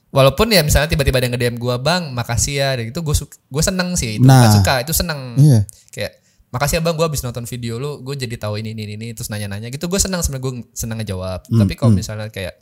walaupun 0.10 0.46
ya 0.48 0.62
misalnya 0.62 0.86
tiba-tiba 0.88 1.17
ada 1.17 1.26
yang 1.26 1.34
nge-DM 1.34 1.58
gue 1.58 1.76
bang 1.80 2.04
makasih 2.10 2.54
ya 2.56 2.69
dan 2.74 2.86
itu 2.86 3.00
gue 3.00 3.15
gue 3.26 3.63
seneng 3.63 3.89
sih 3.93 4.15
itu 4.15 4.26
Nah. 4.26 4.46
suka 4.52 4.82
itu 4.82 4.93
seneng 4.93 5.34
Iya. 5.36 5.60
kayak 5.89 6.12
makasih 6.50 6.78
ya 6.78 6.82
bang 6.84 6.93
gue 6.93 7.02
habis 7.04 7.22
nonton 7.22 7.43
video 7.43 7.82
lu 7.82 7.98
gue 8.00 8.13
jadi 8.15 8.38
tahu 8.38 8.62
ini 8.62 8.78
ini 8.78 8.93
ini 8.93 9.08
terus 9.12 9.28
nanya-nanya 9.28 9.67
gitu 9.67 9.89
gue 9.89 9.98
senang 9.98 10.22
sebenarnya 10.22 10.43
gue 10.43 10.54
senang 10.72 10.98
ngejawab 11.02 11.41
Hmm, 11.43 11.60
tapi 11.60 11.74
kalau 11.74 11.91
misalnya 11.91 12.30
kayak 12.30 12.62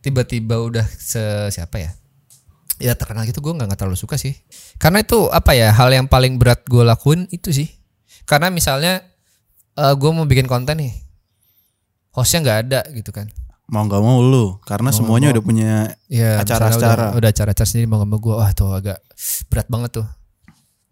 tiba-tiba 0.00 0.58
udah 0.62 0.86
se 0.86 1.20
siapa 1.50 1.82
ya? 1.82 1.90
Ya 2.78 2.94
terkenal 2.94 3.26
gitu 3.26 3.42
gue 3.42 3.52
nggak 3.54 3.74
terlalu 3.74 3.98
suka 3.98 4.14
sih. 4.14 4.38
Karena 4.78 5.02
itu 5.02 5.26
apa 5.34 5.54
ya 5.54 5.74
hal 5.74 5.90
yang 5.90 6.06
paling 6.06 6.38
berat 6.38 6.62
gue 6.66 6.82
lakuin 6.86 7.26
itu 7.34 7.50
sih. 7.50 7.68
Karena 8.22 8.52
misalnya 8.54 9.02
eh 9.74 9.94
gue 9.94 10.10
mau 10.14 10.26
bikin 10.26 10.46
konten 10.46 10.78
nih 10.78 10.92
hostnya 12.14 12.38
nggak 12.42 12.58
ada 12.66 12.80
gitu 12.94 13.10
kan. 13.10 13.26
Mau 13.68 13.84
nggak 13.84 14.00
mau 14.00 14.24
lu 14.24 14.56
karena 14.64 14.88
semuanya 14.94 15.28
udah 15.34 15.44
punya 15.44 15.92
ya 16.08 16.40
Acara-acara. 16.40 17.12
udah, 17.12 17.18
udah 17.20 17.28
acara-acara 17.30 17.68
sendiri 17.68 17.84
mau 17.90 18.00
nggak 18.00 18.10
mau 18.10 18.20
gue 18.22 18.34
wah 18.34 18.50
tuh 18.54 18.70
agak 18.72 18.98
berat 19.50 19.68
banget 19.68 19.90
tuh. 20.02 20.06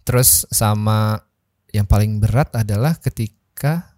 Terus 0.07 0.45
sama 0.51 1.19
yang 1.73 1.87
paling 1.89 2.19
berat 2.21 2.53
adalah 2.55 2.95
ketika 3.01 3.97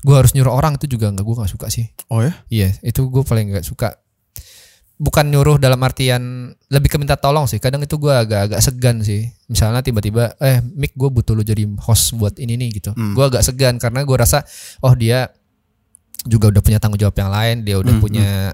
gue 0.00 0.16
harus 0.16 0.32
nyuruh 0.32 0.52
orang 0.54 0.80
itu 0.80 0.88
juga 0.88 1.12
nggak 1.12 1.24
gue 1.24 1.36
nggak 1.44 1.52
suka 1.52 1.66
sih. 1.68 1.86
Oh 2.08 2.24
ya? 2.24 2.32
iya 2.48 2.72
itu 2.80 3.04
gue 3.08 3.22
paling 3.24 3.52
nggak 3.52 3.66
suka 3.66 4.00
bukan 5.00 5.32
nyuruh 5.32 5.56
dalam 5.56 5.80
artian 5.80 6.52
lebih 6.68 6.92
ke 6.92 6.96
minta 7.00 7.16
tolong 7.16 7.48
sih. 7.48 7.56
Kadang 7.56 7.80
itu 7.80 7.96
gue 7.96 8.12
agak-agak 8.12 8.60
segan 8.60 9.00
sih. 9.00 9.32
Misalnya 9.48 9.80
tiba-tiba 9.80 10.36
eh 10.36 10.60
Mick 10.60 10.92
gue 10.92 11.08
butuh 11.08 11.32
lo 11.32 11.40
jadi 11.40 11.64
host 11.80 12.12
buat 12.14 12.36
ini 12.36 12.60
nih 12.60 12.68
gitu. 12.76 12.92
Hmm. 12.92 13.16
gue 13.16 13.24
agak 13.24 13.40
segan 13.40 13.80
karena 13.80 14.04
gue 14.04 14.12
rasa 14.14 14.44
oh 14.80 14.92
dia 14.92 15.32
juga 16.28 16.52
udah 16.52 16.60
punya 16.60 16.76
tanggung 16.76 17.00
jawab 17.00 17.16
yang 17.16 17.32
lain 17.32 17.64
dia 17.64 17.80
udah 17.80 17.96
Hmm, 17.96 18.04
punya 18.04 18.52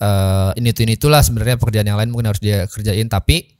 eh, 0.00 0.50
ini 0.56 0.72
tuh 0.72 0.82
ini 0.82 0.96
itulah 0.96 1.20
sebenarnya 1.20 1.60
pekerjaan 1.60 1.84
yang 1.84 2.00
lain 2.00 2.08
mungkin 2.08 2.32
harus 2.32 2.40
dia 2.40 2.64
kerjain. 2.64 3.04
Tapi 3.06 3.52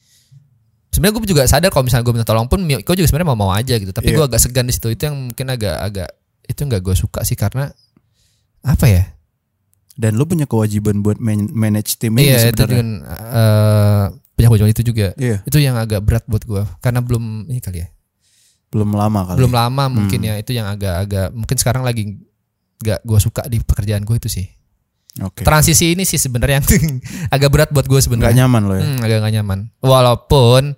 sebenarnya 0.89 1.13
gue 1.15 1.29
juga 1.29 1.43
sadar 1.45 1.69
kalau 1.69 1.85
misalnya 1.85 2.03
gue 2.03 2.15
minta 2.17 2.27
tolong 2.27 2.49
pun 2.49 2.65
Miko 2.65 2.93
juga 2.93 3.05
sebenarnya 3.05 3.29
mau 3.29 3.39
mau 3.39 3.53
aja 3.53 3.77
gitu. 3.77 3.93
Tapi 3.93 4.09
Iya. 4.09 4.17
gue 4.17 4.25
agak 4.27 4.41
segan 4.41 4.65
di 4.65 4.73
situ. 4.73 4.89
Itu 4.89 5.05
yang 5.05 5.29
mungkin 5.29 5.47
agak 5.53 5.77
agak 5.79 6.09
itu 6.43 6.59
nggak 6.59 6.81
gue 6.81 6.97
suka 6.97 7.21
sih 7.23 7.37
karena 7.37 7.69
apa 8.63 8.87
ya 8.87 9.05
Dan 9.95 10.15
lu 10.15 10.25
punya 10.25 10.45
kewajiban 10.45 10.99
buat 10.99 11.17
man- 11.17 11.49
manage 11.49 11.97
tim 11.97 12.13
ini 12.15 12.27
iya 12.27 12.39
itu 12.43 12.57
sebenarnya. 12.57 12.67
dengan 12.67 12.89
eh, 13.05 14.05
punya 14.33 14.47
kewajiban 14.49 14.73
itu 14.73 14.83
juga 14.85 15.07
Iya, 15.15 15.37
itu 15.43 15.59
yang 15.59 15.77
agak 15.77 16.01
berat 16.01 16.25
buat 16.25 16.43
gue 16.43 16.63
karena 16.79 16.99
belum 16.99 17.23
ini 17.47 17.59
kali 17.59 17.79
ya 17.79 17.89
belum 18.69 18.89
lama 18.91 19.21
kali. 19.23 19.37
belum 19.37 19.53
lama 19.53 19.85
mungkin 19.91 20.19
Hmm. 20.19 20.29
ya 20.29 20.35
itu 20.37 20.51
yang 20.51 20.65
agak-agak 20.67 21.29
mungkin 21.31 21.57
sekarang 21.57 21.83
lagi 21.83 22.17
gak 22.79 22.99
gue 23.01 23.19
suka 23.19 23.45
di 23.45 23.61
pekerjaan 23.61 24.01
gue 24.01 24.17
itu 24.17 24.33
sih 24.33 24.49
Oke. 25.19 25.45
transisi 25.45 25.93
ini 25.93 26.03
sih 26.03 26.17
sebenarnya 26.17 26.59
yang 26.59 26.67
agak 27.35 27.49
berat 27.49 27.69
buat 27.69 27.85
gue 27.85 28.01
sebenarnya 28.01 28.33
nyaman 28.41 28.63
lo 28.65 28.73
ya. 28.73 28.83
Hmm, 28.83 28.99
agak 28.99 29.17
gak 29.21 29.35
nyaman 29.35 29.59
walaupun 29.79 30.73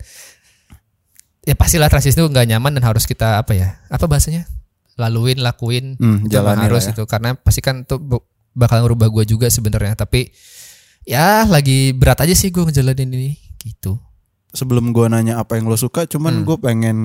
ya 1.41 1.55
pastilah 1.55 1.87
transisi 1.87 2.17
itu 2.17 2.27
gak 2.27 2.47
nyaman 2.47 2.73
dan 2.73 2.85
harus 2.85 3.05
kita 3.05 3.39
apa 3.39 3.53
ya 3.53 3.79
apa 3.87 4.05
bahasanya 4.05 4.51
laluin 4.95 5.39
lakuin 5.39 5.95
Hmm, 5.95 6.25
itu 6.25 6.35
jalani 6.35 6.67
harus 6.67 6.85
ya. 6.85 6.93
itu 6.93 7.03
karena 7.05 7.35
pasti 7.37 7.61
kan 7.61 7.83
itu 7.83 7.95
bakal 8.55 8.83
ngerubah 8.83 9.11
gue 9.11 9.25
juga 9.29 9.47
sebenarnya 9.47 9.95
tapi 9.95 10.31
ya 11.03 11.45
lagi 11.45 11.91
berat 11.91 12.23
aja 12.23 12.33
sih 12.33 12.49
gue 12.49 12.63
ngejalanin 12.63 13.11
ini 13.11 13.31
gitu 13.61 13.99
Sebelum 14.51 14.95
gua 14.95 15.11
nanya 15.11 15.43
apa 15.43 15.59
yang 15.59 15.67
lo 15.67 15.75
suka, 15.75 16.07
cuman 16.07 16.31
Hmm. 16.31 16.45
gue 16.47 16.57
pengen 16.59 16.99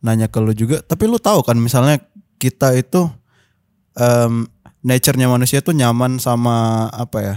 nanya 0.00 0.24
ke 0.24 0.40
lo 0.40 0.52
juga. 0.52 0.80
Tapi 0.80 1.04
lu 1.04 1.18
tahu 1.18 1.42
kan 1.42 1.52
misalnya 1.54 2.00
kita 2.36 2.72
itu 2.72 3.12
em, 3.92 4.48
nature-nya 4.80 5.26
manusia 5.26 5.60
tuh 5.60 5.74
nyaman 5.74 6.16
sama 6.16 6.56
apa 6.88 7.18
ya? 7.20 7.36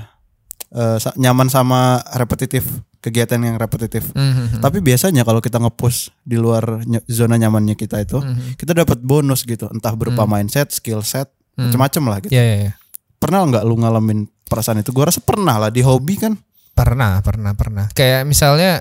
sa- 0.71 1.11
nyaman 1.17 1.51
sama 1.51 1.99
repetitif 2.15 2.63
kegiatan 3.03 3.43
yang 3.43 3.59
repetitif. 3.59 4.07
Mhm. 4.07 4.63
Tapi 4.63 4.79
biasanya 4.79 5.27
kalau 5.27 5.43
kita 5.43 5.59
nge-push 5.59 6.15
di 6.23 6.39
luar 6.39 6.87
ny- 6.87 7.03
zona 7.11 7.35
nyamannya 7.35 7.75
kita 7.75 7.99
itu, 7.99 8.15
Mhm. 8.15 8.55
kita 8.55 8.71
dapat 8.71 9.03
bonus 9.03 9.43
gitu, 9.43 9.67
entah 9.67 9.91
berupa 9.91 10.23
mindset, 10.23 10.71
skill 10.71 11.03
set, 11.03 11.27
macam-macam 11.55 12.03
lah 12.07 12.17
gitu. 12.21 12.31
Iya, 12.31 12.43
iya, 12.43 12.55
iya. 12.67 12.73
Pernah 13.15 13.45
nggak 13.45 13.63
lu 13.63 13.75
ngalamin 13.77 14.19
perasaan 14.43 14.79
itu? 14.79 14.89
Gue 14.89 15.05
rasa 15.05 15.19
pernah 15.19 15.57
lah 15.57 15.69
di 15.69 15.81
hobi 15.81 16.15
kan, 16.15 16.33
Pernah, 16.71 17.19
pernah, 17.19 17.51
pernah. 17.51 17.85
Kayak 17.91 18.23
misalnya 18.23 18.79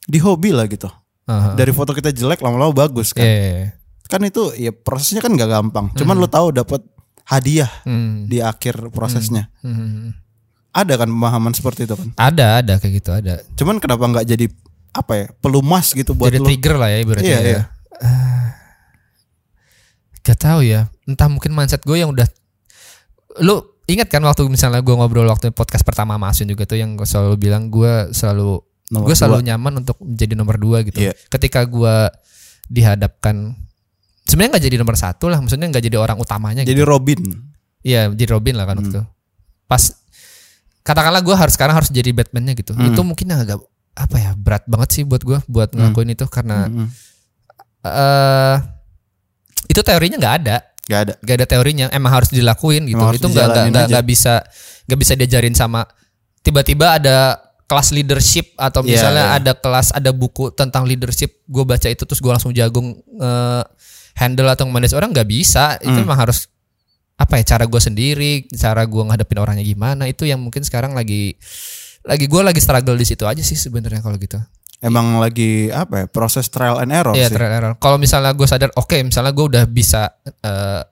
di 0.00 0.18
hobi 0.18 0.54
lah 0.54 0.64
gitu. 0.64 0.86
uh, 1.26 1.52
Dari 1.52 1.68
foto 1.70 1.90
kita 1.90 2.08
jelek 2.08 2.38
lama-lama 2.38 2.70
bagus 2.72 3.10
kan. 3.10 3.20
iya, 3.20 3.34
iya, 3.34 3.50
iya. 3.58 3.68
Kan 4.06 4.22
itu 4.22 4.54
ya 4.54 4.70
prosesnya 4.70 5.20
kan 5.20 5.34
nggak 5.34 5.50
gampang. 5.50 5.90
Cuman 5.92 6.16
lu 6.16 6.24
tahu 6.24 6.48
dapat 6.50 6.80
hadiah 7.26 7.68
Hmm. 7.84 8.24
di 8.24 8.40
akhir 8.40 8.88
prosesnya. 8.88 9.52
Hmm. 9.60 10.16
Ada 10.72 10.96
kan 10.96 11.10
pemahaman 11.10 11.52
seperti 11.52 11.84
itu 11.84 11.92
kan. 11.92 12.08
Ada, 12.14 12.62
ada 12.62 12.74
kayak 12.78 12.92
gitu, 12.94 13.10
ada. 13.12 13.42
Cuman 13.52 13.76
kenapa 13.76 14.04
nggak 14.06 14.26
jadi 14.26 14.46
apa 14.88 15.12
ya 15.12 15.26
pelumas 15.36 15.92
gitu 15.92 16.16
buat 16.16 16.32
Jadi 16.32 16.40
lu? 16.40 16.46
trigger 16.46 16.74
lah 16.78 16.88
ya 16.88 16.98
berarti 17.04 17.28
Iya, 17.28 17.36
ya. 17.36 17.44
iya. 17.44 17.60
Ah, 17.98 18.48
gak 20.22 20.38
tahu 20.38 20.60
ya. 20.62 20.88
Entah 21.08 21.26
mungkin 21.26 21.50
mindset 21.50 21.80
gue 21.82 21.96
yang 21.96 22.12
udah 22.12 22.28
lu 23.40 23.56
ingat 23.86 24.12
kan 24.12 24.20
waktu 24.20 24.44
misalnya 24.46 24.84
gue 24.84 24.92
ngobrol 24.92 25.24
waktu 25.24 25.48
podcast 25.50 25.80
pertama 25.80 26.14
sama 26.14 26.28
Asun 26.28 26.44
juga 26.44 26.68
tuh 26.68 26.76
yang 26.76 26.92
gue 26.94 27.08
selalu 27.08 27.34
bilang 27.38 27.72
gue 27.72 28.12
selalu 28.12 28.60
gue 28.88 29.14
selalu 29.16 29.40
dua. 29.40 29.46
nyaman 29.48 29.72
untuk 29.80 29.96
menjadi 30.00 30.34
nomor 30.36 30.56
dua 30.56 30.84
gitu. 30.84 31.00
Iya. 31.00 31.12
Ketika 31.28 31.64
gue 31.64 32.12
dihadapkan 32.68 33.56
sebenarnya 34.24 34.50
nggak 34.56 34.64
jadi 34.64 34.76
nomor 34.76 34.96
satu 34.96 35.24
lah, 35.28 35.40
maksudnya 35.40 35.68
nggak 35.68 35.80
jadi 35.82 35.96
orang 35.96 36.20
utamanya. 36.20 36.60
gitu. 36.64 36.76
Jadi 36.76 36.82
Robin. 36.84 37.20
Iya, 37.80 38.12
jadi 38.12 38.28
Robin 38.28 38.54
lah 38.56 38.64
kan 38.64 38.76
waktu 38.76 38.92
Hmm. 38.92 38.92
itu. 38.92 39.02
Pas 39.64 39.82
katakanlah 40.82 41.20
gue 41.20 41.32
harus 41.32 41.52
sekarang 41.56 41.76
harus 41.76 41.88
jadi 41.88 42.12
Batman-nya 42.12 42.52
gitu. 42.52 42.72
Hmm. 42.72 42.92
Itu 42.92 43.00
mungkin 43.04 43.28
agak 43.28 43.60
apa 43.92 44.16
ya 44.16 44.30
berat 44.36 44.64
banget 44.64 44.88
sih 44.94 45.02
buat 45.04 45.20
gue 45.20 45.40
buat 45.48 45.72
ngelakuin 45.72 46.12
itu 46.12 46.22
karena 46.30 46.70
Mm-mm. 46.70 46.86
eh 47.82 48.56
itu 49.68 49.80
teorinya 49.82 50.16
nggak 50.16 50.34
ada, 50.44 50.56
Gak 50.88 51.00
ada. 51.04 51.12
nggak 51.20 51.36
ada 51.36 51.46
teorinya. 51.46 51.86
Emang 51.92 52.10
harus 52.10 52.32
dilakuin 52.32 52.88
gitu. 52.88 52.96
Emang 52.96 53.12
harus 53.12 53.20
itu 53.20 53.28
nggak 53.28 53.46
nggak 53.70 53.84
nggak 53.92 54.04
bisa 54.08 54.40
nggak 54.88 54.98
bisa 54.98 55.12
diajarin 55.14 55.52
sama 55.52 55.84
tiba-tiba 56.40 56.96
ada 56.96 57.36
kelas 57.68 57.92
leadership 57.92 58.56
atau 58.56 58.80
Iya, 58.80 58.88
misalnya 58.96 59.24
iya. 59.28 59.36
ada 59.36 59.52
kelas 59.52 59.92
ada 59.92 60.08
buku 60.08 60.48
tentang 60.56 60.88
leadership 60.88 61.44
gue 61.44 61.64
baca 61.68 61.84
itu 61.84 62.00
terus 62.08 62.24
gue 62.24 62.32
langsung 62.32 62.56
jagung 62.56 62.96
eh, 63.20 63.62
handle 64.16 64.48
atau 64.48 64.64
manage 64.64 64.96
orang 64.96 65.12
nggak 65.12 65.28
bisa 65.28 65.76
itu 65.78 65.92
Hmm. 65.92 66.08
memang 66.08 66.24
harus 66.24 66.48
apa 67.20 67.36
ya 67.36 67.44
cara 67.44 67.68
gue 67.68 67.76
sendiri 67.78 68.48
cara 68.56 68.88
gue 68.88 69.02
ngadepin 69.04 69.38
orangnya 69.38 69.66
gimana 69.66 70.08
itu 70.08 70.24
yang 70.24 70.40
mungkin 70.40 70.64
sekarang 70.64 70.96
lagi 70.96 71.36
lagi 72.06 72.24
gue 72.24 72.40
lagi 72.40 72.60
struggle 72.62 72.96
di 72.96 73.04
situ 73.04 73.28
aja 73.28 73.42
sih 73.44 73.58
sebenarnya 73.58 74.00
kalau 74.00 74.16
gitu 74.16 74.40
Emang 74.78 75.18
lagi 75.18 75.66
apa 75.68 76.02
ya 76.02 76.06
proses 76.06 76.46
trial 76.46 76.78
and 76.78 76.94
error 76.94 77.10
Iya 77.10 77.26
sih. 77.26 77.34
trial 77.34 77.50
error. 77.50 77.72
Kalau 77.76 77.98
misalnya 77.98 78.30
gue 78.30 78.46
sadar, 78.46 78.70
oke 78.72 78.94
misalnya 79.02 79.34
gue 79.34 79.46
udah 79.50 79.64
bisa 79.66 80.06
eh, 80.22 80.82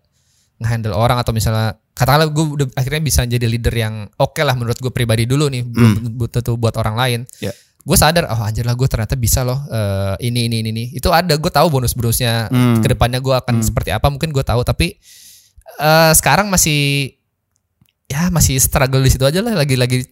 ngehandle 0.58 0.96
orang 0.96 1.20
atau 1.20 1.30
misalnya 1.30 1.78
katakanlah 1.94 2.26
gue 2.28 2.44
udah 2.56 2.66
akhirnya 2.74 2.98
bisa 3.00 3.22
jadi 3.22 3.46
leader 3.46 3.70
yang 3.70 3.94
oke 4.16 4.42
lah 4.42 4.52
menurut 4.52 4.74
gue 4.76 4.90
pribadi 4.90 5.22
dulu 5.22 5.46
nih, 5.46 5.62
belum 5.62 6.18
bu- 6.18 6.26
tentu 6.26 6.58
buat 6.58 6.74
orang 6.74 6.98
lain. 6.98 7.20
Ya. 7.38 7.54
Gue 7.86 7.94
sadar, 7.94 8.26
oh 8.26 8.42
anjir 8.42 8.66
lah 8.66 8.74
gue 8.74 8.88
ternyata 8.90 9.14
bisa 9.14 9.46
loh 9.46 9.62
eh, 9.70 10.18
ini 10.26 10.50
ini 10.50 10.56
ini 10.60 10.70
ini. 10.72 10.84
Itu 10.90 11.14
ada, 11.14 11.38
gue 11.38 11.52
tahu 11.54 11.70
bonus-bonusnya. 11.70 12.50
Hmm. 12.50 12.82
Ke 12.82 12.90
depannya 12.90 13.22
gue 13.22 13.30
akan 13.32 13.62
seperti 13.62 13.94
apa 13.94 14.10
mungkin 14.10 14.34
gue 14.34 14.42
tahu, 14.42 14.66
tapi 14.66 14.98
eh, 15.78 16.12
sekarang 16.12 16.50
masih 16.50 17.14
ya 18.10 18.34
masih 18.34 18.58
struggle 18.58 18.98
di 18.98 19.14
situ 19.14 19.22
aja 19.22 19.38
lah. 19.38 19.54
Lagi-lagi 19.54 20.02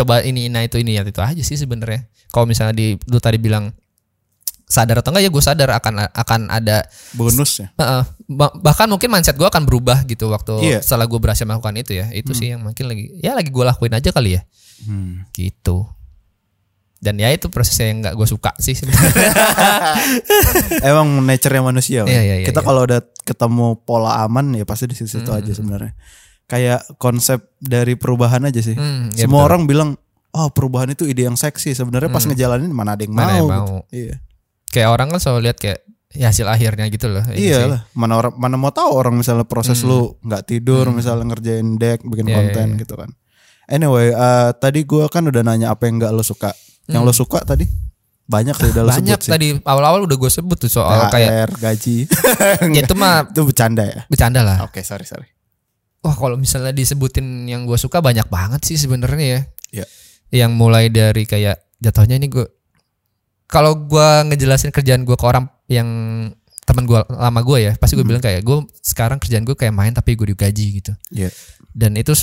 coba 0.00 0.20
ini, 0.20 0.46
nah 0.46 0.60
itu 0.60 0.76
ini 0.76 0.92
ya 0.92 1.02
itu 1.02 1.16
aja 1.16 1.38
sih 1.38 1.54
sebenarnya. 1.54 2.04
Kalau 2.28 2.44
misalnya 2.44 2.72
di 2.72 2.98
lu 3.04 3.16
tadi 3.16 3.36
bilang 3.36 3.70
sadar 4.64 4.98
atau 4.98 5.10
enggak 5.10 5.24
ya 5.24 5.30
gue 5.30 5.42
sadar 5.42 5.70
akan 5.74 5.94
akan 6.08 6.40
ada 6.48 6.86
Bonus 7.12 7.58
ya. 7.58 7.74
Heeh. 7.74 8.02
Ba- 8.28 8.54
bahkan 8.54 8.86
mungkin 8.86 9.08
mindset 9.08 9.34
gue 9.34 9.44
akan 9.44 9.64
berubah 9.64 10.02
gitu 10.04 10.28
waktu 10.28 10.62
Iya. 10.64 10.78
setelah 10.78 11.04
gue 11.04 11.18
berhasil 11.18 11.42
melakukan 11.42 11.74
itu 11.76 11.92
ya 11.92 12.06
itu 12.10 12.30
sih 12.32 12.50
yang 12.50 12.62
mungkin 12.62 12.86
lagi 12.86 13.10
ya 13.16 13.34
lagi 13.34 13.48
gue 13.48 13.64
lakuin 13.64 13.90
aja 13.90 14.08
kali 14.08 14.38
ya 14.38 14.46
Hmm. 14.80 15.26
gitu 15.32 15.90
dan 16.96 17.16
ya 17.16 17.28
itu 17.28 17.48
prosesnya 17.48 17.88
yang 17.88 17.98
nggak 18.00 18.14
gue 18.14 18.24
suka 18.24 18.54
sih 18.56 18.78
Emang 20.82 21.20
nature-nya 21.20 21.62
manusia. 21.62 22.00
Iya, 22.04 22.20
iya, 22.22 22.34
iya, 22.40 22.46
Kita 22.46 22.60
iya. 22.60 22.66
kalau 22.66 22.80
udah 22.84 23.00
ketemu 23.20 23.66
pola 23.80 24.22
aman 24.22 24.54
ya 24.54 24.62
pasti 24.62 24.86
di 24.86 24.94
situ 24.94 25.18
Hmm, 25.20 25.34
aja 25.36 25.50
sebenarnya. 25.50 25.92
Kayak 26.50 26.82
konsep 26.96 27.38
dari 27.56 27.94
perubahan 27.94 28.42
aja 28.42 28.58
sih. 28.58 28.74
Hmm, 28.74 29.06
ya 29.10 29.24
Semua 29.24 29.40
betul. 29.40 29.48
orang 29.48 29.62
bilang, 29.64 29.90
"Oh, 30.30 30.48
perubahan 30.48 30.90
itu 30.90 31.06
ide 31.06 31.22
yang 31.22 31.38
seksi." 31.38 31.70
Sebenarnya 31.70 32.10
pas 32.10 32.26
ngejalanin 32.26 32.68
mana 32.68 32.92
ada 32.92 33.02
yang 33.02 33.14
Mana 33.14 33.22
mau. 33.22 33.30
yang 33.30 33.38
gitu. 33.38 33.54
mau. 33.54 33.76
Iya. 33.88 34.14
kayak 34.68 34.88
orang 34.88 35.06
kan 35.08 35.18
selalu 35.18 35.40
lihat 35.44 35.58
kayak 35.58 35.78
ya 36.10 36.26
hasil 36.26 36.42
akhirnya 36.44 36.86
gitu 36.86 37.06
loh 37.06 37.22
Iya 37.28 37.58
lah, 37.66 37.80
mana 37.92 38.14
orang 38.16 38.34
mana 38.36 38.54
mau 38.56 38.70
tahu 38.70 38.86
orang 38.88 39.14
misalnya 39.14 39.42
proses 39.42 39.82
lu 39.82 40.14
nggak 40.20 40.42
tidur, 40.44 40.90
misalnya 40.90 41.22
ngerjain 41.24 41.74
deck, 41.74 42.02
bikin 42.02 42.26
Hmm. 42.26 42.30
Iya, 42.30 42.38
konten 42.40 42.66
iya. 42.68 42.78
gitu 42.78 42.94
kan. 42.94 43.10
Anyway, 43.66 44.10
eh, 44.10 44.50
tadi 44.56 44.82
gua 44.82 45.06
kan 45.06 45.22
udah 45.24 45.42
nanya 45.44 45.70
apa 45.70 45.86
yang 45.86 45.98
nggak 45.98 46.10
lo 46.10 46.22
suka. 46.22 46.50
Yang 46.86 47.02
lo 47.04 47.12
suka 47.12 47.42
tadi 47.44 47.66
banyak 48.26 48.54
sih 48.54 48.68
udah 48.68 48.82
Hmm. 48.84 48.92
banyak 48.92 49.18
sebut 49.20 49.34
tadi 49.34 49.46
awal-awal 49.60 50.00
udah 50.02 50.16
gue 50.16 50.30
sebut 50.30 50.54
tuh 50.56 50.70
soal 50.70 50.98
THR, 51.04 51.10
kayak 51.10 51.46
gaji. 51.56 51.96
ya 52.78 52.80
itu 52.80 52.94
mah 52.94 53.26
itu 53.26 53.40
bercanda 53.42 53.82
ya. 53.82 54.00
bercanda 54.06 54.40
lah 54.40 54.62
Oke, 54.62 54.82
sorry 54.82 55.02
sorry. 55.02 55.26
Wah 56.00 56.12
kalau 56.12 56.34
misalnya 56.34 56.70
disebutin 56.70 57.24
yang 57.44 57.64
gue 57.64 57.76
suka 57.76 58.00
banyak 58.00 58.26
banget 58.26 58.60
sih 58.64 58.76
sebenarnya 58.76 59.26
ya 59.26 59.40
Iya. 59.70 59.86
yang 60.32 60.52
mulai 60.52 60.88
dari 60.88 61.22
kayak 61.22 61.78
jatuhnya 61.78 62.16
ini 62.16 62.26
gue 62.26 62.46
kalau 63.46 63.74
gue 63.76 64.08
ngejelasin 64.26 64.70
kerjaan 64.70 65.02
gue 65.02 65.14
ke 65.14 65.24
orang 65.24 65.46
yang 65.66 65.86
teman 66.62 66.86
gue 66.86 66.98
lama 67.08 67.40
gue 67.40 67.58
ya 67.60 67.72
pasti 67.74 67.94
gue 67.94 68.02
bilang 68.02 68.18
kayak 68.18 68.40
gue 68.40 68.56
sekarang 68.80 69.18
kerjaan 69.18 69.42
gue 69.42 69.54
kayak 69.54 69.70
main 69.70 69.90
tapi 69.90 70.14
gue 70.14 70.26
digaji 70.28 70.66
gitu 70.80 70.92
Iya. 71.10 71.30
dan 71.72 71.94
itu 71.94 72.14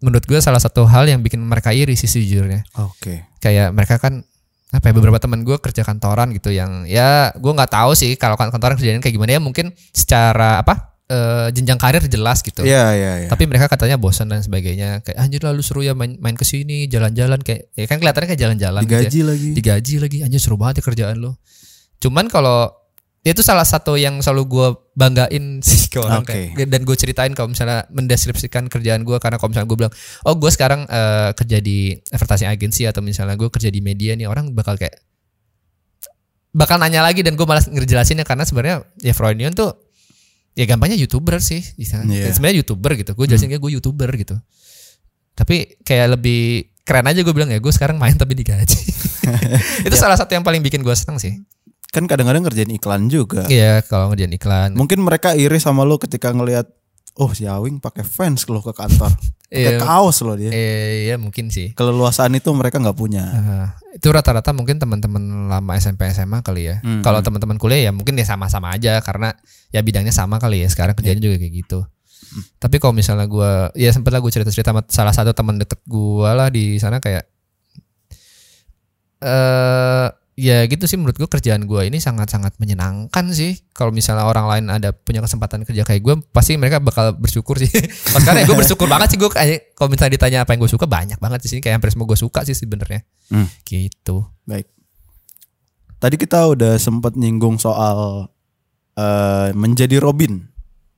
menurut 0.00 0.24
gue 0.24 0.38
salah 0.38 0.58
satu 0.58 0.84
hal 0.84 1.04
yang 1.04 1.20
bikin 1.20 1.40
mereka 1.40 1.72
iri 1.72 1.92
sih 1.92 2.06
sejujurnya 2.06 2.64
Oke. 2.78 3.28
kayak 3.38 3.72
mereka 3.72 3.96
kan 3.96 4.24
apa 4.70 4.84
ya 4.84 4.92
beberapa 4.92 5.16
teman 5.16 5.40
gue 5.40 5.56
kerja 5.56 5.82
kantoran 5.82 6.32
gitu 6.32 6.48
yang 6.48 6.84
ya 6.84 7.32
gue 7.32 7.52
nggak 7.52 7.70
tahu 7.70 7.92
sih 7.92 8.16
kalau 8.16 8.34
kan- 8.34 8.48
kantoran 8.48 8.74
kerjaan 8.74 8.98
kayak 8.98 9.12
gimana 9.12 9.30
ya 9.30 9.40
mungkin 9.40 9.70
secara 9.90 10.58
apa 10.58 10.93
eh, 11.10 11.48
jenjang 11.52 11.76
karir 11.76 12.04
jelas 12.08 12.40
gitu 12.40 12.64
Iya 12.64 12.84
iya 12.96 13.12
iya. 13.24 13.28
tapi 13.28 13.44
mereka 13.44 13.68
katanya 13.68 14.00
bosan 14.00 14.32
dan 14.32 14.40
sebagainya 14.40 15.04
kayak 15.04 15.18
anjir 15.20 15.40
lalu 15.44 15.60
seru 15.60 15.84
ya 15.84 15.92
main 15.92 16.16
main 16.20 16.36
ke 16.36 16.44
sini 16.46 16.88
jalan-jalan 16.88 17.40
kayak 17.44 17.68
ya 17.76 17.84
kan 17.84 18.00
kelihatannya 18.00 18.28
kayak 18.32 18.40
jalan-jalan 18.40 18.82
gitu 18.84 18.94
ya. 18.94 19.00
Digaji 19.04 19.20
lagi. 19.24 19.48
digaji 19.52 19.94
lagi 20.00 20.18
anjir 20.24 20.40
seru 20.40 20.56
banget 20.56 20.80
ya 20.80 20.84
kerjaan 20.88 21.16
lo 21.20 21.36
cuman 22.00 22.28
kalau 22.28 22.72
ya 23.24 23.32
itu 23.32 23.40
salah 23.40 23.64
satu 23.64 23.96
yang 23.96 24.20
selalu 24.20 24.42
gue 24.48 24.66
banggain 24.96 25.44
sih 25.66 25.88
ke 25.88 26.00
orang 26.00 26.24
Oke. 26.24 26.52
kayak 26.52 26.68
dan 26.68 26.80
gue 26.84 26.96
ceritain 26.96 27.32
kalau 27.32 27.52
misalnya 27.52 27.88
mendeskripsikan 27.88 28.68
kerjaan 28.68 29.04
gue 29.04 29.16
karena 29.16 29.40
kalau 29.40 29.52
misalnya 29.52 29.68
gue 29.68 29.78
bilang 29.80 29.94
oh 30.28 30.34
gue 30.36 30.50
sekarang 30.52 30.84
eh, 30.88 31.30
kerja 31.32 31.58
di 31.64 31.96
advertising 32.12 32.48
agency 32.52 32.84
atau 32.84 33.00
misalnya 33.00 33.36
gue 33.40 33.48
kerja 33.48 33.72
di 33.72 33.80
media 33.80 34.12
nih 34.16 34.28
orang 34.28 34.52
bakal 34.52 34.76
kayak 34.76 35.00
bakal 36.54 36.78
nanya 36.78 37.02
lagi 37.02 37.26
dan 37.26 37.34
gue 37.34 37.42
malas 37.48 37.66
ngejelasinnya 37.66 38.22
karena 38.22 38.46
sebenarnya 38.46 38.86
ya 39.02 39.10
Freudian 39.10 39.50
tuh 39.56 39.74
ya 40.54 40.64
gampangnya 40.70 40.98
youtuber 40.98 41.42
sih 41.42 41.60
bisa. 41.74 42.00
Iya. 42.06 42.30
sebenarnya 42.30 42.62
youtuber 42.62 42.94
gitu. 42.94 43.12
Gue 43.18 43.26
jelasin 43.26 43.50
kayak 43.50 43.62
gue 43.62 43.72
youtuber 43.74 44.10
gitu. 44.14 44.38
Tapi 45.34 45.82
kayak 45.82 46.18
lebih 46.18 46.70
keren 46.86 47.10
aja 47.10 47.20
gue 47.26 47.34
bilang 47.34 47.50
ya 47.50 47.58
gue 47.58 47.72
sekarang 47.74 47.98
main 47.98 48.14
tapi 48.14 48.38
digaji. 48.38 48.80
Itu 49.86 49.96
salah 49.98 50.14
satu 50.14 50.32
yang 50.38 50.46
paling 50.46 50.62
bikin 50.62 50.86
gue 50.86 50.94
seneng 50.94 51.18
sih. 51.18 51.42
Kan 51.90 52.06
kadang-kadang 52.06 52.46
ngerjain 52.46 52.70
iklan 52.74 53.06
juga. 53.10 53.46
iya 53.50 53.82
kalau 53.82 54.14
ngerjain 54.14 54.34
iklan. 54.34 54.70
Mungkin 54.78 55.02
mereka 55.02 55.34
iri 55.34 55.58
sama 55.58 55.82
lu 55.82 55.98
ketika 55.98 56.30
ngelihat 56.30 56.70
oh 57.18 57.30
si 57.30 57.46
Awing 57.46 57.78
pakai 57.82 58.06
fans 58.06 58.46
lo 58.46 58.62
ke 58.62 58.70
kantor. 58.74 59.10
Pakai 59.54 59.74
Iya. 59.74 59.80
kaos 59.80 60.18
loh 60.20 60.34
dia. 60.34 60.50
eh, 60.50 61.06
iya 61.06 61.16
mungkin 61.16 61.46
sih 61.48 61.70
Keleluasaan 61.72 62.34
itu 62.34 62.50
mereka 62.50 62.82
nggak 62.82 62.98
punya. 62.98 63.22
Ah, 63.24 63.68
itu 63.94 64.10
rata-rata 64.10 64.50
mungkin 64.50 64.82
teman-teman 64.82 65.22
lama 65.46 65.72
SMP 65.78 66.10
SMA 66.10 66.42
kali 66.42 66.66
ya. 66.68 66.82
Hmm. 66.82 67.00
Kalau 67.00 67.22
teman-teman 67.22 67.54
kuliah 67.56 67.86
ya 67.86 67.92
mungkin 67.94 68.18
ya 68.18 68.26
sama-sama 68.26 68.74
aja 68.74 68.98
karena 68.98 69.32
ya 69.70 69.80
bidangnya 69.80 70.10
sama 70.10 70.42
kali 70.42 70.60
ya. 70.60 70.68
Sekarang 70.68 70.92
kerjanya 70.92 71.22
juga 71.22 71.38
kayak 71.38 71.54
gitu. 71.54 71.80
Tapi 72.58 72.82
kalau 72.82 72.90
misalnya 72.90 73.30
gua 73.30 73.70
ya 73.72 73.94
sempet 73.94 74.10
lah 74.10 74.18
gue 74.18 74.26
cerita-cerita 74.28 74.74
sama 74.74 74.82
salah 74.90 75.14
satu 75.14 75.30
teman 75.30 75.54
deket 75.54 75.78
gua 75.86 76.34
lah 76.34 76.48
di 76.50 76.82
sana 76.82 76.98
kayak 76.98 77.30
eh 79.22 80.08
ya 80.34 80.66
gitu 80.66 80.90
sih 80.90 80.98
menurut 80.98 81.14
gue 81.14 81.30
kerjaan 81.30 81.62
gua 81.62 81.86
ini 81.86 82.02
sangat-sangat 82.02 82.58
menyenangkan 82.58 83.30
sih. 83.30 83.62
Kalau 83.70 83.94
misalnya 83.94 84.26
orang 84.26 84.46
lain 84.50 84.64
ada 84.70 84.90
punya 84.90 85.22
kesempatan 85.22 85.62
kerja 85.62 85.86
kayak 85.86 86.02
gue, 86.02 86.14
pasti 86.34 86.58
mereka 86.58 86.82
bakal 86.82 87.14
bersyukur 87.14 87.58
sih. 87.58 87.70
Sekarang 88.18 88.42
ya 88.42 88.46
gue 88.46 88.58
bersyukur 88.58 88.90
banget 88.90 89.14
sih 89.14 89.18
gue 89.18 89.30
kayak 89.30 89.78
kalau 89.78 89.88
misalnya 89.94 90.12
ditanya 90.18 90.38
apa 90.42 90.54
yang 90.54 90.60
gue 90.66 90.70
suka 90.70 90.86
banyak 90.90 91.18
banget 91.22 91.40
di 91.46 91.48
sini 91.50 91.60
kayak 91.62 91.78
hampir 91.78 91.94
semua 91.94 92.06
gue 92.10 92.18
suka 92.18 92.42
sih 92.42 92.54
sebenarnya. 92.58 93.06
Hmm. 93.30 93.46
Gitu. 93.62 94.16
Baik. 94.46 94.66
Tadi 96.02 96.16
kita 96.18 96.50
udah 96.50 96.74
sempat 96.82 97.14
nyinggung 97.14 97.62
soal 97.62 98.28
eh, 98.98 99.48
menjadi 99.54 100.02
Robin. 100.02 100.42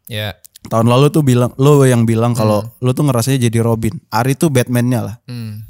Ya. 0.08 0.32
Tahun 0.66 0.88
lalu 0.88 1.12
tuh 1.14 1.22
bilang 1.22 1.54
lo 1.60 1.86
yang 1.86 2.08
bilang 2.08 2.34
kalau 2.34 2.64
lo 2.82 2.90
tuh 2.96 3.04
ngerasanya 3.04 3.46
jadi 3.52 3.60
Robin. 3.62 4.00
Ari 4.08 4.34
tuh 4.34 4.48
Batman-nya 4.48 5.00
lah. 5.04 5.16
Hmm. 5.28 5.62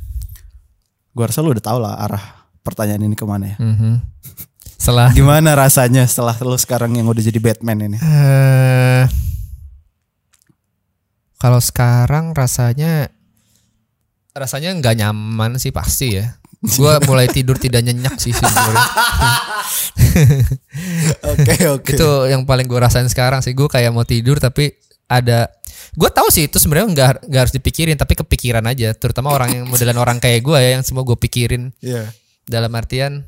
Gua 1.12 1.28
rasa 1.28 1.42
lu 1.42 1.52
udah 1.52 1.64
tau 1.64 1.80
lah 1.80 1.96
arah 2.00 2.45
pertanyaan 2.66 2.98
ini 3.00 3.14
ke 3.14 3.22
mana 3.22 3.54
ya. 3.54 3.56
Mhm. 3.56 4.02
Setelah 4.76 5.08
Gimana 5.10 5.54
rasanya 5.54 6.02
setelah 6.04 6.34
lu 6.36 6.58
sekarang 6.58 6.90
yang 6.92 7.06
udah 7.06 7.22
jadi 7.22 7.38
Batman 7.38 7.86
ini? 7.86 7.96
eh 7.96 9.06
kalau 11.36 11.60
sekarang 11.60 12.32
rasanya 12.32 13.08
rasanya 14.32 14.74
nggak 14.74 14.96
nyaman 14.98 15.56
sih 15.56 15.70
pasti 15.70 16.18
ya. 16.18 16.34
Gua 16.76 16.98
mulai 17.08 17.24
tidur 17.26 17.56
tidak 17.56 17.80
nyenyak 17.82 18.18
sih 18.18 18.32
sebenarnya. 18.32 18.84
Oke 21.26 21.54
oke. 21.68 21.92
itu 21.92 22.08
yang 22.26 22.44
paling 22.44 22.64
gue 22.64 22.78
rasain 22.78 23.04
sekarang 23.06 23.40
sih 23.40 23.52
gue 23.52 23.66
kayak 23.66 23.92
mau 23.92 24.02
tidur 24.02 24.36
tapi 24.36 24.72
ada 25.04 25.48
gue 25.92 26.08
tahu 26.08 26.28
sih 26.28 26.48
itu 26.48 26.56
sebenarnya 26.56 26.88
nggak 26.88 27.08
nggak 27.28 27.40
harus 27.40 27.54
dipikirin 27.54 27.96
tapi 27.96 28.16
kepikiran 28.16 28.64
aja 28.64 28.92
terutama 28.92 29.28
orang 29.30 29.52
yang 29.52 29.64
modelan 29.66 29.96
orang 29.96 30.16
kayak 30.16 30.40
gue 30.40 30.56
ya 30.56 30.70
yang 30.72 30.84
semua 30.84 31.04
gue 31.04 31.16
pikirin 31.18 31.68
Iya. 31.80 32.08
Dalam 32.46 32.70
artian 32.70 33.26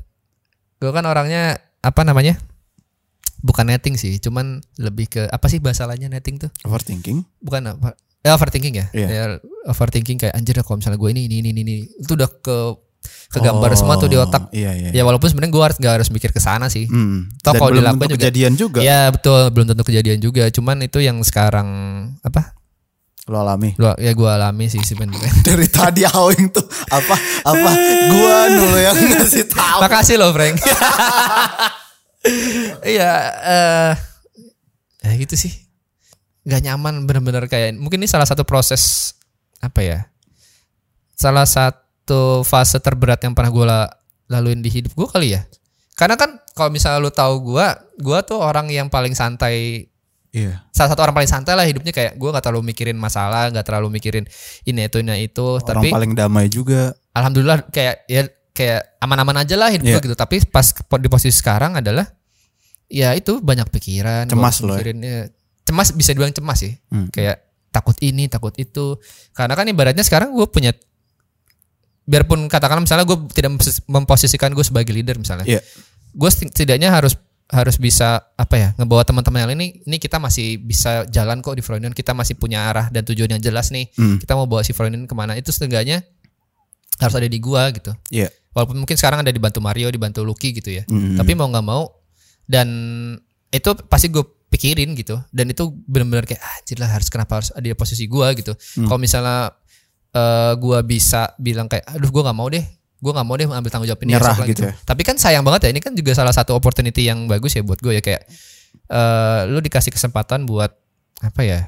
gue 0.77 0.89
kan 0.89 1.03
orangnya 1.03 1.55
apa 1.79 2.01
namanya 2.01 2.39
bukan 3.39 3.65
netting 3.65 3.95
sih 3.95 4.17
cuman 4.17 4.59
lebih 4.77 5.07
ke 5.09 5.21
apa 5.25 5.45
sih 5.45 5.59
bahasa 5.59 5.83
lainnya 5.83 6.07
netting 6.09 6.35
tuh 6.37 6.51
Overthinking? 6.61 7.23
bukan 7.39 7.61
apa 7.69 7.95
ya 8.19 8.33
overthinking 8.33 8.75
ya 8.75 8.85
Iya. 8.91 9.07
Ya, 9.07 9.23
overthinking 9.65 10.17
kayak 10.17 10.33
anjir 10.33 10.55
kalau 10.57 10.75
misalnya 10.77 10.97
gue 10.97 11.09
ini 11.09 11.21
ini 11.25 11.39
ini 11.41 11.49
ini 11.57 11.73
itu 11.95 12.11
udah 12.11 12.27
ke 12.37 12.57
kegambar 13.29 13.71
semua 13.73 13.95
tuh 13.95 14.07
di 14.07 14.15
Oh, 14.15 14.27
otak 14.27 14.51
Iya 14.51 14.71
iya. 14.73 14.89
ya 14.91 15.03
walaupun 15.03 15.25
sebenarnya 15.25 15.51
gue 15.51 15.63
harus 15.63 15.77
nggak 15.77 15.93
harus 15.95 16.09
mikir 16.09 16.29
ke 16.29 16.41
sana 16.41 16.67
sih 16.67 16.83
Hmm. 16.83 17.31
Toh 17.39 17.53
kalau 17.53 17.71
dilakukan 17.71 18.09
juga- 18.09 18.19
kejadian 18.19 18.53
juga. 18.53 18.79
Ya 18.81 19.07
betul 19.07 19.47
belum 19.49 19.67
tentu 19.67 19.83
kejadian 19.85 20.19
juga. 20.19 20.43
Cuman 20.49 20.83
itu 20.83 20.99
yang 20.99 21.15
sekarang 21.21 21.67
apa? 22.19 22.58
Lo 23.29 23.45
alami. 23.45 23.77
Lu, 23.77 23.93
ya 24.01 24.11
gue 24.17 24.29
alami 24.29 24.65
sih 24.73 24.81
sebenarnya. 24.81 25.29
Dari 25.47 25.69
tadi 25.69 26.01
Awing 26.01 26.49
tuh 26.49 26.65
apa 26.89 27.15
apa 27.45 27.71
gua 28.09 28.37
dulu 28.49 28.77
yang 28.81 28.97
ngasih 29.13 29.45
tahu. 29.45 29.79
Makasih 29.85 30.17
loh 30.17 30.33
Frank. 30.33 30.57
Iya. 32.83 33.13
eh 33.47 33.91
ya 35.07 35.11
gitu 35.15 35.39
sih. 35.39 35.55
Gak 36.43 36.67
nyaman 36.67 37.07
bener-bener 37.07 37.47
kayak 37.47 37.79
mungkin 37.79 38.03
ini 38.03 38.11
salah 38.11 38.27
satu 38.27 38.43
proses 38.43 39.15
apa 39.63 39.79
ya? 39.79 39.99
Salah 41.15 41.47
satu 41.47 42.43
fase 42.43 42.75
terberat 42.83 43.23
yang 43.23 43.31
pernah 43.31 43.55
gue 43.55 43.65
laluin 44.27 44.59
di 44.59 44.67
hidup 44.67 44.91
gue 44.99 45.07
kali 45.07 45.39
ya. 45.39 45.47
Karena 45.95 46.19
kan 46.19 46.43
kalau 46.51 46.75
misalnya 46.75 46.99
lu 46.99 47.07
tahu 47.07 47.55
gue, 47.55 47.67
gue 48.03 48.19
tuh 48.27 48.43
orang 48.43 48.67
yang 48.67 48.91
paling 48.91 49.15
santai 49.15 49.87
Iya. 50.29 50.61
salah 50.69 50.93
satu 50.93 51.01
orang 51.01 51.15
paling 51.15 51.27
santai 51.27 51.53
lah 51.53 51.63
hidupnya 51.63 51.89
kayak 51.89 52.13
gue 52.13 52.29
nggak 52.29 52.41
terlalu 52.41 52.69
mikirin 52.69 52.93
masalah 52.95 53.49
nggak 53.49 53.65
terlalu 53.65 53.89
mikirin 53.91 54.29
ini 54.61 54.85
itu 54.85 54.97
ini 54.99 55.25
itu 55.25 55.57
Orang 55.57 55.65
tapi 55.81 55.89
paling 55.89 56.13
damai 56.13 56.45
juga. 56.47 56.93
alhamdulillah 57.11 57.65
kayak 57.67 58.05
ya 58.05 58.21
kayak 58.51 58.99
aman-aman 58.99 59.41
aja 59.41 59.55
lah 59.55 59.67
hidup 59.67 59.89
gue 59.89 60.01
gitu 60.03 60.13
tapi 60.13 60.37
pas 60.43 60.69
di 60.71 61.07
posisi 61.07 61.33
sekarang 61.33 61.75
adalah 61.75 62.05
ya 62.85 63.13
itu 63.13 63.37
banyak 63.39 63.69
pikiran 63.69 64.25
Cemas 64.25 64.57
gua 64.57 64.65
lo 64.65 64.71
ya? 64.71 64.77
mikirin, 64.77 64.97
ya. 64.99 65.21
cemas 65.63 65.89
bisa 65.91 66.13
dibilang 66.13 66.29
cemas 66.31 66.57
sih 66.59 66.73
Hmm. 66.89 67.09
kayak 67.09 67.37
takut 67.69 67.97
ini 67.99 68.25
takut 68.25 68.53
itu 68.55 68.97
karena 69.31 69.53
kan 69.53 69.65
ibaratnya 69.65 70.01
sekarang 70.01 70.29
gue 70.31 70.45
punya 70.45 70.73
biarpun 72.03 72.45
katakanlah 72.45 72.81
misalnya 72.81 73.05
gue 73.05 73.17
tidak 73.31 73.49
memposis- 73.51 73.85
memposisikan 73.85 74.49
gue 74.51 74.61
sebagai 74.61 74.89
leader 74.89 75.13
misalnya 75.15 75.45
Iya. 75.47 75.61
gue 76.11 76.29
setidaknya 76.29 76.89
harus 76.91 77.13
harus 77.49 77.81
bisa 77.81 78.29
apa 78.37 78.55
ya 78.61 78.69
ngebawa 78.77 79.01
teman-teman 79.01 79.41
yang 79.41 79.51
ini 79.57 79.81
ini 79.81 79.97
kita 79.97 80.21
masih 80.21 80.61
bisa 80.61 81.09
jalan 81.09 81.41
kok 81.41 81.57
di 81.57 81.65
Freudian 81.65 81.97
kita 81.97 82.13
masih 82.13 82.37
punya 82.37 82.69
arah 82.69 82.93
dan 82.93 83.01
tujuan 83.01 83.25
yang 83.37 83.41
jelas 83.41 83.73
nih. 83.73 83.89
Hmm. 83.97 84.21
kita 84.21 84.37
mau 84.37 84.45
bawa 84.45 84.61
si 84.61 84.69
Freudian 84.69 85.09
ke 85.09 85.15
mana? 85.17 85.33
Itu 85.33 85.49
setidaknya 85.49 86.05
harus 87.01 87.15
ada 87.17 87.25
di 87.25 87.39
gua 87.41 87.73
gitu. 87.73 87.89
Iya. 88.13 88.29
walaupun 88.49 88.81
mungkin 88.81 88.97
sekarang 88.97 89.21
ada 89.21 89.29
dibantu 89.29 89.61
Mario 89.61 89.89
dibantu 89.89 90.21
Lucky 90.21 90.53
gitu 90.53 90.69
ya. 90.69 90.85
Hmm. 90.85 91.17
tapi 91.17 91.33
mau 91.33 91.49
nggak 91.49 91.65
mau 91.65 91.89
dan 92.45 92.69
itu 93.49 93.69
pasti 93.89 94.13
gue 94.13 94.21
pikirin 94.49 94.93
gitu. 94.93 95.17
Dan 95.33 95.49
itu 95.49 95.73
benar-benar 95.89 96.29
kayak 96.29 96.41
ah 96.41 96.57
lah 96.81 96.89
harus 96.97 97.09
kenapa 97.09 97.41
harus 97.41 97.49
ada 97.53 97.65
di 97.65 97.73
posisi 97.73 98.05
gua? 98.05 98.29
gitu. 98.37 98.53
Hmm. 98.53 98.85
kalau 98.85 99.01
misalnya 99.01 99.57
eh 100.13 100.53
gua 100.61 100.85
bisa 100.85 101.33
bilang 101.41 101.65
kayak 101.65 101.85
aduh 101.97 102.13
gua 102.13 102.29
nggak 102.29 102.37
mau 102.37 102.49
deh 102.49 102.65
gua 102.99 103.11
nggak 103.15 103.27
mau 103.27 103.35
deh 103.35 103.47
ambil 103.47 103.71
tanggung 103.71 103.87
jawab 103.87 104.01
ini 104.03 104.11
Nyerah 104.13 104.35
lah 104.35 104.47
gitu 104.47 104.61
ya. 104.67 104.73
tapi 104.83 105.01
kan 105.03 105.15
sayang 105.15 105.41
banget 105.41 105.67
ya 105.67 105.69
ini 105.71 105.79
kan 105.79 105.95
juga 105.95 106.11
salah 106.11 106.35
satu 106.35 106.51
opportunity 106.53 107.07
yang 107.07 107.25
bagus 107.25 107.55
ya 107.55 107.63
buat 107.63 107.79
gue 107.79 107.95
ya 107.95 108.03
kayak 108.03 108.27
eh 108.89 109.41
lu 109.47 109.59
dikasih 109.59 109.89
kesempatan 109.89 110.43
buat 110.43 110.75
apa 111.19 111.41
ya 111.41 111.59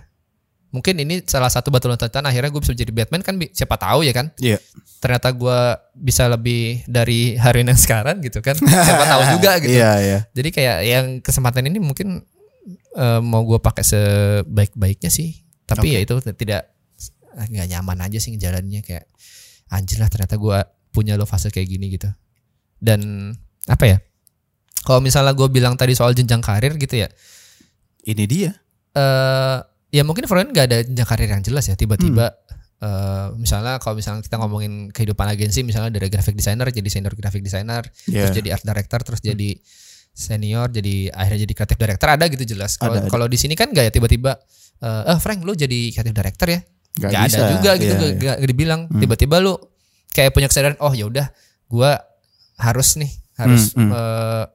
mungkin 0.72 0.96
ini 1.00 1.20
salah 1.28 1.52
satu 1.52 1.68
batu 1.68 1.92
loncatan 1.92 2.24
akhirnya 2.24 2.48
gue 2.48 2.62
bisa 2.64 2.72
jadi 2.72 2.92
Batman 2.92 3.20
kan 3.20 3.36
siapa 3.52 3.76
tahu 3.76 4.08
ya 4.08 4.16
kan 4.16 4.32
Iya. 4.40 4.56
ternyata 5.04 5.28
gua 5.32 5.76
bisa 5.92 6.32
lebih 6.32 6.88
dari 6.88 7.36
hari 7.36 7.68
yang 7.68 7.76
sekarang 7.76 8.24
gitu 8.24 8.40
kan 8.40 8.56
siapa 8.56 9.04
tahu 9.04 9.22
juga 9.36 9.52
gitu 9.64 9.76
Iya 9.76 9.92
iya. 10.00 10.20
jadi 10.32 10.50
kayak 10.52 10.78
yang 10.88 11.06
kesempatan 11.20 11.68
ini 11.68 11.80
mungkin 11.80 12.24
eh, 12.96 13.20
mau 13.20 13.44
gue 13.44 13.60
pakai 13.60 13.84
sebaik-baiknya 13.84 15.12
sih 15.12 15.44
tapi 15.68 15.96
ya 15.96 16.00
itu 16.04 16.16
tidak 16.36 16.72
nggak 17.32 17.68
nyaman 17.68 18.04
aja 18.04 18.20
sih 18.20 18.36
jalannya 18.36 18.84
kayak 18.84 19.08
anjir 19.72 20.00
lah 20.00 20.12
ternyata 20.12 20.36
gue 20.36 20.60
punya 20.92 21.16
lo 21.16 21.24
fase 21.26 21.50
kayak 21.50 21.68
gini 21.68 21.88
gitu. 21.92 22.08
Dan 22.78 23.32
apa 23.66 23.86
ya? 23.88 23.98
Kalau 24.82 25.00
misalnya 25.00 25.32
gue 25.32 25.48
bilang 25.48 25.76
tadi 25.76 25.94
soal 25.94 26.12
jenjang 26.12 26.42
karir 26.42 26.76
gitu 26.76 26.96
ya. 26.96 27.10
Ini 28.04 28.24
dia. 28.26 28.52
eh 28.92 29.58
ya 29.88 30.04
mungkin 30.04 30.28
Freud 30.28 30.52
nggak 30.52 30.66
ada 30.68 30.78
jenjang 30.84 31.08
karir 31.08 31.32
yang 31.32 31.40
jelas 31.40 31.64
ya 31.64 31.80
tiba-tiba 31.80 32.28
eh, 32.80 33.28
misalnya 33.40 33.80
kalau 33.80 33.96
misalnya 33.96 34.20
kita 34.20 34.36
ngomongin 34.36 34.92
kehidupan 34.92 35.32
agensi 35.32 35.64
misalnya 35.64 35.96
dari 35.96 36.12
graphic 36.12 36.36
designer 36.36 36.68
jadi 36.68 36.88
senior 36.92 37.16
graphic 37.16 37.40
designer 37.40 37.88
Iya. 38.04 38.28
terus 38.28 38.36
jadi 38.36 38.50
art 38.52 38.64
director 38.68 39.00
terus 39.08 39.24
jadi 39.24 39.56
senior 40.12 40.68
jadi 40.68 41.08
akhirnya 41.16 41.48
jadi 41.48 41.54
creative 41.56 41.80
director 41.80 42.08
ada 42.12 42.26
gitu 42.28 42.44
jelas. 42.44 42.76
Kalau 42.76 43.00
Ada, 43.00 43.08
ada. 43.08 43.12
kalau 43.16 43.26
di 43.32 43.38
sini 43.40 43.56
kan 43.56 43.72
nggak 43.72 43.86
ya 43.88 43.92
tiba-tiba 43.96 44.32
eh 44.82 45.04
eh, 45.08 45.20
Frank 45.24 45.40
lu 45.48 45.56
jadi 45.56 45.80
creative 45.96 46.16
director 46.16 46.48
ya? 46.52 46.60
Nggak 47.00 47.12
ada 47.16 47.24
bisa, 47.32 47.42
juga 47.48 47.72
gitu 47.80 47.88
iya, 47.88 47.96
nggak 47.96 48.12
iya. 48.12 48.32
nggak 48.44 48.50
dibilang. 48.52 48.82
Tiba-tiba 48.92 49.36
lu 49.40 49.54
kayak 50.12 50.32
punya 50.32 50.48
kesadaran 50.48 50.76
oh 50.80 50.92
ya 50.92 51.06
udah 51.06 51.28
gua 51.66 51.98
harus 52.56 52.96
nih 52.96 53.12
harus 53.36 53.74
Hmm, 53.74 53.88
hmm. 53.88 53.92
eh, 53.92 54.46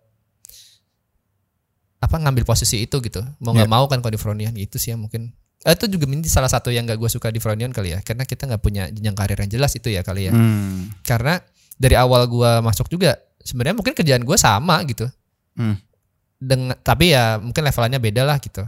apa 1.96 2.16
ngambil 2.16 2.44
posisi 2.44 2.78
itu 2.78 3.00
gitu 3.00 3.24
mau 3.40 3.50
nggak 3.50 3.66
Iya. 3.66 3.72
mau 3.72 3.84
kan 3.86 3.98
kalau 3.98 4.12
di 4.12 4.20
Fronion 4.20 4.52
gitu 4.54 4.76
sih 4.76 4.92
ya 4.92 4.98
mungkin 4.98 5.32
Eh, 5.66 5.74
itu 5.74 5.90
juga 5.90 6.06
ini 6.06 6.22
salah 6.22 6.46
satu 6.46 6.70
yang 6.70 6.86
gak 6.86 6.94
gue 6.94 7.10
suka 7.10 7.26
di 7.26 7.42
Fronion 7.42 7.74
kali 7.74 7.90
ya 7.90 7.98
karena 7.98 8.22
kita 8.22 8.46
nggak 8.46 8.62
punya 8.62 8.86
jenjang 8.86 9.18
karir 9.18 9.34
yang 9.34 9.50
jelas 9.50 9.74
itu 9.74 9.90
ya 9.90 10.06
kali 10.06 10.30
ya 10.30 10.32
Hmm. 10.32 10.94
karena 11.02 11.42
dari 11.74 11.98
awal 11.98 12.22
gua 12.26 12.62
masuk 12.62 12.86
juga 12.86 13.18
sebenarnya 13.40 13.74
mungkin 13.74 13.90
kerjaan 13.92 14.22
gua 14.22 14.38
sama 14.38 14.78
gitu 14.86 15.10
Hmm. 15.58 15.74
dengan 16.38 16.76
tapi 16.78 17.10
ya 17.10 17.42
mungkin 17.42 17.66
levelannya 17.66 17.98
beda 17.98 18.22
lah 18.22 18.38
gitu 18.38 18.62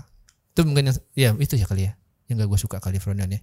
itu 0.50 0.60
mungkin 0.66 0.90
yang, 0.90 0.96
ya 1.14 1.30
itu 1.38 1.54
ya 1.54 1.68
kali 1.68 1.86
ya 1.86 1.92
yang 2.26 2.42
gak 2.42 2.50
gue 2.50 2.58
suka 2.58 2.76
kali 2.76 2.98
Fronion 2.98 3.30
ya 3.30 3.38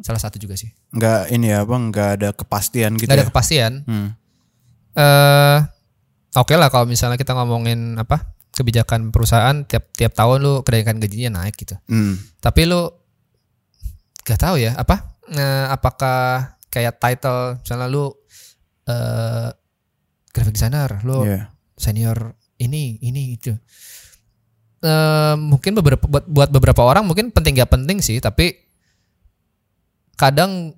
salah 0.00 0.18
satu 0.18 0.36
juga 0.36 0.54
sih 0.54 0.68
Nggak 0.90 1.30
ini 1.30 1.46
ya 1.48 1.62
bang, 1.62 1.82
nggak 1.88 2.08
ada 2.16 2.28
kepastian 2.30 2.94
gitu 2.94 3.04
nggak 3.04 3.16
ada 3.16 3.24
ya. 3.24 3.28
kepastian 3.28 3.72
Hmm. 3.84 4.08
eh 4.92 5.58
oke 6.32 6.54
lah 6.54 6.68
kalau 6.68 6.84
misalnya 6.84 7.14
kita 7.14 7.32
ngomongin 7.32 7.94
apa 7.94 8.26
kebijakan 8.50 9.08
perusahaan 9.08 9.62
tiap 9.62 9.88
tiap 9.92 10.10
tahun 10.10 10.38
lu 10.38 10.52
kenaikan 10.60 10.98
gajinya 10.98 11.38
naik 11.38 11.54
gitu 11.56 11.78
Hmm. 11.86 12.18
tapi 12.38 12.64
lu 12.64 12.90
gak 14.20 14.38
tahu 14.38 14.58
ya 14.58 14.74
apa 14.74 15.16
eh, 15.28 15.66
apakah 15.68 16.20
kayak 16.66 16.96
title 16.96 17.58
misalnya 17.58 17.86
lu 17.86 18.10
eh 18.84 19.48
graphic 20.28 20.54
designer 20.54 21.02
lu 21.02 21.24
Iya. 21.24 21.50
senior 21.74 22.34
ini 22.56 22.98
ini 23.00 23.34
itu 23.34 23.54
Eh 24.80 25.34
mungkin 25.36 25.76
beberapa 25.76 26.00
buat, 26.02 26.24
buat 26.24 26.48
beberapa 26.48 26.80
orang 26.80 27.04
mungkin 27.04 27.28
penting 27.28 27.52
gak 27.54 27.68
penting 27.68 28.00
sih 28.00 28.16
tapi 28.16 28.56
kadang 30.20 30.76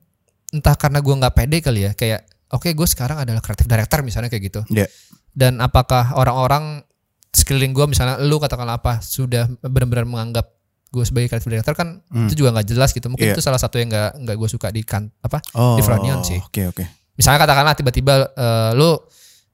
entah 0.48 0.76
karena 0.76 1.02
gua 1.02 1.18
nggak 1.18 1.35
pede 1.35 1.59
kali 1.59 1.81
ya 1.83 1.92
kayak 1.92 2.22
oke 2.48 2.68
gue 2.68 2.85
sekarang 2.87 3.18
adalah 3.18 3.40
creative 3.40 3.66
director 3.66 3.98
misalnya 4.00 4.28
kayak 4.28 4.44
gitu 4.46 4.61
Iya. 4.68 4.87
dan 5.33 5.59
apakah 5.59 6.14
orang-orang 6.14 6.85
sekeliling 7.33 7.72
gue 7.72 7.88
misalnya 7.88 8.20
lu 8.20 8.37
katakanlah 8.37 8.76
apa 8.76 9.00
sudah 9.00 9.48
benar-benar 9.59 10.05
menganggap 10.05 10.52
gue 10.92 11.00
sebagai 11.02 11.26
creative 11.26 11.48
director 11.50 11.72
kan 11.72 12.05
Hmm. 12.07 12.28
itu 12.28 12.37
juga 12.37 12.52
nggak 12.52 12.68
jelas 12.68 12.92
gitu 12.92 13.09
mungkin 13.09 13.26
Iya. 13.26 13.35
itu 13.35 13.40
salah 13.40 13.57
satu 13.57 13.81
yang 13.81 13.88
nggak 13.88 14.11
nggak 14.20 14.37
gue 14.37 14.48
suka 14.50 14.68
di 14.68 14.85
kan 14.85 15.09
apa 15.18 15.40
Oh. 15.52 15.74
Di 15.74 15.83
Fronion 15.83 16.20
sih. 16.22 16.37
Oke 16.38 16.68
oke. 16.68 16.85
misalnya 17.12 17.40
katakanlah 17.40 17.72
tiba-tiba 17.72 18.14
eh, 18.31 18.70
lu 18.72 19.00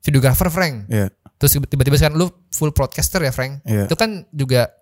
videographer 0.00 0.46
Frank 0.48 0.86
Iya. 0.88 1.06
terus 1.34 1.54
tiba-tiba 1.64 1.94
sekarang 1.94 2.18
lu 2.18 2.26
full 2.50 2.70
broadcaster 2.70 3.22
ya 3.22 3.30
Frank 3.30 3.62
Iya. 3.62 3.86
itu 3.86 3.94
kan 3.94 4.26
juga 4.28 4.74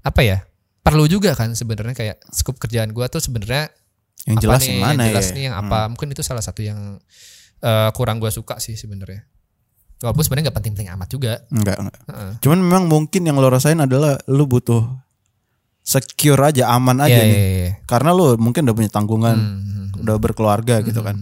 apa 0.00 0.20
ya 0.22 0.40
perlu 0.80 1.04
juga 1.04 1.32
kan 1.32 1.52
sebenarnya 1.52 1.92
kayak 1.92 2.16
skup 2.30 2.56
kerjaan 2.56 2.88
gua 2.90 3.04
tuh 3.06 3.20
sebenarnya 3.20 3.68
Yang 4.24 4.36
apa 4.36 4.42
jelas 4.42 4.60
nih, 4.60 4.68
yang 4.68 4.80
mana 4.80 5.02
jelas 5.04 5.24
ya? 5.24 5.34
nih 5.34 5.42
yang 5.44 5.56
apa 5.56 5.78
mungkin 5.86 6.08
itu 6.08 6.22
salah 6.22 6.40
satu 6.40 6.60
yang 6.60 6.98
eh, 7.58 7.90
kurang 7.92 8.18
gua 8.18 8.28
suka 8.28 8.58
sih 8.58 8.74
sebenarnya 8.74 9.22
walaupun 9.98 10.22
sebenarnya 10.22 10.44
nggak 10.46 10.56
penting-penting 10.56 10.90
amat 10.92 11.08
juga 11.08 11.32
Enggak, 11.48 11.76
enggak. 11.76 11.98
Heeh. 12.06 12.32
Cuman 12.38 12.58
memang 12.60 12.84
mungkin 12.86 13.22
yang 13.22 13.34
lo 13.34 13.46
rasain 13.46 13.76
adalah 13.76 14.14
lu 14.26 14.44
butuh 14.44 14.86
secure 15.80 16.38
aja, 16.40 16.68
aman 16.70 17.00
aja 17.00 17.16
Iya, 17.16 17.24
nih. 17.24 17.34
iya, 17.34 17.48
iya. 17.58 17.70
Karena 17.82 18.12
lu 18.12 18.36
mungkin 18.36 18.62
udah 18.62 18.76
punya 18.76 18.90
tanggungan, 18.90 19.34
Hmm, 19.34 19.58
hmm, 19.90 20.02
udah 20.02 20.16
berkeluarga 20.18 20.78
gitu 20.82 21.00
kan. 21.00 21.16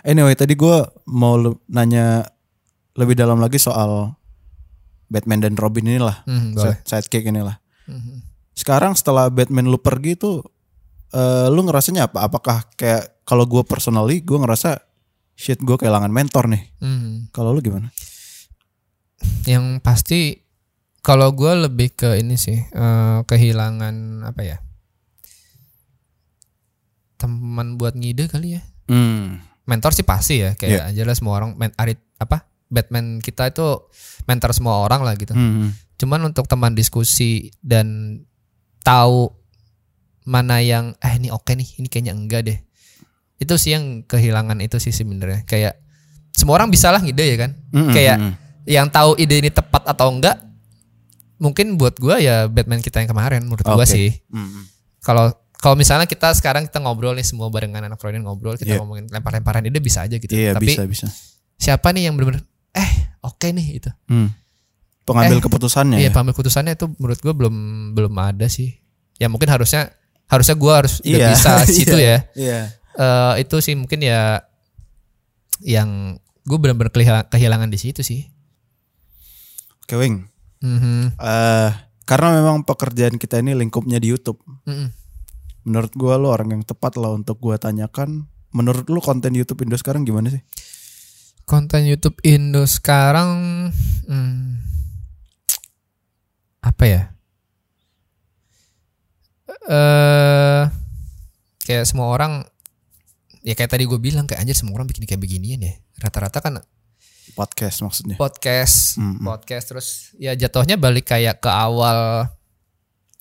Anyway, 0.00 0.32
tadi 0.32 0.54
gue 0.54 0.76
mau 1.04 1.36
nanya 1.66 2.24
lebih 2.94 3.12
dalam 3.12 3.36
lagi 3.36 3.58
soal 3.58 4.14
Batman 5.06 5.42
dan 5.42 5.54
Robin 5.54 5.84
inilah, 5.84 6.22
Hmm, 6.22 6.54
side- 6.54 6.80
sidekick 6.86 7.26
inilah. 7.26 7.58
Sekarang 8.52 8.94
setelah 8.94 9.28
Batman 9.28 9.66
lu 9.66 9.76
pergi 9.76 10.14
tuh, 10.14 10.46
eh, 11.10 11.46
lu 11.48 11.60
ngerasanya 11.62 12.08
apa? 12.08 12.24
Apakah 12.24 12.66
kayak 12.74 13.22
kalau 13.22 13.46
gue 13.46 13.62
personally, 13.62 14.20
gue 14.20 14.38
ngerasa 14.38 14.82
shit 15.34 15.58
gue 15.58 15.76
kehilangan 15.76 16.10
mentor 16.10 16.50
nih. 16.50 16.62
Hmm. 16.78 17.30
Kalau 17.30 17.54
lu 17.54 17.60
gimana? 17.60 17.88
Yang 19.44 19.80
pasti 19.80 20.20
kalau 21.00 21.32
gue 21.32 21.52
lebih 21.64 21.96
ke 21.96 22.20
ini 22.20 22.36
sih 22.36 22.60
eh, 22.60 23.18
kehilangan 23.24 24.24
apa 24.28 24.42
ya 24.44 24.58
teman 27.16 27.76
buat 27.76 27.92
ngide 27.96 28.28
kali 28.28 28.56
ya 28.56 28.62
Hmm. 28.90 29.38
mentor 29.70 29.94
sih 29.94 30.02
pasti 30.02 30.42
ya 30.42 30.58
kayak 30.58 30.90
jelas 30.92 31.22
semua 31.22 31.38
orang 31.38 31.54
men, 31.54 31.70
arit 31.78 32.02
apa 32.18 32.42
Batman 32.66 33.22
kita 33.22 33.48
itu 33.48 33.86
mentor 34.26 34.50
semua 34.50 34.82
orang 34.82 35.06
lah 35.06 35.14
gitu 35.14 35.30
Hmm. 35.30 35.70
cuman 35.94 36.32
untuk 36.32 36.50
teman 36.50 36.74
diskusi 36.74 37.54
dan 37.62 38.18
tahu 38.82 39.30
mana 40.22 40.58
yang 40.58 40.92
eh 40.96 41.14
ini 41.14 41.28
oke 41.28 41.48
nih 41.50 41.68
ini 41.76 41.86
kayaknya 41.86 42.12
enggak 42.12 42.42
deh 42.44 42.58
itu 43.36 43.54
sih 43.54 43.72
yang 43.72 44.02
kehilangan 44.02 44.58
itu 44.58 44.76
sih 44.76 44.90
sebenarnya 44.90 45.42
kayak 45.42 45.80
semua 46.30 46.54
orang 46.54 46.68
bisa 46.68 46.88
lah 46.88 47.00
ngide 47.00 47.24
ya 47.24 47.36
kan 47.38 47.50
Mm-mm, 47.70 47.90
kayak 47.90 48.16
mm-mm. 48.16 48.32
yang 48.64 48.86
tahu 48.86 49.16
ide 49.16 49.38
ini 49.38 49.48
tepat 49.48 49.84
atau 49.86 50.08
enggak 50.08 50.36
mungkin 51.36 51.74
buat 51.74 51.96
gua 51.96 52.16
ya 52.16 52.44
Batman 52.46 52.78
kita 52.78 53.00
yang 53.00 53.08
kemarin 53.08 53.40
menurut 53.42 53.64
gua 53.64 53.80
Oke. 53.80 53.88
sih 53.88 54.12
kalau 55.00 55.32
kalau 55.56 55.72
misalnya 55.74 56.04
kita 56.04 56.32
sekarang 56.32 56.64
kita 56.64 56.78
ngobrol 56.78 57.12
nih 57.12 57.24
semua 57.24 57.48
barengan 57.48 57.80
anak 57.82 57.96
Freudian 57.96 58.22
ngobrol 58.22 58.54
kita 58.54 58.76
Iya. 58.76 58.78
ngomongin 58.78 59.08
lempar-lemparan 59.08 59.60
ide 59.62 59.76
bisa 59.78 60.04
aja 60.04 60.14
gitu 60.14 60.28
Iya 60.28 60.52
tapi 60.52 60.68
bisa 60.70 60.84
bisa. 60.84 61.06
siapa 61.54 61.90
nih 61.90 62.08
yang 62.08 62.14
benar-benar 62.14 62.44
eh 62.70 62.92
oke 63.20 63.48
nih 63.48 63.66
itu 63.74 63.90
Hmm. 64.06 64.30
Pengambil 65.02 65.38
Eh, 65.38 65.42
keputusannya 65.42 65.96
iya 65.96 66.06
ya. 66.06 66.10
pengambil 66.10 66.32
keputusannya 66.34 66.72
itu 66.74 66.86
menurut 66.94 67.18
gua 67.18 67.32
belum 67.34 67.54
belum 67.94 68.12
ada 68.14 68.46
sih 68.46 68.76
ya 69.16 69.26
mungkin 69.26 69.48
harusnya 69.48 69.90
harusnya 70.30 70.54
gua 70.54 70.72
harus 70.80 71.02
udah 71.02 71.10
Iya, 71.18 71.28
bisa 71.34 71.50
situ 71.76 71.96
iya. 71.98 72.06
ya 72.06 72.18
Iya. 72.38 72.60
Eh, 72.94 73.34
itu 73.42 73.56
sih 73.58 73.74
mungkin 73.74 74.00
ya 74.00 74.46
yang 75.60 76.16
gue 76.48 76.56
benar-benar 76.56 76.88
kehilangan, 76.88 77.26
kehilangan 77.28 77.68
di 77.68 77.78
situ 77.78 78.00
sih 78.00 78.30
Oke, 79.84 79.98
Wing. 79.98 80.30
Mhm. 80.62 81.18
Eh, 81.18 81.70
karena 82.06 82.28
memang 82.30 82.62
pekerjaan 82.62 83.18
kita 83.18 83.42
ini 83.42 83.58
lingkupnya 83.58 83.98
di 83.98 84.14
YouTube. 84.14 84.38
Mm-mm. 84.64 84.94
Menurut 85.66 85.90
gua 85.98 86.14
lu 86.14 86.30
orang 86.30 86.54
yang 86.54 86.62
tepat 86.62 86.94
lah 86.94 87.10
untuk 87.10 87.42
gua 87.42 87.58
tanyakan. 87.58 88.30
Menurut 88.54 88.86
lu 88.86 89.02
konten 89.02 89.34
YouTube 89.34 89.66
Indo 89.66 89.74
sekarang 89.74 90.06
gimana 90.06 90.30
sih? 90.30 90.42
konten 91.42 91.82
YouTube 91.82 92.14
Indo 92.22 92.62
sekarang 92.62 93.30
hmm, 94.06 94.62
apa 96.62 96.84
ya? 96.86 97.02
Eh 99.68 100.62
kayak 101.60 101.84
semua 101.86 102.08
orang 102.10 102.42
ya 103.44 103.56
kayak 103.56 103.72
tadi 103.76 103.84
gue 103.88 104.00
bilang 104.00 104.24
kayak 104.28 104.44
anjir 104.44 104.56
semua 104.56 104.80
orang 104.80 104.88
bikin 104.88 105.04
kayak 105.04 105.20
beginian 105.20 105.60
ya. 105.60 105.74
Rata-rata 106.00 106.40
kan 106.40 106.60
Podcast 107.30 107.86
maksudnya. 107.86 108.18
podcast, 108.18 108.98
Mm-mm. 108.98 109.22
podcast 109.22 109.64
terus 109.70 109.88
ya 110.18 110.34
jatuhnya 110.34 110.74
balik 110.74 111.14
kayak 111.14 111.38
ke 111.38 111.46
awal 111.46 112.26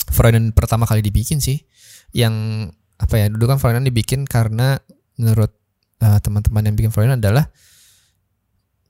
Freudian 0.10 0.50
pertama 0.50 0.90
kali 0.90 1.06
dibikin 1.06 1.38
sih. 1.38 1.62
Yang 2.10 2.34
apa 2.98 3.16
ya? 3.22 3.26
Dulu 3.30 3.46
kan 3.46 3.62
Freudian 3.62 3.86
dibikin 3.86 4.26
karena 4.26 4.82
menurut 5.22 5.54
eh, 6.02 6.20
teman-teman 6.26 6.66
yang 6.66 6.76
bikin 6.76 6.90
Freudian 6.90 7.22
adalah 7.22 7.54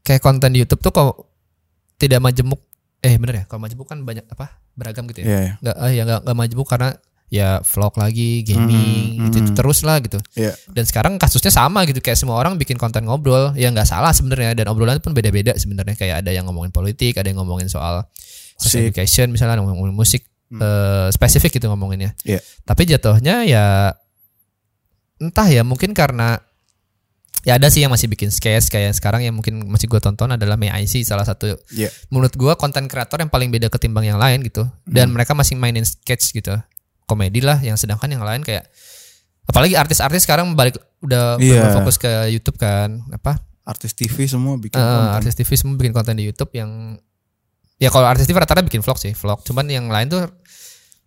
kayak 0.07 0.23
konten 0.23 0.55
di 0.55 0.63
YouTube 0.63 0.79
tuh 0.79 0.95
kok 0.95 1.11
tidak 1.99 2.23
majemuk. 2.23 2.63
Eh 3.03 3.19
bener 3.19 3.43
ya? 3.43 3.45
Kalau 3.51 3.59
majemuk 3.59 3.87
kan 3.91 3.99
banyak 3.99 4.23
apa? 4.31 4.63
Beragam 4.79 5.03
gitu 5.11 5.23
ya. 5.23 5.27
Iya, 5.27 5.39
iya. 5.43 5.53
Nggak 5.59 5.75
eh, 5.75 5.91
ya 5.91 6.03
nggak 6.07 6.19
nggak 6.23 6.37
majemuk 6.39 6.67
karena 6.71 6.89
ya 7.29 7.61
vlog 7.61 7.93
lagi, 7.95 8.41
gaming, 8.41 9.21
Mm-mm, 9.21 9.27
itu, 9.29 9.37
itu 9.37 9.49
mm-mm. 9.53 9.57
terus 9.57 9.85
lah 9.85 10.01
gitu. 10.01 10.17
Iya. 10.33 10.53
Dan 10.67 10.83
sekarang 10.83 11.13
kasusnya 11.15 11.49
sama 11.49 11.85
gitu 11.85 12.01
kayak 12.01 12.17
semua 12.17 12.35
orang 12.35 12.57
bikin 12.57 12.75
konten 12.75 13.05
ngobrol, 13.05 13.53
ya 13.53 13.69
nggak 13.69 13.85
salah 13.85 14.09
sebenarnya 14.09 14.57
dan 14.57 14.65
obrolannya 14.67 14.99
pun 14.99 15.13
beda-beda 15.13 15.53
sebenarnya 15.53 15.93
kayak 15.93 16.25
ada 16.25 16.31
yang 16.33 16.49
ngomongin 16.49 16.73
politik, 16.73 17.15
ada 17.15 17.29
yang 17.29 17.37
ngomongin 17.37 17.69
soal 17.69 18.03
sex 18.57 18.75
Musik. 18.75 18.91
education 18.91 19.29
misalnya 19.29 19.61
ngomongin 19.61 19.93
musik 19.93 20.25
Hmm. 20.49 20.57
eh, 20.57 21.07
spesifik 21.13 21.61
gitu 21.61 21.69
ngomonginnya. 21.69 22.17
Iya. 22.25 22.41
Tapi 22.65 22.89
jatuhnya 22.89 23.45
ya 23.45 23.93
entah 25.21 25.45
ya 25.45 25.61
mungkin 25.61 25.91
karena 25.93 26.41
ya 27.43 27.55
ada 27.55 27.69
sih 27.69 27.83
yang 27.83 27.91
masih 27.91 28.09
bikin 28.09 28.31
sketch 28.31 28.67
kayak 28.67 28.91
sekarang 28.91 29.21
yang 29.21 29.35
mungkin 29.35 29.63
masih 29.67 29.85
gue 29.85 29.99
tonton 29.99 30.33
adalah 30.33 30.57
May 30.57 30.71
I 30.71 30.89
See 30.89 31.05
salah 31.05 31.23
satu 31.23 31.53
Iya. 31.69 31.87
menurut 32.09 32.33
gua 32.35 32.57
konten 32.57 32.89
kreator 32.89 33.19
yang 33.19 33.29
paling 33.29 33.47
beda 33.47 33.69
ketimbang 33.69 34.07
yang 34.07 34.19
lain 34.19 34.41
gitu 34.41 34.65
Hmm. 34.65 34.73
dan 34.89 35.13
mereka 35.13 35.31
masih 35.31 35.55
mainin 35.55 35.85
sketch 35.85 36.33
gitu 36.33 36.57
komedi 37.09 37.41
lah 37.41 37.57
yang 37.57 37.73
sedangkan 37.73 38.05
yang 38.07 38.21
lain 38.21 38.39
kayak 38.39 38.69
apalagi 39.43 39.73
artis-artis 39.73 40.21
sekarang 40.21 40.53
balik 40.53 40.77
udah 40.99 41.35
Iya. 41.35 41.65
bener 41.65 41.73
fokus 41.75 41.97
ke 41.97 42.07
YouTube 42.29 42.55
kan 42.55 43.01
apa 43.09 43.41
Artis 43.61 43.93
TV 43.93 44.25
semua 44.25 44.55
bikin 44.55 44.73
Eh, 44.73 44.81
konten. 44.81 45.13
artis 45.15 45.33
TV 45.33 45.49
semua 45.51 45.73
bikin 45.75 45.89
konten 45.89 46.13
di 46.13 46.23
YouTube 46.23 46.53
yang 46.53 46.97
ya 47.75 47.87
kalau 47.87 48.05
artis 48.05 48.23
TV 48.23 48.35
rata-rata 48.35 48.61
bikin 48.61 48.79
vlog 48.79 48.95
sih 48.95 49.11
vlog 49.11 49.41
cuman 49.41 49.65
yang 49.65 49.85
lain 49.85 50.05
tuh 50.07 50.25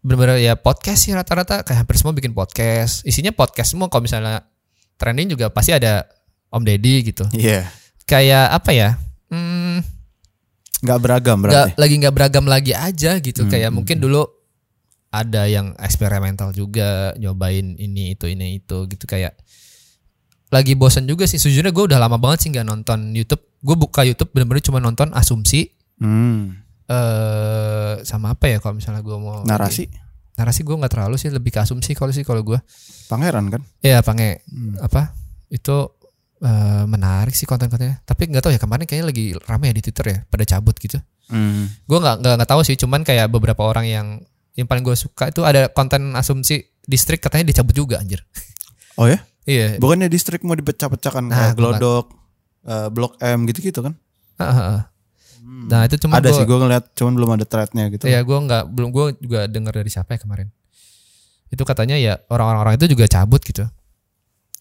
bener-bener 0.00 0.38
ya 0.40 0.54
podcast 0.54 1.00
sih 1.00 1.12
rata-rata 1.12 1.62
kayak 1.62 1.78
hampir 1.80 1.94
semua 1.94 2.10
bikin 2.12 2.30
podcast 2.30 3.02
isinya 3.02 3.30
podcast 3.30 3.70
semua 3.70 3.86
kalau 3.86 4.02
misalnya 4.02 4.42
trending 4.96 5.26
juga 5.28 5.46
pasti 5.48 5.70
ada 5.70 6.06
Om 6.48 6.62
Deddy 6.62 6.94
gitu 7.04 7.22
Iya. 7.30 7.70
kayak 8.04 8.46
apa 8.52 8.70
ya 8.70 8.88
hmm, 9.28 9.78
Nggak 10.80 10.98
beragam 10.98 11.38
berarti. 11.38 11.70
lagi 11.76 11.94
nggak 11.96 12.10
beragam 12.12 12.44
lagi 12.44 12.72
aja 12.72 13.14
gitu 13.16 13.40
Hmm, 13.40 13.50
kayak 13.50 13.68
hmm, 13.68 13.76
mungkin 13.76 13.96
dulu 13.98 14.26
ada 15.12 15.44
yang 15.44 15.76
eksperimental 15.76 16.56
juga 16.56 17.12
nyobain 17.20 17.76
ini 17.76 18.16
itu 18.16 18.32
ini 18.32 18.56
itu 18.56 18.88
gitu. 18.88 19.04
Kayak 19.04 19.36
lagi 20.48 20.72
bosan 20.72 21.04
juga 21.04 21.28
sih. 21.28 21.36
Sejujurnya 21.36 21.70
gue 21.70 21.84
udah 21.92 22.00
lama 22.00 22.16
banget 22.16 22.44
sih 22.44 22.48
nggak 22.48 22.64
nonton 22.64 23.12
YouTube. 23.12 23.44
Gue 23.60 23.76
buka 23.76 24.08
YouTube 24.08 24.32
bener-bener 24.32 24.64
cuma 24.64 24.80
nonton 24.80 25.12
asumsi. 25.12 25.68
Hmm. 26.02 26.58
eh 26.90 27.94
sama 28.02 28.34
apa 28.34 28.50
ya 28.50 28.58
kalau 28.58 28.74
misalnya 28.74 29.06
gue 29.06 29.14
mau 29.14 29.46
Narasi? 29.46 29.86
narasi 30.34 30.66
gue 30.66 30.74
nggak 30.74 30.90
terlalu 30.90 31.14
sih 31.14 31.30
lebih 31.30 31.54
ke 31.54 31.62
asumsi 31.62 31.94
kalau 31.94 32.10
sih 32.10 32.26
kalau 32.26 32.42
gue 32.42 32.58
pangeran 33.06 33.46
kan? 33.52 33.62
ya 33.84 34.02
pange. 34.02 34.42
Hmm. 34.50 34.80
apa? 34.82 35.14
Itu 35.46 35.94
eh, 36.42 36.84
menarik 36.90 37.36
sih 37.38 37.46
konten-kontennya. 37.46 38.02
Tapi 38.02 38.32
nggak 38.34 38.42
tahu 38.42 38.52
ya 38.56 38.60
kemarin 38.60 38.88
kayaknya 38.88 39.06
lagi 39.14 39.24
rame 39.46 39.70
ya 39.70 39.74
di 39.78 39.82
Twitter 39.84 40.06
ya 40.10 40.18
pada 40.26 40.44
cabut 40.48 40.74
gitu. 40.80 40.98
Hmm. 41.32 41.70
gue 41.86 41.98
nggak 42.02 42.16
nggak 42.18 42.50
tahu 42.50 42.60
sih 42.66 42.76
cuman 42.76 43.06
kayak 43.06 43.30
beberapa 43.30 43.62
orang 43.64 43.86
yang 43.88 44.06
yang 44.54 44.66
paling 44.66 44.80
gue 44.80 44.92
suka 44.92 45.28
itu 45.28 45.40
ada 45.40 45.68
konten 45.68 46.12
asumsi 46.12 46.60
distrik 46.82 47.18
katanya 47.18 47.48
dicabut 47.48 47.72
juga 47.72 47.96
anjir 47.98 48.20
Oh 48.94 49.06
ya? 49.06 49.24
iya 49.42 49.76
Bukannya 49.76 50.06
distrik 50.06 50.42
mau 50.42 50.52
dipecah-pecahkan 50.52 51.24
Nah, 51.24 51.32
kayak 51.32 51.48
nggak- 51.50 51.80
Glodok, 51.80 52.06
eh, 52.62 52.88
Blok 52.88 53.12
M 53.18 53.46
gitu-gitu 53.46 53.80
kan? 53.80 53.94
Ah, 54.34 54.44
ah, 54.44 54.58
ah. 54.70 54.82
nah 55.42 55.82
itu 55.82 55.96
cuma 55.98 56.16
ada 56.16 56.28
gua, 56.28 56.36
sih 56.36 56.44
gue 56.44 56.54
ngeliat, 56.56 56.84
cuman 56.92 57.12
belum 57.12 57.30
ada 57.32 57.44
threadnya 57.44 57.84
gitu. 57.88 58.04
ya 58.04 58.20
gue 58.20 58.38
nggak 58.38 58.62
belum 58.68 58.88
gue 58.90 59.04
juga 59.18 59.40
dengar 59.46 59.72
dari 59.72 59.88
siapa 59.88 60.14
ya 60.14 60.20
kemarin 60.20 60.48
itu 61.48 61.62
katanya 61.62 61.96
ya 61.96 62.14
orang-orang 62.28 62.76
itu 62.76 62.86
juga 62.88 63.04
cabut 63.06 63.40
gitu 63.40 63.66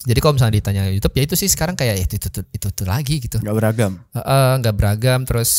jadi 0.01 0.17
kalau 0.17 0.33
misalnya 0.33 0.55
ditanya 0.57 0.83
YouTube 0.89 1.13
ya 1.13 1.23
itu 1.23 1.35
sih 1.35 1.45
sekarang 1.45 1.77
kayak 1.77 1.95
ya 1.95 2.03
itu 2.03 2.17
itu 2.17 2.27
itu, 2.27 2.41
itu, 2.51 2.67
itu 2.67 2.83
lagi 2.83 3.15
gitu 3.19 3.37
Nggak 3.37 3.55
beragam. 3.55 3.91
Eh, 4.09 4.19
eh, 4.19 4.51
nggak 4.57 4.73
beragam 4.73 5.19
terus 5.23 5.51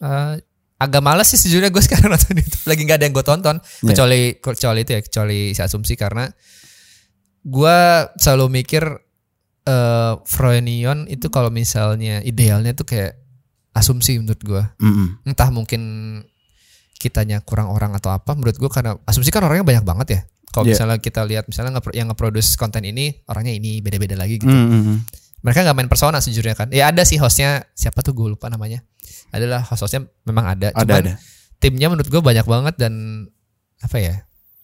eh, 0.00 0.40
agak 0.84 1.00
males 1.00 1.26
sih 1.26 1.36
sejujurnya 1.36 1.68
gue 1.68 1.82
sekarang 1.86 2.10
nonton 2.10 2.36
itu 2.36 2.56
lagi 2.64 2.80
nggak 2.80 2.98
ada 2.98 3.04
yang 3.04 3.14
gue 3.14 3.24
tonton 3.24 3.56
Iya. 3.58 3.88
kecuali 3.88 4.20
kecuali 4.36 4.80
itu 4.80 4.90
ya 4.90 5.00
kecuali 5.00 5.38
si 5.50 5.60
asumsi 5.60 5.94
karena 5.94 6.24
gue 7.42 7.76
selalu 8.16 8.46
mikir 8.54 8.84
eh 9.62 10.12
Froenion 10.22 11.04
itu 11.06 11.28
kalau 11.28 11.48
misalnya 11.48 12.20
idealnya 12.20 12.72
tuh 12.72 12.84
kayak 12.84 13.16
asumsi 13.72 14.16
menurut 14.16 14.38
gue 14.38 14.62
Mm-mm. 14.78 15.24
entah 15.24 15.48
mungkin 15.48 15.82
kitanya 16.94 17.40
kurang 17.40 17.68
orang 17.68 17.92
atau 17.92 18.08
apa 18.08 18.32
menurut 18.32 18.54
gue 18.54 18.68
karena 18.68 18.96
asumsi 19.04 19.28
kan 19.28 19.40
orangnya 19.40 19.64
banyak 19.66 19.84
banget 19.84 20.08
ya 20.10 20.20
kalau 20.48 20.64
Iya. 20.64 20.78
misalnya 20.78 20.98
kita 20.98 21.20
lihat 21.24 21.44
misalnya 21.48 21.74
yang 21.90 22.06
nge-produce 22.06 22.54
konten 22.54 22.80
ini 22.80 23.24
orangnya 23.26 23.52
ini 23.52 23.80
beda-beda 23.80 24.14
lagi 24.14 24.38
gitu 24.38 24.48
Mm-mm. 24.48 25.04
mereka 25.40 25.64
nggak 25.64 25.76
main 25.76 25.90
persona 25.90 26.20
sejujurnya 26.20 26.54
kan 26.54 26.68
ya 26.70 26.88
ada 26.88 27.02
sih 27.02 27.16
hostnya 27.16 27.64
siapa 27.72 28.00
tuh 28.00 28.12
gue 28.12 28.32
lupa 28.32 28.48
namanya 28.48 28.84
adalah 29.34 29.60
host-hostnya 29.60 30.06
memang 30.22 30.44
ada 30.48 30.68
Ada 30.70 30.80
cuman 30.80 31.02
ada. 31.04 31.12
timnya 31.56 31.88
menurut 31.88 32.06
gue 32.06 32.20
banyak 32.20 32.44
banget 32.44 32.74
dan 32.76 33.26
apa 33.78 33.98
ya 33.98 34.14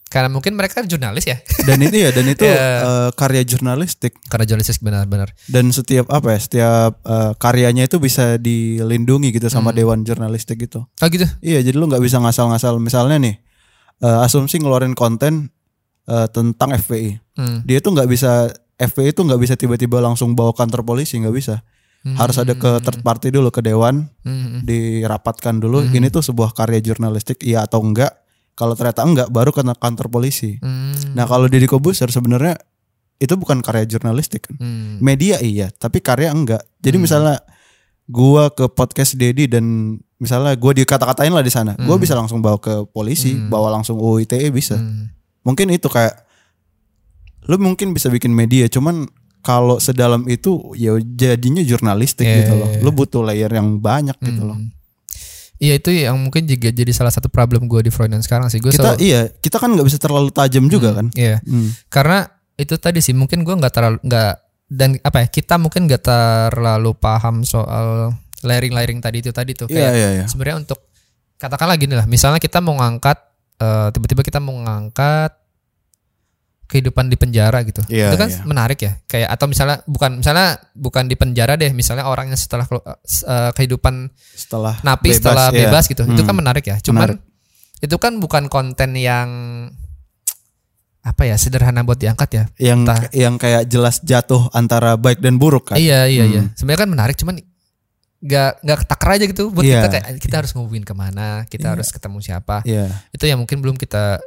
karena 0.07 0.27
mungkin 0.27 0.55
mereka 0.55 0.83
jurnalis 0.83 1.23
ya 1.25 1.39
Dan 1.62 1.79
itu 1.87 1.95
ya, 1.97 2.11
dan 2.11 2.27
itu 2.27 2.43
Iya. 2.43 2.59
eh, 2.83 3.11
karya 3.12 3.43
jurnalistik 3.45 4.18
karena 4.27 4.43
jurnalistik 4.45 4.79
benar-benar 4.81 5.31
dan 5.47 5.71
setiap 5.71 6.07
apa 6.09 6.35
ya, 6.35 6.39
setiap 6.41 6.93
eh, 7.01 7.33
karyanya 7.37 7.85
itu 7.85 7.99
bisa 7.99 8.35
dilindungi 8.37 9.31
gitu 9.31 9.47
sama 9.47 9.71
Hmm. 9.71 9.79
dewan 9.79 9.99
jurnalistik 10.03 10.59
gitu. 10.61 10.83
oh 10.83 11.07
gitu 11.07 11.27
Iya, 11.41 11.62
jadi 11.62 11.75
lu 11.75 11.87
nggak 11.87 12.01
bisa 12.01 12.18
ngasal-ngasal. 12.18 12.79
Misalnya 12.79 13.18
nih, 13.18 13.35
eh, 14.01 14.18
asumsi 14.21 14.59
ngeluarin 14.59 14.95
konten 14.95 15.55
eh, 16.05 16.27
tentang 16.29 16.75
FPI. 16.75 17.23
Hmm. 17.35 17.62
Dia 17.62 17.79
tuh 17.79 17.95
nggak 17.95 18.09
bisa 18.09 18.51
FPI 18.77 19.14
itu 19.14 19.23
nggak 19.23 19.39
bisa 19.39 19.55
tiba-tiba 19.55 20.01
langsung 20.01 20.35
bawa 20.35 20.51
kantor 20.51 20.83
polisi 20.83 21.14
nggak 21.16 21.31
bisa 21.33 21.62
harus 22.01 22.37
ada 22.41 22.57
ke 22.57 22.81
third 22.81 23.05
party 23.05 23.29
dulu 23.29 23.53
ke 23.53 23.61
dewan. 23.61 24.09
Hmm. 24.25 24.65
dirapatkan 24.65 25.61
dulu. 25.61 25.85
Ini 25.85 26.09
tuh 26.09 26.25
sebuah 26.25 26.57
karya 26.57 26.81
jurnalistik 26.81 27.45
iya 27.45 27.65
atau 27.69 27.85
enggak. 27.85 28.13
Kalau 28.57 28.77
ternyata 28.77 29.05
enggak 29.05 29.29
baru 29.29 29.53
ke 29.53 29.61
kantor 29.65 30.07
polisi. 30.09 30.57
Hmm. 30.61 31.17
nah 31.17 31.29
kalau 31.29 31.49
Deddy 31.49 31.69
Kobuser 31.69 32.09
sebenarnya 32.09 32.57
itu 33.21 33.37
bukan 33.37 33.61
karya 33.61 33.85
jurnalistik 33.85 34.49
kan? 34.49 34.57
Hmm. 34.57 34.97
media 35.01 35.37
iya 35.45 35.69
tapi 35.77 36.01
karya 36.01 36.33
enggak. 36.33 36.65
Jadi 36.81 36.97
misalnya 36.97 37.37
gua 38.09 38.49
ke 38.51 38.67
podcast 38.73 39.15
Dedi 39.21 39.47
dan 39.47 39.97
misalnya 40.17 40.57
gua 40.57 40.73
dikata-katain 40.73 41.33
lah 41.33 41.45
di 41.45 41.53
sana 41.53 41.77
gua 41.79 41.97
bisa 42.01 42.17
langsung 42.17 42.41
bawa 42.41 42.57
ke 42.61 42.89
polisi 42.91 43.37
bawa 43.37 43.77
langsung 43.77 44.01
UU 44.01 44.25
ITE 44.25 44.49
bisa. 44.53 44.77
Hmm. 44.77 45.13
mungkin 45.41 45.73
itu 45.73 45.89
kayak 45.89 46.29
lu 47.49 47.57
mungkin 47.57 47.97
bisa 47.97 48.13
bikin 48.13 48.37
media 48.37 48.69
cuman 48.69 49.09
kalau 49.41 49.80
sedalam 49.80 50.24
itu 50.28 50.72
ya 50.76 50.97
jadinya 51.01 51.64
jurnalistik 51.64 52.28
Iya, 52.28 52.36
gitu 52.45 52.53
iya, 52.57 52.61
loh. 52.61 52.68
iya. 52.70 52.80
lu 52.84 52.91
butuh 52.93 53.22
layer 53.24 53.51
yang 53.51 53.80
banyak 53.80 54.16
gitu 54.20 54.43
loh. 54.45 54.59
Iya 55.61 55.76
itu 55.76 55.93
yang 55.93 56.16
mungkin 56.16 56.49
juga 56.49 56.72
jadi 56.72 56.88
salah 56.88 57.12
satu 57.12 57.28
problem 57.28 57.68
gue 57.68 57.84
di 57.84 57.93
Freudian 57.93 58.24
sekarang 58.24 58.49
sih. 58.49 58.64
Gue 58.64 58.72
kita 58.72 58.97
selalu 58.97 59.05
iya 59.05 59.28
kita 59.28 59.61
kan 59.61 59.68
nggak 59.76 59.86
bisa 59.88 59.99
terlalu 60.01 60.32
tajam 60.32 60.68
juga 60.72 60.97
kan? 60.97 61.12
iya. 61.12 61.41
Hmm. 61.45 61.72
karena 61.93 62.28
itu 62.57 62.76
tadi 62.80 63.01
sih 63.05 63.12
mungkin 63.16 63.45
gue 63.45 63.53
nggak 63.57 63.72
terlalu 63.72 63.99
nggak 64.05 64.32
dan 64.70 64.97
apa 65.05 65.24
ya 65.24 65.28
kita 65.28 65.61
mungkin 65.61 65.84
nggak 65.88 66.05
terlalu 66.05 66.93
paham 66.97 67.45
soal 67.45 68.12
layering-layering 68.41 69.05
tadi 69.05 69.20
itu 69.20 69.32
tadi 69.36 69.53
tuh. 69.53 69.68
Iya 69.68 69.88
kayak 69.88 69.93
iya 69.97 70.09
iya. 70.20 70.24
sebenarnya 70.28 70.64
untuk 70.64 70.80
katakanlah 71.41 71.76
gini 71.80 71.97
lah 71.97 72.05
misalnya 72.05 72.41
kita 72.41 72.61
mau 72.61 72.76
ngangkat 72.76 73.16
eh, 73.61 73.88
tiba-tiba 73.97 74.20
kita 74.24 74.41
mau 74.41 74.57
ngangkat 74.61 75.39
kehidupan 76.71 77.07
di 77.07 77.18
penjara 77.18 77.61
gitu 77.62 77.83
Iya, 77.85 78.09
itu 78.09 78.16
kan 78.16 78.31
iya. 78.31 78.41
menarik 78.43 78.79
ya 78.79 78.93
kayak 79.05 79.29
atau 79.29 79.45
misalnya 79.45 79.83
bukan 79.85 80.11
misalnya 80.18 80.47
bukan 80.73 81.05
di 81.05 81.14
penjara 81.14 81.55
deh 81.55 81.71
misalnya 81.71 82.07
orang 82.07 82.31
yang 82.31 82.39
setelah 82.39 82.64
eh, 82.64 83.51
kehidupan 83.53 84.07
setelah 84.33 84.79
napi 84.81 85.11
bebas, 85.11 85.18
setelah 85.18 85.47
iya. 85.51 85.59
bebas 85.66 85.85
gitu 85.85 86.03
itu 86.05 86.16
Hmm. 86.16 86.29
kan 86.31 86.37
menarik 86.37 86.64
ya 86.64 86.77
cuman 86.79 87.01
Menarik. 87.11 87.21
itu 87.81 87.97
kan 87.97 88.12
bukan 88.16 88.47
konten 88.47 88.95
yang 88.95 89.29
apa 91.01 91.25
ya 91.25 91.35
sederhana 91.35 91.81
buat 91.81 91.97
diangkat 91.97 92.29
ya 92.31 92.45
yang 92.61 92.85
Entah. 92.85 93.09
yang 93.11 93.35
kayak 93.35 93.64
jelas 93.66 93.99
jatuh 94.01 94.53
antara 94.53 94.95
baik 94.95 95.18
dan 95.18 95.35
buruk 95.35 95.73
kan 95.73 95.77
Iya 95.77 96.05
iya 96.07 96.25
Hmm. 96.25 96.31
iya. 96.31 96.43
Sebenarnya 96.53 96.81
kan 96.85 96.91
menarik, 96.91 97.16
cuman 97.16 97.35
nggak 98.21 98.53
nggak 98.61 98.79
ketakar 98.85 99.09
aja 99.16 99.25
gitu. 99.25 99.49
Buat 99.49 99.64
Iya. 99.64 99.81
kita 99.81 99.89
kayak 99.91 100.07
kita 100.21 100.35
harus 100.45 100.53
ngomongin 100.53 100.85
ke 100.85 100.93
mana, 100.93 101.49
kita 101.49 101.73
harus 101.73 101.89
ketemu 101.89 102.21
siapa. 102.21 102.61
iya 102.62 102.93
Itu 103.09 103.25
yang 103.25 103.41
mungkin 103.41 103.64
belum 103.64 103.81
kita 103.81 104.21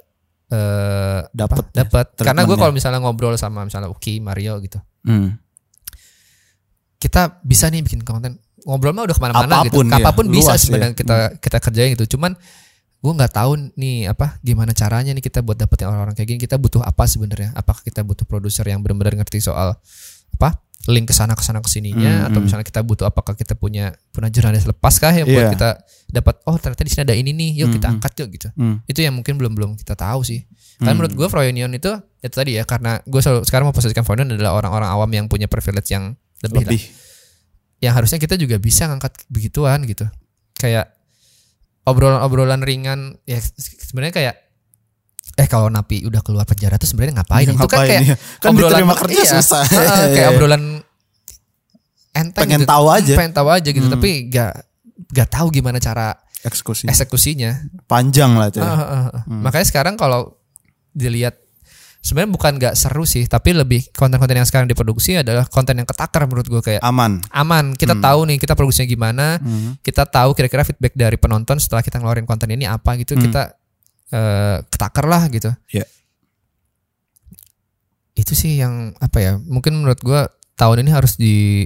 eh 0.54 1.20
Dapet 1.34 1.58
apa, 1.58 1.72
dapat. 1.74 2.06
Karena 2.14 2.46
gue 2.46 2.54
treatmentnya. 2.54 2.58
kalau 2.60 2.72
misalnya 2.72 3.00
ngobrol 3.00 3.34
sama 3.36 3.66
misalnya 3.66 3.90
Uki, 3.90 4.22
Mario 4.22 4.62
gitu, 4.62 4.78
Hmm. 5.02 5.34
kita 6.98 7.42
bisa 7.42 7.68
nih 7.68 7.82
bikin 7.82 8.02
konten. 8.02 8.40
Ngobrol 8.64 8.96
mah 8.96 9.04
udah 9.04 9.12
ke 9.12 9.22
mana-mana 9.22 9.68
gitu. 9.68 9.84
iya. 9.84 10.00
Apa 10.00 10.12
pun 10.14 10.26
bisa 10.30 10.56
sebenarnya 10.56 10.96
kita 10.96 11.16
kita 11.38 11.58
kerjain 11.60 11.92
gitu. 11.94 12.16
Cuman 12.16 12.32
gue 13.04 13.12
nggak 13.12 13.34
tahu 13.36 13.76
nih 13.76 14.08
apa 14.08 14.40
gimana 14.40 14.72
caranya 14.72 15.12
nih 15.12 15.20
kita 15.20 15.44
buat 15.44 15.60
dapetin 15.60 15.92
orang-orang 15.92 16.16
kayak 16.16 16.28
gini. 16.30 16.40
Kita 16.40 16.56
butuh 16.56 16.80
apa 16.80 17.04
sebenarnya? 17.04 17.52
Apakah 17.54 17.84
kita 17.84 18.00
butuh 18.02 18.24
produser 18.24 18.64
yang 18.64 18.80
benar-benar 18.80 19.20
ngerti 19.20 19.44
soal 19.44 19.76
apa 20.34 20.64
link 20.84 21.08
ke 21.08 21.16
sana 21.16 21.32
ke 21.32 21.44
sana 21.44 21.60
ke 21.60 21.68
sininya 21.68 22.24
Hmm, 22.24 22.28
atau 22.28 22.40
hmm. 22.40 22.44
misalnya 22.44 22.66
kita 22.68 22.82
butuh 22.84 23.06
apakah 23.08 23.36
kita 23.36 23.56
punya 23.56 23.96
punya 24.12 24.28
jurnalis 24.28 24.64
lepas 24.64 24.96
kah 25.00 25.12
yang 25.12 25.28
buat 25.28 25.48
Iya. 25.48 25.52
kita 25.56 25.70
dapat 26.14 26.38
oh 26.46 26.54
ternyata 26.56 26.80
di 26.80 26.92
sini 26.92 27.02
ada 27.04 27.16
ini 27.16 27.32
nih 27.32 27.52
yuk 27.58 27.74
kita 27.74 27.90
Hmm, 27.90 27.98
angkat 27.98 28.14
yuk 28.16 28.30
gitu 28.32 28.48
Hmm. 28.54 28.78
itu 28.86 29.00
yang 29.00 29.12
mungkin 29.12 29.34
belum 29.34 29.52
belum 29.52 29.72
kita 29.76 29.94
tahu 29.94 30.22
sih 30.22 30.46
kan 30.78 30.88
Hmm. 30.88 30.96
menurut 30.96 31.12
gue 31.12 31.28
Froyonion 31.28 31.72
itu 31.72 31.90
itu 32.20 32.32
tadi 32.32 32.54
ya 32.54 32.64
karena 32.64 33.02
gue 33.02 33.18
selalu 33.18 33.42
sekarang 33.44 33.66
mau 33.66 33.74
posisikan 33.74 34.02
Froyonion 34.02 34.30
adalah 34.32 34.54
orang-orang 34.54 34.88
awam 34.88 35.10
yang 35.10 35.26
punya 35.26 35.46
privilege 35.46 35.90
yang 35.90 36.14
lebih, 36.40 36.54
lah. 36.60 36.70
lebih 36.70 36.82
yang 37.80 37.94
harusnya 37.94 38.16
kita 38.16 38.36
juga 38.36 38.56
bisa 38.56 38.86
ngangkat 38.86 39.26
begituan 39.28 39.82
gitu 39.84 40.06
kayak 40.56 40.94
obrolan-obrolan 41.84 42.62
ringan 42.62 43.18
ya 43.24 43.42
sebenarnya 43.58 44.14
kayak 44.14 44.36
eh 45.34 45.48
kalau 45.48 45.68
napi 45.68 46.06
udah 46.06 46.22
keluar 46.22 46.46
penjara 46.46 46.78
tuh 46.78 46.86
sebenarnya 46.86 47.20
ngapain 47.20 47.44
itu 47.44 47.58
kan 47.60 47.80
kayak 47.82 48.02
iya. 48.06 48.16
Kan 48.38 48.54
diterima 48.54 48.94
kerja 48.94 49.22
susah. 49.34 49.66
Heeh, 49.66 50.06
kayak 50.14 50.30
obrolan 50.32 50.64
enteng 52.14 52.46
Pengen 52.46 52.62
gitu. 52.62 52.70
tahu 52.70 52.86
aja. 52.88 53.14
pengen 53.18 53.34
tahu 53.34 53.50
aja 53.50 53.66
gitu 53.68 53.84
Hmm. 53.84 53.96
tapi 53.98 54.30
gak 54.30 54.54
gak 55.10 55.30
tahu 55.30 55.50
gimana 55.50 55.78
cara 55.78 56.14
eksekusi 56.44 56.86
eksekusinya 56.86 57.66
panjang 57.86 58.36
lah 58.36 58.52
itu 58.52 58.60
ya. 58.60 58.66
Ah, 58.66 58.74
ah, 58.74 58.84
ah, 58.84 59.10
ah. 59.16 59.24
makanya 59.28 59.66
sekarang 59.66 59.96
kalau 59.96 60.38
dilihat 60.92 61.40
sebenarnya 62.00 62.32
bukan 62.32 62.52
gak 62.60 62.76
seru 62.76 63.08
sih 63.08 63.24
tapi 63.26 63.56
lebih 63.56 63.88
konten-konten 63.92 64.36
yang 64.36 64.44
sekarang 64.44 64.68
diproduksi 64.68 65.16
adalah 65.16 65.48
konten 65.48 65.80
yang 65.80 65.88
ketakar 65.88 66.28
menurut 66.28 66.46
gue 66.46 66.60
kayak 66.62 66.82
aman 66.84 67.24
aman 67.32 67.72
kita 67.74 67.96
tahu 67.96 68.28
nih 68.28 68.38
kita 68.38 68.54
produksinya 68.54 68.86
gimana 68.86 69.40
Hmm. 69.40 69.80
kita 69.80 70.04
tahu 70.04 70.36
kira-kira 70.36 70.62
feedback 70.62 70.94
dari 70.94 71.16
penonton 71.16 71.58
setelah 71.58 71.80
kita 71.80 71.98
ngeluarin 71.98 72.28
konten 72.28 72.52
ini 72.52 72.68
apa 72.68 73.00
gitu 73.00 73.16
Hmm. 73.16 73.24
kita 73.24 73.44
eh, 74.12 74.58
ketakar 74.68 75.08
lah 75.08 75.26
gitu 75.28 75.48
Iya. 75.72 75.88
itu 78.14 78.34
sih 78.38 78.60
yang 78.60 78.94
apa 79.00 79.18
ya 79.18 79.32
mungkin 79.42 79.74
menurut 79.74 79.98
gua 80.04 80.30
tahun 80.54 80.86
ini 80.86 80.92
harus 80.94 81.18
di 81.18 81.66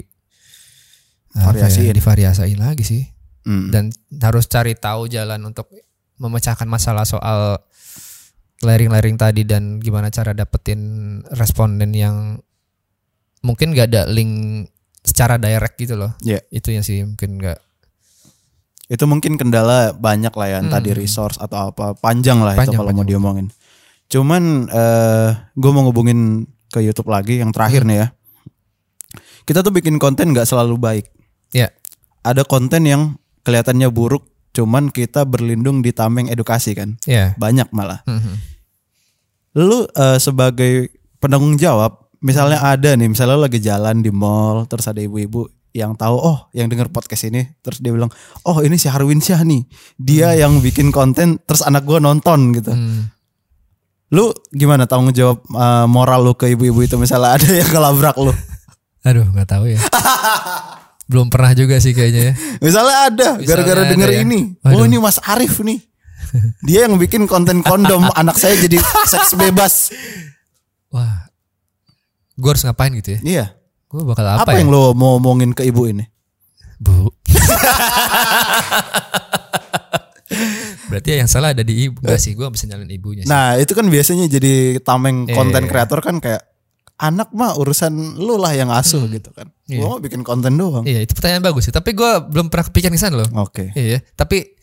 apa 1.36 1.54
ya, 1.54 1.68
Variasiin. 1.68 1.92
divariasiin 1.94 2.60
lagi 2.62 2.84
sih 2.88 3.04
Hmm. 3.48 3.72
dan 3.72 3.88
harus 4.20 4.44
cari 4.46 4.76
tahu 4.76 5.08
jalan 5.08 5.40
untuk 5.42 5.72
memecahkan 6.20 6.68
masalah 6.68 7.08
soal 7.08 7.56
layering-layering 8.60 9.16
tadi 9.16 9.46
dan 9.46 9.78
gimana 9.78 10.10
cara 10.10 10.34
dapetin 10.34 10.82
responden 11.32 11.94
yang 11.94 12.42
mungkin 13.40 13.72
gak 13.72 13.88
ada 13.88 14.04
link 14.06 14.66
secara 15.00 15.38
direct 15.38 15.78
gitu 15.78 15.96
loh 15.96 16.12
Iya. 16.20 16.44
itu 16.50 16.74
yang 16.74 16.84
sih 16.84 17.06
mungkin 17.06 17.40
gak 17.40 17.62
itu 18.88 19.04
mungkin 19.04 19.36
kendala 19.36 19.92
banyak 19.94 20.32
lah 20.32 20.48
ya 20.50 20.60
tadi 20.66 20.92
Hmm. 20.92 21.00
resource 21.00 21.38
atau 21.38 21.72
apa 21.72 21.96
panjang 21.96 22.40
lah 22.40 22.52
itu 22.52 22.68
Panjang, 22.68 22.78
kalau 22.78 22.90
mau 22.90 22.98
panjang. 22.98 23.10
diomongin 23.14 23.48
cuman 24.08 24.44
eh 24.68 25.30
gue 25.54 25.72
mau 25.72 25.84
ngubungin 25.84 26.20
ke 26.68 26.80
YouTube 26.80 27.08
lagi 27.08 27.40
yang 27.40 27.52
terakhir 27.52 27.84
Hmm. 27.84 27.90
nih 27.92 27.98
ya 28.00 28.08
kita 29.44 29.62
tuh 29.62 29.72
bikin 29.72 29.96
konten 29.96 30.32
nggak 30.32 30.44
selalu 30.44 30.76
baik 30.76 31.06
ya 31.52 31.72
ada 32.24 32.44
konten 32.44 32.84
yang 32.84 33.16
kelihatannya 33.48 33.88
buruk 33.88 34.28
cuman 34.52 34.92
kita 34.92 35.24
berlindung 35.24 35.80
di 35.80 35.96
tameng 35.96 36.28
edukasi 36.28 36.76
kan. 36.76 37.00
Ya 37.08 37.32
banyak 37.40 37.72
malah. 37.72 38.04
Mhm. 38.04 38.60
lu 39.58 39.90
eh, 39.90 40.22
sebagai 40.22 40.94
penanggung 41.18 41.58
jawab 41.58 42.14
misalnya 42.22 42.62
ada 42.62 42.94
nih 42.94 43.10
misalnya 43.10 43.42
lu 43.42 43.50
lagi 43.50 43.58
jalan 43.58 44.06
di 44.06 44.14
mall 44.14 44.70
terus 44.70 44.86
ada 44.86 45.02
ibu-ibu 45.02 45.50
yang 45.74 45.98
tahu 45.98 46.14
oh 46.14 46.46
yang 46.54 46.70
denger 46.70 46.94
podcast 46.94 47.26
ini 47.26 47.58
terus 47.66 47.82
dia 47.82 47.90
bilang 47.90 48.14
oh 48.46 48.62
ini 48.62 48.78
si 48.78 48.86
Harwin 48.86 49.18
Syah 49.18 49.42
nih. 49.42 49.66
Dia 49.98 50.38
yang 50.38 50.62
bikin 50.62 50.94
konten 50.94 51.42
terus 51.42 51.66
anak 51.66 51.88
gua 51.88 51.98
nonton 51.98 52.54
gitu. 52.54 52.74
Hmm. 52.76 53.10
lu 54.08 54.32
gimana 54.56 54.88
tanggung 54.88 55.12
jawab 55.12 55.42
eh, 55.44 55.86
moral 55.90 56.24
lu 56.24 56.34
ke 56.38 56.54
ibu-ibu 56.54 56.80
itu 56.86 56.96
misalnya 56.96 57.34
ada 57.42 57.50
yang 57.50 57.68
kelabrak 57.68 58.16
lu? 58.22 58.34
Aduh 59.04 59.26
nggak 59.34 59.50
tahu 59.50 59.74
ya. 59.74 59.80
Belum 61.08 61.32
pernah 61.32 61.56
juga 61.56 61.80
sih 61.80 61.96
kayaknya 61.96 62.22
ya. 62.30 62.34
misalnya 62.60 62.96
ada 63.08 63.30
gara-gara 63.40 63.88
denger 63.88 64.10
ya. 64.12 64.20
ini 64.28 64.60
oh 64.60 64.76
Waduh. 64.76 64.86
ini 64.86 64.98
Mas 65.00 65.18
Arif 65.24 65.64
nih 65.64 65.80
dia 66.68 66.84
yang 66.84 67.00
bikin 67.00 67.24
konten 67.26 67.64
kondom 67.64 68.04
anak 68.20 68.36
saya 68.36 68.60
jadi 68.60 68.76
seks 69.08 69.34
bebas 69.36 69.96
Wah. 70.92 71.28
Gue 72.36 72.50
harus 72.54 72.64
ngapain 72.64 72.92
gitu 72.94 73.16
ya? 73.16 73.20
iya 73.24 73.46
Gue 73.88 74.04
bakal 74.04 74.28
apa, 74.28 74.44
apa, 74.44 74.52
ya? 74.54 74.62
yang 74.62 74.70
lo 74.70 74.92
mau 74.92 75.16
omongin 75.16 75.56
ke 75.56 75.64
ibu 75.64 75.88
ini 75.88 76.04
Bu. 76.78 77.10
Berarti 80.88 81.10
yang 81.18 81.30
salah 81.30 81.56
ada 81.56 81.64
di 81.64 81.90
ibu. 81.90 82.00
Enggak 82.04 82.22
sih, 82.22 82.36
gue 82.36 82.48
bisa 82.52 82.68
nyalin 82.68 82.92
ibunya 82.92 83.24
sih. 83.26 83.30
Nah 83.32 83.56
itu 83.58 83.74
kan 83.74 83.88
biasanya 83.88 84.28
jadi 84.28 84.78
tameng 84.84 85.26
Iya, 85.28 85.36
konten 85.36 85.64
iya. 85.66 85.70
kreator 85.72 86.00
kan 86.04 86.20
kayak 86.22 86.44
anak 86.98 87.30
mah 87.30 87.54
urusan 87.62 87.94
lu 88.18 88.42
lah 88.42 88.58
yang 88.58 88.74
asuh 88.74 89.06
gitu 89.06 89.30
kan. 89.30 89.46
Iya. 89.70 89.86
Gua 89.86 89.98
mau 89.98 90.00
bikin 90.02 90.26
konten 90.26 90.58
doang. 90.58 90.82
Iya, 90.82 91.06
itu 91.06 91.14
pertanyaan 91.14 91.46
bagus 91.46 91.70
sih. 91.70 91.74
Tapi 91.74 91.94
gue 91.94 92.12
belum 92.34 92.50
pernah 92.50 92.66
kepikiran 92.74 92.94
ke 92.94 93.00
sana 93.00 93.16
loh. 93.22 93.30
Oke. 93.38 93.70
Iya, 93.78 94.02
tapi 94.18 94.58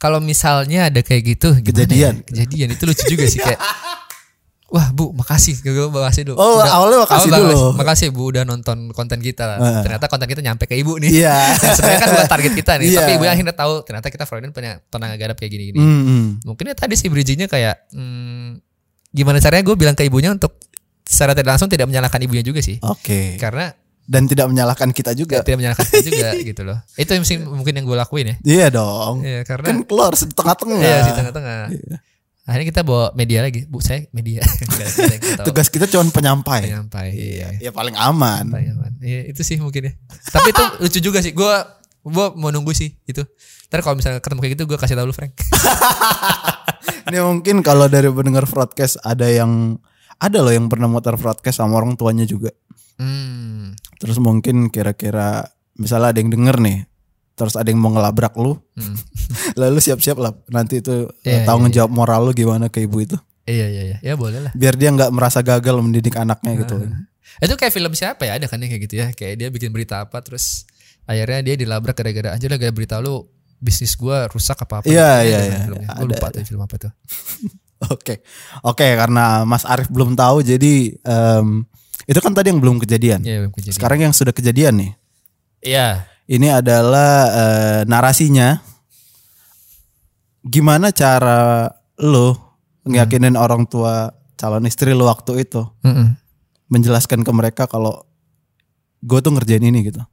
kalau 0.00 0.18
misalnya 0.20 0.88
ada 0.88 1.00
kayak 1.04 1.22
gitu, 1.36 1.52
gimana 1.60 1.84
Kejadian. 1.84 2.14
ya? 2.20 2.24
Kejadian 2.24 2.68
itu 2.72 2.82
lucu 2.88 3.04
juga 3.04 3.24
sih 3.28 3.40
kayak. 3.40 3.60
Wah 4.74 4.90
bu, 4.90 5.14
makasih, 5.14 5.60
gue 5.62 5.86
makasih 5.86 6.26
dulu. 6.26 6.40
Oh, 6.40 6.58
awalnya 6.58 7.06
makasih 7.06 7.30
awal 7.30 7.40
dulu. 7.46 7.58
Makasih 7.78 8.08
bu 8.10 8.22
udah 8.34 8.42
nonton 8.42 8.90
konten 8.90 9.22
kita. 9.22 9.60
Heeh. 9.60 9.82
Ternyata 9.86 10.10
konten 10.10 10.26
kita 10.26 10.42
nyampe 10.42 10.66
ke 10.66 10.74
ibu 10.74 10.98
nih. 10.98 11.22
Iya. 11.22 11.36
Sebenarnya 11.78 12.00
kan 12.00 12.08
bukan 12.10 12.28
target 12.32 12.52
kita 12.58 12.72
nih, 12.82 12.86
Iya. 12.90 12.98
tapi 12.98 13.10
ibu 13.14 13.24
akhirnya 13.28 13.54
tahu 13.54 13.86
ternyata 13.86 14.08
kita 14.10 14.24
Freudian 14.26 14.50
punya 14.50 14.82
tenaga 14.90 15.14
garap 15.14 15.36
kayak 15.38 15.52
gini-gini. 15.52 15.78
Hmm, 15.78 16.02
hmm. 16.02 16.24
Mungkin 16.48 16.64
ya 16.64 16.74
tadi 16.74 16.98
sih 16.98 17.06
bridgingnya 17.06 17.46
kayak 17.46 17.86
hmm, 17.94 18.58
gimana 19.14 19.38
caranya 19.38 19.62
gue 19.62 19.76
bilang 19.78 19.94
ke 19.94 20.02
ibunya 20.02 20.34
untuk 20.34 20.58
secara 21.04 21.36
tidak 21.36 21.54
langsung 21.56 21.68
tidak 21.68 21.86
menyalahkan 21.86 22.20
ibunya 22.24 22.42
juga 22.42 22.64
sih. 22.64 22.80
Oke. 22.80 23.36
Karena 23.36 23.70
Dan 24.04 24.28
tidak 24.28 24.52
menyalahkan 24.52 24.92
kita 24.92 25.16
juga. 25.16 25.40
tidak 25.40 25.64
menyalahkan 25.64 25.88
kita 25.88 26.04
juga 26.04 26.28
gitu 26.52 26.60
loh. 26.60 26.76
Itu 26.92 27.16
yang 27.16 27.24
mungkin 27.48 27.72
yang 27.72 27.88
gue 27.88 27.96
lakuin 27.96 28.26
ya. 28.28 28.36
Iya 28.44 28.66
dong. 28.68 29.24
Iya 29.24 29.48
karena 29.48 29.64
Kan 29.72 29.76
keluar 29.88 30.12
di 30.12 30.28
tengah-tengah. 30.28 30.76
Iya 30.76 30.98
di 31.08 31.12
tengah-tengah. 31.16 31.60
Akhirnya 32.44 32.66
kita 32.68 32.80
bawa 32.84 33.16
media 33.16 33.40
lagi. 33.40 33.64
Bu, 33.64 33.80
saya 33.80 34.04
media. 34.12 34.44
Tugas 35.48 35.72
kita 35.72 35.88
cuma 35.88 36.04
penyampai. 36.12 36.68
Penyampai. 36.68 37.08
Iya. 37.16 37.48
Ya 37.64 37.72
paling 37.72 37.96
aman. 37.96 38.52
Penyampai, 38.52 38.76
aman. 38.76 38.92
Iya, 39.00 39.32
itu 39.32 39.40
sih 39.40 39.56
mungkin 39.56 39.88
ya. 39.88 39.92
Tapi 40.28 40.52
itu 40.52 40.64
lucu 40.84 40.98
juga 41.00 41.24
sih. 41.24 41.32
Gue 41.32 41.48
gua 42.04 42.36
mau 42.36 42.52
nunggu 42.52 42.76
sih 42.76 43.00
itu. 43.08 43.24
Ntar 43.72 43.80
kalau 43.80 43.96
misalnya 43.96 44.20
ketemu 44.20 44.40
kayak 44.44 44.52
gitu 44.60 44.64
gue 44.68 44.76
kasih 44.76 45.00
tau 45.00 45.08
lu 45.08 45.16
Frank. 45.16 45.32
Ini 47.08 47.20
mungkin 47.24 47.64
kalau 47.64 47.88
dari 47.88 48.12
pendengar 48.12 48.44
broadcast 48.44 49.00
ada 49.00 49.24
yang 49.28 49.80
ada 50.16 50.38
loh 50.40 50.50
yang 50.50 50.66
pernah 50.66 50.86
muter 50.86 51.14
broadcast 51.14 51.58
sama 51.58 51.76
orang 51.76 51.94
tuanya 51.94 52.24
juga. 52.24 52.50
Hmm. 52.94 53.74
Terus 53.98 54.18
mungkin 54.18 54.68
kira-kira 54.68 55.48
misalnya 55.74 56.14
ada 56.14 56.18
yang 56.18 56.30
denger 56.30 56.56
nih, 56.58 56.78
terus 57.34 57.54
ada 57.54 57.66
yang 57.66 57.78
mau 57.78 57.90
ngelabrak 57.90 58.34
lu, 58.34 58.58
Hmm. 58.74 58.94
lalu 59.60 59.78
siap-siap 59.78 60.14
lah 60.16 60.30
nanti 60.48 60.78
itu 60.78 61.10
Iya, 61.22 61.42
eh, 61.42 61.46
tanggung 61.46 61.70
iya, 61.70 61.82
jawab 61.82 61.90
moral 61.92 62.26
lu 62.26 62.32
gimana 62.32 62.66
ke 62.66 62.82
ibu 62.82 63.02
itu, 63.02 63.18
Iya 63.44 63.66
iya 63.68 63.82
iya. 63.84 63.96
Ya 64.00 64.14
boleh 64.14 64.40
lah. 64.40 64.52
biar 64.54 64.74
dia 64.74 64.88
nggak 64.88 65.10
merasa 65.10 65.42
gagal 65.42 65.74
mendidik 65.78 66.14
anaknya 66.14 66.64
gitu. 66.64 66.78
Itu 67.42 67.54
kayak 67.54 67.72
film 67.72 67.90
siapa 67.92 68.24
ya? 68.24 68.38
Ada 68.38 68.46
kan 68.46 68.62
yang 68.62 68.70
kayak 68.70 68.82
gitu 68.86 68.94
ya. 68.94 69.06
Kayak 69.10 69.34
dia 69.36 69.48
bikin 69.50 69.68
berita 69.68 69.98
apa 70.00 70.22
terus 70.22 70.64
akhirnya 71.04 71.42
dia 71.42 71.54
dilabrak 71.58 71.92
gara-gara 71.92 72.32
aja 72.32 72.46
lah 72.46 72.56
gara 72.56 72.70
berita 72.70 73.02
lu 73.02 73.26
bisnis 73.58 73.98
gua 73.98 74.30
rusak 74.30 74.54
apa 74.56 74.80
apa. 74.80 74.86
Iya, 74.86 75.10
iya, 75.22 75.38
iya. 75.42 75.58
Gue 75.66 76.06
lupa 76.06 76.30
tuh 76.30 76.40
film 76.40 76.62
apa 76.62 76.76
tuh. 76.78 76.92
Oke, 77.90 78.24
oke 78.62 78.86
karena 78.96 79.42
Mas 79.44 79.64
Arief 79.64 79.90
belum 79.90 80.14
tahu, 80.14 80.40
jadi 80.40 80.92
em, 80.94 81.66
itu 82.04 82.18
kan 82.20 82.32
tadi 82.32 82.52
yang 82.52 82.60
belum 82.60 82.80
kejadian. 82.80 83.20
Iya, 83.24 83.44
belum 83.44 83.52
kejadian. 83.52 83.76
Sekarang 83.76 83.98
yang 84.00 84.12
sudah 84.12 84.32
kejadian 84.32 84.74
nih, 84.76 84.92
Iya. 85.64 86.04
ini 86.28 86.48
adalah 86.48 87.12
eh, 87.32 87.80
narasinya. 87.84 88.60
Gimana 90.44 90.92
cara 90.92 91.72
lo 92.04 92.36
ngeyakinin 92.84 93.32
orang 93.32 93.64
tua 93.64 94.12
calon 94.36 94.68
istri 94.68 94.92
lo 94.92 95.08
waktu 95.08 95.40
itu 95.40 95.64
Mm-mm. 95.80 96.20
menjelaskan 96.68 97.24
ke 97.24 97.32
mereka 97.32 97.64
kalau 97.64 98.04
gue 99.00 99.18
tuh 99.24 99.32
ngerjain 99.32 99.64
ini 99.64 99.88
gitu. 99.88 100.04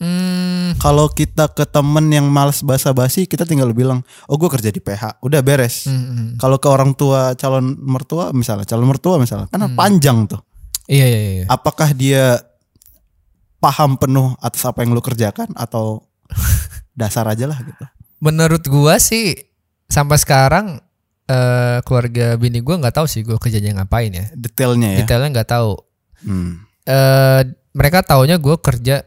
Hmm, 0.00 0.72
Kalau 0.80 1.12
kita 1.12 1.52
ke 1.52 1.68
temen 1.68 2.08
yang 2.08 2.24
males 2.32 2.64
basa-basi, 2.64 3.28
kita 3.28 3.44
tinggal 3.44 3.68
bilang, 3.76 4.00
oh 4.32 4.40
gue 4.40 4.48
kerja 4.48 4.72
di 4.72 4.80
PH, 4.80 5.20
udah 5.20 5.40
beres. 5.44 5.84
mm-mm. 5.84 6.40
Kalau 6.40 6.56
ke 6.56 6.68
orang 6.72 6.96
tua 6.96 7.36
calon 7.36 7.76
mertua 7.76 8.32
misalnya, 8.32 8.64
calon 8.64 8.88
mertua 8.88 9.20
misalnya, 9.20 9.52
kan 9.52 9.60
panjang 9.76 10.24
tuh. 10.24 10.40
Iya 10.88 11.04
iya 11.04 11.20
iya. 11.20 11.46
Apakah 11.52 11.92
dia 11.92 12.40
paham 13.60 14.00
penuh 14.00 14.32
atas 14.40 14.64
apa 14.64 14.80
yang 14.80 14.96
lu 14.96 15.04
kerjakan 15.04 15.52
atau 15.52 16.08
dasar 17.00 17.28
aja 17.28 17.44
lah 17.44 17.60
gitu. 17.60 17.84
Menurut 18.24 18.64
gua 18.72 18.96
sih 18.96 19.36
sampai 19.84 20.16
sekarang 20.16 20.80
eh, 21.28 21.78
keluarga 21.84 22.40
bini 22.40 22.64
gua 22.64 22.80
nggak 22.80 22.96
tahu 22.96 23.06
sih 23.06 23.20
gua 23.20 23.36
kerjanya 23.36 23.84
ngapain 23.84 24.16
ya. 24.16 24.32
Detailnya 24.32 24.96
ya. 24.96 24.98
Detailnya 25.04 25.28
nggak 25.40 25.50
tahu. 25.52 25.76
Hmm. 26.20 26.64
eh 26.84 27.44
mereka 27.72 28.02
taunya 28.02 28.36
gue 28.36 28.56
kerja 28.58 29.06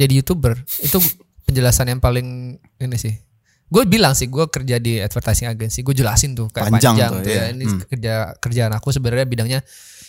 jadi 0.00 0.12
youtuber 0.16 0.56
itu 0.80 0.96
penjelasan 1.44 1.86
yang 1.86 2.00
paling 2.00 2.56
ini 2.78 2.96
sih 2.96 3.12
gue 3.66 3.82
bilang 3.84 4.12
sih 4.12 4.26
gue 4.26 4.48
kerja 4.48 4.76
di 4.76 4.98
advertising 4.98 5.46
agency 5.46 5.84
gue 5.84 5.92
jelasin 5.92 6.32
tuh 6.32 6.48
kayak 6.48 6.72
Panjang 6.72 6.96
panjang, 6.96 7.10
tuh, 7.12 7.20
tuh 7.20 7.30
iya. 7.30 7.42
ya 7.44 7.52
ini 7.52 7.64
Hmm. 7.64 7.78
kerja 7.84 8.12
kerjaan 8.36 8.72
aku 8.72 8.88
sebenarnya 8.90 9.26
bidangnya 9.26 9.60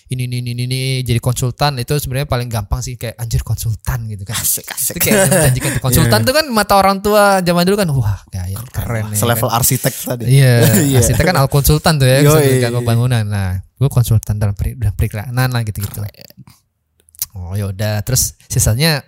ini 0.09 0.27
ini 0.27 0.43
ini 0.43 0.65
ini 0.65 0.81
jadi 1.01 1.19
konsultan 1.19 1.77
itu 1.77 1.95
sebenarnya 1.95 2.27
paling 2.27 2.49
gampang 2.49 2.79
sih 2.79 2.95
kayak 2.95 3.15
anjir 3.15 3.39
konsultan 3.41 4.09
gitu 4.09 4.25
kan 4.25 4.35
Asik 4.35 4.67
asik. 4.67 4.97
itu 4.97 5.07
kayak 5.07 5.29
menjanjikan 5.29 5.69
tuh 5.71 5.81
konsultan 5.81 6.19
Iya. 6.19 6.25
tuh 6.25 6.33
kan 6.33 6.45
mata 6.49 6.73
orang 6.75 6.97
tua 6.99 7.23
zaman 7.39 7.63
dulu 7.63 7.77
kan 7.77 7.87
wah 7.91 8.19
gaya 8.27 8.59
keren 8.67 9.07
ya 9.07 9.15
Selevel 9.15 9.47
kan. 9.47 9.55
arsitek 9.55 9.93
tadi. 9.95 10.23
Iya, 10.27 10.53
Iya. 10.91 10.99
arsitek 10.99 11.23
kan 11.23 11.37
al 11.37 11.47
konsultan 11.47 11.95
tuh 11.95 12.07
ya, 12.07 12.17
Yoi. 12.19 12.59
konsultan 12.59 12.83
bangunan. 12.83 13.23
Nah, 13.23 13.49
gue 13.71 13.87
konsultan 13.87 14.35
dalam 14.35 14.51
bidang 14.51 14.91
periklanan 14.93 15.47
lah 15.47 15.61
gitu-gitu. 15.63 16.03
Oh 17.31 17.55
yaudah, 17.55 18.03
terus 18.03 18.35
sisanya 18.45 19.07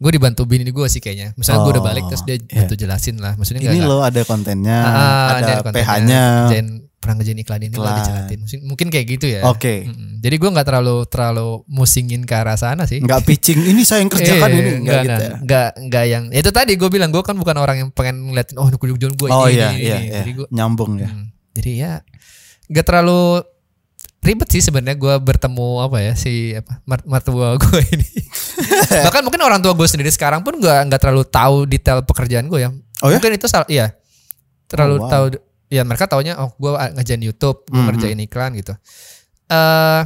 gue 0.00 0.10
dibantu 0.10 0.42
bini 0.44 0.64
gue 0.64 0.86
sih 0.86 0.98
kayaknya. 0.98 1.32
Misalnya 1.34 1.60
gue 1.62 1.72
udah 1.72 1.84
Oh, 1.84 1.86
balik 1.86 2.04
terus 2.08 2.24
dia 2.24 2.34
iya. 2.34 2.64
bantu 2.64 2.74
jelasin 2.74 3.16
lah. 3.16 3.36
Maksudnya 3.36 3.60
Ini 3.62 3.76
nggak- 3.76 3.84
lo 3.86 4.00
ada 4.00 4.20
kontennya, 4.22 4.78
Ah, 4.80 5.28
ada 5.30 5.40
dia 5.42 5.54
kontennya, 5.60 5.84
PH-nya. 5.84 6.24
ngerjain- 6.42 6.78
pernah 6.96 7.14
ngerjain 7.16 7.38
iklan 7.38 7.62
ini 7.62 7.76
lah 7.76 7.92
dijelatin. 7.96 8.38
Mungkin, 8.38 8.58
mungkin 8.66 8.86
kayak 8.88 9.06
gitu 9.10 9.26
ya. 9.30 9.40
Oke. 9.46 9.84
Mm-mm. 9.86 10.20
Jadi 10.20 10.36
gue 10.36 10.50
nggak 10.50 10.66
terlalu 10.66 10.96
terlalu 11.06 11.48
musingin 11.66 12.24
ke 12.24 12.34
arah 12.34 12.56
sana 12.56 12.84
sih. 12.84 12.96
Nggak 12.98 13.24
pitching 13.24 13.60
ini 13.62 13.84
saya 13.84 14.00
yang 14.00 14.08
kerjakan 14.08 14.36
Eh, 14.46 14.56
ini 14.58 14.70
enggak, 14.78 15.02
gitu 15.02 15.22
ya. 15.22 15.34
enggak, 15.38 15.68
enggak 15.78 16.04
yang 16.06 16.24
itu 16.30 16.50
tadi 16.50 16.72
gue 16.74 16.88
bilang 16.88 17.08
gue 17.08 17.20
kan 17.20 17.32
bukan 17.34 17.56
orang 17.56 17.76
yang 17.78 17.88
pengen 17.90 18.20
ngeliatin 18.26 18.56
oh 18.56 18.68
ujung 18.68 19.12
gue 19.14 19.28
Oh 19.28 19.48
ini, 19.48 19.52
iya 19.54 19.68
ini, 19.70 19.78
iya 19.78 19.96
ini. 19.96 20.06
iya. 20.06 20.18
Jadi 20.18 20.30
gue 20.34 20.46
Nyambung 20.50 20.92
ya. 20.96 21.08
Hmm, 21.08 21.26
Jadi 21.50 21.70
ya 21.74 21.92
nggak 22.66 22.84
terlalu 22.84 23.20
ribet 24.20 24.48
sih 24.48 24.60
sebenarnya 24.60 25.00
gue 25.00 25.14
bertemu 25.16 25.68
apa 25.80 25.98
ya 25.98 26.12
si 26.12 26.52
apa 26.52 26.80
mertua 27.08 27.56
gue 27.62 27.80
ini. 27.88 28.08
Bahkan 29.08 29.22
mungkin 29.24 29.40
orang 29.40 29.60
tua 29.60 29.72
gue 29.72 29.88
sendiri 29.88 30.12
sekarang 30.12 30.44
pun 30.44 30.56
nggak 30.56 30.92
nggak 30.92 31.00
terlalu 31.00 31.24
tahu 31.24 31.64
detail 31.64 32.04
pekerjaan 32.04 32.46
gue 32.46 32.60
ya. 32.60 32.70
Oh 33.00 33.08
ya? 33.08 33.16
Mungkin 33.16 33.32
itu 33.34 33.48
salah 33.48 33.64
iya. 33.66 33.96
Terlalu 34.68 34.96
Oh, 34.96 35.02
wow. 35.02 35.10
tahu 35.10 35.24
ya 35.70 35.82
mereka 35.82 36.04
taunya 36.04 36.34
oh 36.36 36.52
gue 36.52 36.70
ngerjain 36.94 37.22
YouTube, 37.22 37.64
gue 37.64 37.78
Mhm. 37.78 37.86
ngerjain 37.88 38.20
iklan 38.20 38.50
gitu. 38.54 38.74
Eh 39.48 40.02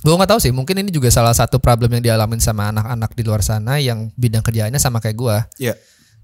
gue 0.00 0.12
nggak 0.12 0.30
tahu 0.30 0.40
sih 0.42 0.52
mungkin 0.52 0.76
ini 0.76 0.92
juga 0.92 1.08
salah 1.08 1.32
satu 1.32 1.56
problem 1.56 1.88
yang 1.96 2.04
dialamin 2.04 2.36
sama 2.36 2.68
anak-anak 2.68 3.16
di 3.16 3.22
luar 3.24 3.40
sana 3.40 3.80
yang 3.80 4.12
bidang 4.12 4.44
kerjaannya 4.44 4.76
sama 4.76 5.00
kayak 5.00 5.16
gue 5.16 5.36
Iya. 5.64 5.74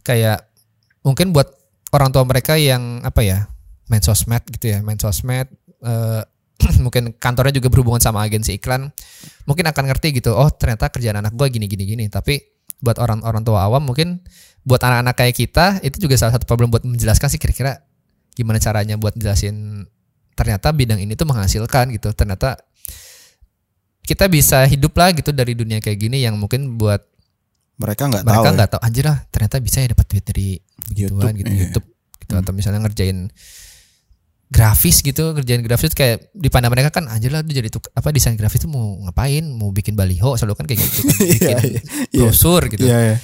kayak 0.03 0.45
mungkin 1.01 1.33
buat 1.33 1.49
orang 1.89 2.13
tua 2.13 2.29
mereka 2.29 2.61
yang 2.61 3.01
apa 3.01 3.25
ya 3.25 3.49
main 3.89 4.05
sosmed 4.05 4.45
gitu 4.53 4.69
ya 4.69 4.85
main 4.85 5.01
sosmed 5.01 5.49
eh, 5.81 6.23
mungkin 6.85 7.17
kantornya 7.17 7.57
juga 7.57 7.69
berhubungan 7.73 8.01
sama 8.01 8.25
agensi 8.25 8.57
iklan 8.61 8.93
mungkin 9.49 9.65
akan 9.69 9.85
ngerti 9.91 10.21
gitu 10.21 10.37
oh 10.37 10.49
ternyata 10.53 10.93
kerjaan 10.93 11.19
anak 11.21 11.35
gue 11.35 11.47
gini 11.49 11.67
gini 11.67 11.85
gini 11.85 12.05
tapi 12.13 12.41
buat 12.81 12.97
orang 12.97 13.21
orang 13.25 13.45
tua 13.45 13.65
awam 13.65 13.85
mungkin 13.85 14.25
buat 14.65 14.81
anak-anak 14.81 15.15
kayak 15.17 15.35
kita 15.37 15.67
itu 15.85 15.97
juga 16.09 16.17
salah 16.21 16.37
satu 16.37 16.45
problem 16.45 16.73
buat 16.73 16.85
menjelaskan 16.85 17.29
sih 17.33 17.41
kira-kira 17.41 17.85
gimana 18.37 18.61
caranya 18.61 18.97
buat 18.97 19.17
jelasin 19.17 19.85
ternyata 20.37 20.73
bidang 20.73 21.01
ini 21.01 21.13
tuh 21.17 21.29
menghasilkan 21.29 21.93
gitu 21.93 22.13
ternyata 22.17 22.57
kita 24.05 24.27
bisa 24.33 24.65
hidup 24.65 24.97
lah 24.97 25.13
gitu 25.13 25.31
dari 25.31 25.53
dunia 25.53 25.79
kayak 25.79 25.99
gini 26.01 26.25
yang 26.25 26.41
mungkin 26.41 26.81
buat 26.81 27.05
Mereka 27.81 28.13
nggak 28.13 28.23
tahu. 28.25 28.33
mereka 28.33 28.49
ya. 28.49 28.57
nggak 28.57 28.71
tahu 28.77 28.81
anjir 28.85 29.05
lah 29.09 29.19
ternyata 29.29 29.57
bisa 29.61 29.77
ya 29.81 29.89
dapat 29.93 30.07
duit 30.09 30.25
dari 30.25 30.49
begituan 30.89 31.33
YouTube, 31.33 31.41
gitu 31.41 31.53
iya. 31.53 31.61
YouTube 31.65 31.87
gitu 32.21 32.35
atau 32.37 32.53
misalnya 32.53 32.81
ngerjain 32.85 33.19
grafis 34.51 34.99
gitu 35.01 35.31
ngerjain 35.31 35.63
grafis 35.63 35.95
kayak 35.95 36.35
di 36.35 36.51
pandang 36.51 36.75
mereka 36.75 36.91
kan 36.91 37.07
anjir 37.07 37.31
lah 37.31 37.47
jadi 37.47 37.71
tuk, 37.71 37.87
apa 37.95 38.11
desain 38.11 38.35
grafis 38.35 38.67
itu 38.67 38.69
mau 38.69 38.99
ngapain 39.07 39.47
mau 39.47 39.71
bikin 39.71 39.95
baliho 39.95 40.35
selalu 40.35 40.59
kan 40.59 40.67
kayak 40.67 40.83
gitu 40.83 41.07
kan 41.07 41.07
bikin 41.23 41.39
Iya, 41.39 41.59
iya, 41.63 41.81
iya. 42.11 42.21
brosur 42.27 42.63
gitu 42.67 42.83
Iya, 42.83 42.99
iya. 42.99 43.17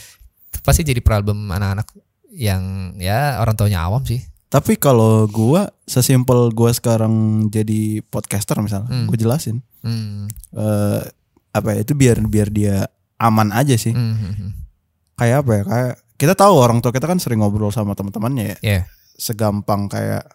pasti 0.62 0.87
jadi 0.87 1.03
problem 1.03 1.51
anak-anak 1.51 1.91
yang 2.31 2.95
ya 3.03 3.43
orang 3.43 3.59
tuanya 3.59 3.83
awam 3.85 4.07
sih 4.07 4.22
Tapi 4.47 4.79
kalau 4.79 5.27
gua 5.27 5.74
sesimpel 5.91 6.55
gua 6.55 6.70
sekarang 6.70 7.47
jadi 7.51 7.99
podcaster 8.07 8.55
misalnya, 8.62 8.87
Hmm. 8.95 9.11
gue 9.11 9.18
jelasin 9.18 9.59
hmm. 9.83 10.31
eh 10.55 11.03
apa 11.51 11.68
ya 11.74 11.83
itu 11.83 11.99
biar 11.99 12.22
biar 12.22 12.49
dia 12.55 12.87
aman 13.18 13.51
aja 13.51 13.74
sih. 13.74 13.91
Hmm, 13.91 14.14
hmm, 14.14 14.33
hmm. 14.39 14.51
Kayak 15.18 15.37
apa 15.43 15.51
ya? 15.51 15.62
Kayak 15.66 15.93
kita 16.14 16.35
tahu 16.39 16.55
orang 16.62 16.79
tua 16.79 16.93
kita 16.95 17.09
kan 17.09 17.18
sering 17.18 17.41
ngobrol 17.43 17.72
sama 17.72 17.97
teman-temannya 17.99 18.45
ya. 18.45 18.57
Iya. 18.62 18.81
Segampang 19.16 19.89
kayak 19.91 20.29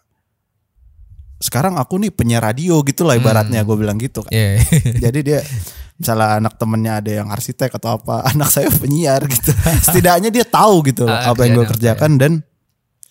sekarang 1.42 1.76
aku 1.76 1.98
nih 1.98 2.14
penyiar 2.14 2.46
radio 2.46 2.80
gitu 2.86 3.02
lah 3.04 3.18
ibaratnya 3.18 3.66
gue 3.66 3.76
bilang 3.76 3.98
gitu 3.98 4.22
kan. 4.22 4.32
Iya. 4.32 4.62
Jadi 5.10 5.20
dia 5.26 5.40
misalnya 5.98 6.38
anak 6.40 6.54
temennya 6.62 6.94
ada 7.02 7.12
yang 7.12 7.28
arsitek 7.34 7.74
atau 7.82 7.98
apa, 7.98 8.22
anak 8.32 8.54
saya 8.54 8.70
penyiar 8.70 9.26
gitu. 9.26 9.52
Setidaknya 9.82 10.30
dia 10.30 10.46
tahu 10.46 10.86
gitu 10.88 11.04
Ah, 11.12 11.34
apa 11.34 11.44
yang 11.50 11.60
gue 11.60 11.68
kerjaan 11.68 11.98
apa 11.98 12.08
kerjakan 12.08 12.12
dan 12.22 12.32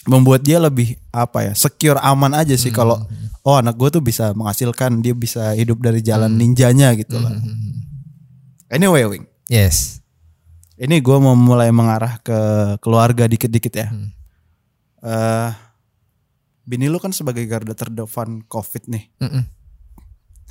membuat 0.08 0.40
dia 0.40 0.56
lebih 0.56 0.96
apa 1.12 1.50
ya 1.50 1.52
secure 1.52 2.00
aman 2.00 2.32
aja 2.32 2.56
Hmm. 2.56 2.62
sih 2.64 2.72
kalau 2.72 2.96
oh 3.44 3.56
anak 3.60 3.76
gue 3.76 4.00
tuh 4.00 4.00
bisa 4.00 4.32
menghasilkan 4.32 5.04
dia 5.04 5.12
bisa 5.12 5.52
hidup 5.52 5.82
dari 5.84 6.00
jalan 6.00 6.32
ninjanya 6.32 6.96
gitu 6.96 7.20
lah. 7.20 7.34
Hmm, 7.34 7.44
hmm, 7.44 7.58
hmm. 7.58 7.78
Anyway, 8.72 9.04
Wing, 9.04 9.26
yes 9.50 10.00
ini 10.80 10.96
gue 11.04 11.16
mau 11.20 11.36
mulai 11.36 11.68
mengarah 11.68 12.16
ke 12.24 12.38
keluarga 12.80 13.28
dikit-dikit 13.28 13.74
ya. 13.76 13.92
Hmm. 13.92 14.08
Eh, 15.04 15.48
bini 16.70 16.86
lu 16.86 16.96
kan 16.96 17.10
sebagai 17.10 17.42
garda 17.44 17.74
terdepan 17.74 18.46
COVID 18.46 18.86
nih. 18.86 19.10
Mm-mm. 19.18 19.42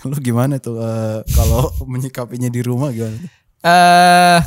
Lu 0.01 0.15
gimana 0.19 0.59
tuh 0.59 0.75
eh, 0.77 1.23
kalau 1.29 1.71
menyikapinya 1.91 2.47
di 2.47 2.59
rumah 2.59 2.91
gimana? 2.91 3.15
eh 3.61 4.39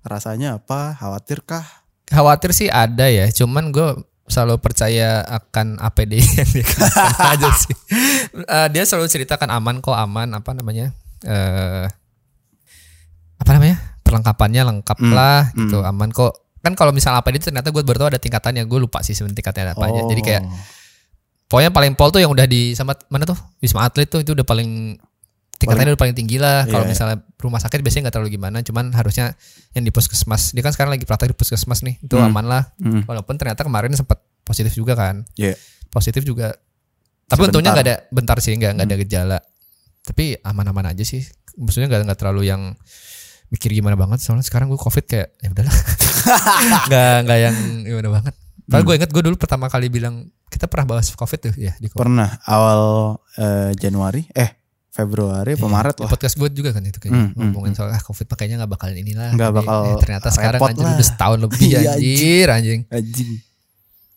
Rasanya 0.00 0.58
apa? 0.58 0.94
Khawatir 0.94 1.42
kah? 1.42 1.62
khawatir 2.08 2.50
sih 2.50 2.72
ada 2.72 3.04
ya 3.04 3.28
cuman 3.28 3.68
gue 3.68 3.84
selalu 4.24 4.56
percaya 4.58 5.20
akan 5.28 5.76
APD 5.76 6.16
yang 6.40 6.48
dia 6.48 6.64
aja 7.20 7.52
sih 7.52 7.76
Eh, 8.32 8.68
dia 8.72 8.80
selalu 8.82 9.06
ceritakan 9.06 9.52
aman 9.52 9.76
kok 9.78 9.92
aman 9.92 10.32
apa 10.32 10.56
namanya 10.56 10.96
eh 11.20 11.84
apa 13.36 13.50
namanya 13.52 13.76
perlengkapannya 14.00 14.62
lengkap 14.64 14.98
Hmm, 14.98 15.12
lah 15.12 15.52
gitu 15.52 15.78
hmm. 15.78 15.90
aman 15.92 16.08
kok 16.08 16.32
kan 16.58 16.72
kalau 16.72 16.90
misalnya 16.90 17.20
APD 17.20 17.34
itu 17.38 17.46
ternyata 17.52 17.68
gue 17.68 17.82
baru 17.82 17.98
tahu 18.00 18.08
ada 18.08 18.20
tingkatannya 18.20 18.64
gue 18.64 18.78
lupa 18.80 19.04
sih 19.04 19.12
sebenarnya 19.12 19.44
tingkatannya 19.44 19.72
apa 19.76 19.84
aja 19.84 20.00
jadi 20.08 20.22
kayak 20.24 20.42
Oh. 20.48 20.56
Pokoknya 21.48 21.72
paling 21.72 21.92
pol 21.92 22.08
tuh 22.08 22.20
yang 22.20 22.28
udah 22.28 22.44
di 22.44 22.72
sama 22.72 22.92
mana 23.08 23.24
tuh? 23.24 23.36
Wisma 23.58 23.82
atlet 23.82 24.04
tuh 24.04 24.20
itu 24.20 24.32
udah 24.32 24.44
paling 24.44 25.00
tingkatannya 25.58 25.96
udah 25.96 26.00
paling 26.00 26.14
tinggi 26.14 26.38
lah. 26.38 26.62
Kalau 26.64 26.86
Iya. 26.86 26.92
misalnya 26.92 27.16
rumah 27.34 27.58
sakit 27.58 27.80
biasanya 27.80 28.08
nggak 28.08 28.14
terlalu 28.14 28.30
gimana. 28.36 28.62
Cuman 28.62 28.92
harusnya 28.92 29.34
yang 29.72 29.82
di 29.82 29.90
puskesmas. 29.90 30.52
Dia 30.52 30.62
kan 30.62 30.70
sekarang 30.70 30.94
lagi 30.94 31.02
praktek 31.02 31.32
di 31.32 31.36
puskesmas 31.36 31.82
nih. 31.82 31.98
Itu 31.98 32.14
aman 32.16 32.46
lah. 32.46 32.62
Hmm. 32.78 33.02
walaupun 33.04 33.34
ternyata 33.34 33.64
kemarin 33.64 33.90
sempat 33.92 34.22
positif 34.44 34.72
juga 34.72 34.94
kan. 34.94 35.26
Iya. 35.34 35.56
positif 35.88 36.20
juga. 36.22 36.52
Tapi 37.26 37.32
Sebentar. 37.32 37.48
untungnya 37.48 37.70
nggak 37.72 37.86
ada 37.88 37.96
bentar 38.12 38.36
sih 38.38 38.52
nggak 38.52 38.72
nggak 38.76 38.86
ada 38.86 38.96
gejala. 39.00 39.38
Tapi 40.04 40.36
aman-aman 40.40 40.92
aja 40.92 41.00
sih. 41.02 41.24
Maksudnya 41.56 41.88
nggak 41.88 42.06
nggak 42.06 42.18
terlalu 42.20 42.44
yang 42.46 42.76
mikir 43.48 43.72
gimana 43.72 43.96
banget. 43.96 44.20
Soalnya 44.20 44.44
sekarang 44.44 44.68
gue 44.68 44.76
covid 44.76 45.04
kayak 45.04 45.32
ya 45.40 45.48
udahlah. 45.48 45.72
Nggak 46.88 47.16
nggak 47.24 47.38
yang 47.40 47.56
gimana 47.82 48.08
banget 48.20 48.34
Padahal 48.68 48.84
gue 48.84 48.94
inget 49.00 49.10
gue 49.10 49.22
dulu 49.24 49.36
pertama 49.36 49.66
kali 49.66 49.88
bilang 49.88 50.14
kita 50.46 50.68
pernah 50.68 50.92
bahas 50.92 51.08
covid 51.10 51.40
tuh 51.40 51.54
ya 51.56 51.72
di, 51.76 51.88
Pernah 51.88 52.36
awal 52.44 52.80
eh, 53.34 53.72
Januari, 53.74 54.28
eh 54.30 54.60
Februari, 54.88 55.54
apa 55.54 55.64
Maret 55.64 55.96
di 55.96 56.04
lah. 56.04 56.10
podcast 56.10 56.34
gue 56.34 56.48
juga 56.50 56.70
kan 56.70 56.82
itu 56.82 56.98
kayaknya 56.98 57.16
Hmm, 57.18 57.32
hmm, 57.32 57.48
ngomongin 57.48 57.72
soal 57.72 57.88
ah 57.88 58.02
covid 58.02 58.28
makanya 58.28 58.60
nggak 58.60 58.72
bakalan 58.74 58.98
inilah 58.98 59.30
Nggak 59.32 59.48
Ini, 59.48 59.56
bakal 59.56 59.78
eh, 59.80 59.96
ternyata 60.02 60.28
sekarang 60.28 60.60
anjir 60.60 60.84
lah. 60.84 60.94
udah 60.94 61.06
setahun 61.06 61.38
lebih 61.40 61.58
Iya, 61.70 61.78
anjir 61.94 62.46
anjing. 62.50 62.80
Anjing. 62.88 63.30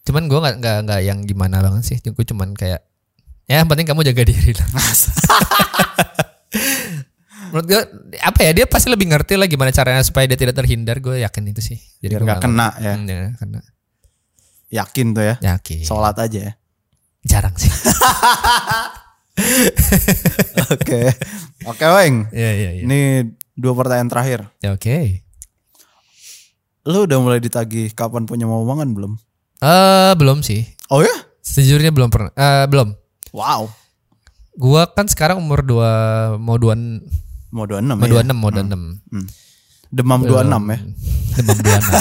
cuman 0.02 0.24
gue 0.26 0.40
nggak 0.42 0.56
nggak 0.58 0.78
nggak 0.84 1.00
yang 1.06 1.20
gimana 1.24 1.62
banget 1.62 1.84
sih. 1.86 1.98
Gue 2.02 2.26
cuman 2.26 2.52
kayak 2.52 2.82
ya 3.46 3.62
yang 3.62 3.70
penting 3.70 3.86
kamu 3.86 4.04
jaga 4.04 4.24
diri 4.26 4.52
lah. 4.52 4.68
Menurut 7.52 7.68
gue 7.68 7.82
apa 8.18 8.40
ya 8.42 8.52
dia 8.52 8.66
pasti 8.66 8.88
lebih 8.88 9.12
ngerti 9.12 9.36
lah 9.36 9.46
gimana 9.46 9.70
caranya 9.70 10.02
supaya 10.02 10.24
dia 10.26 10.36
tidak 10.36 10.56
terhindar 10.56 10.98
gue 10.98 11.20
yakin 11.20 11.44
itu 11.52 11.62
sih. 11.62 11.78
Gua 12.02 12.24
nggak 12.26 12.42
kena 12.42 12.68
ya. 12.80 12.94
Hmm, 12.96 13.06
ya 13.06 13.32
kena 13.38 13.60
Yakin 14.72 15.12
tuh 15.12 15.24
ya. 15.24 15.36
yakin 15.38 15.84
Sholat 15.84 16.16
aja 16.18 16.40
ya. 16.42 16.54
jarang 17.22 17.54
sih 17.54 17.68
Oke. 20.72 21.02
Oke, 21.64 21.86
Weng. 21.88 22.30
ya 22.32 22.50
ya 22.52 22.70
ya 22.74 22.82
Ini 22.82 23.00
dua 23.54 23.74
pertanyaan 23.74 24.08
terakhir. 24.08 24.40
Ya, 24.60 24.72
oke 24.72 25.22
Lu 26.84 27.06
udah 27.06 27.18
mulai 27.18 27.38
ditagih 27.38 27.92
kapan 27.92 28.26
punya 28.26 28.46
momongan 28.46 28.92
belum? 28.92 29.14
eh 29.60 30.14
belum 30.16 30.42
sih 30.42 30.66
Oh 30.88 31.00
ya? 31.00 31.14
sejujurnya 31.40 31.90
belum 31.90 32.10
pernah 32.10 32.34
eh 32.34 32.66
belum 32.66 32.98
Wow. 33.30 33.70
gua 34.54 34.84
kan 34.88 35.06
sekarang 35.06 35.38
umur 35.38 35.62
dua 35.62 35.92
mau 36.36 36.58
dua 36.58 36.74
Mau 37.52 37.64
26 37.64 37.84
mau 37.92 38.00
ya? 38.00 38.10
dua 38.10 38.22
enam 38.24 38.38
mau 38.38 38.50
dua 38.50 38.64
enam 38.64 38.82
Demam 39.92 40.24
26 40.24 40.32
ya? 40.66 40.80
demam 41.32 41.58
dua 41.58 41.74
enam 41.74 41.94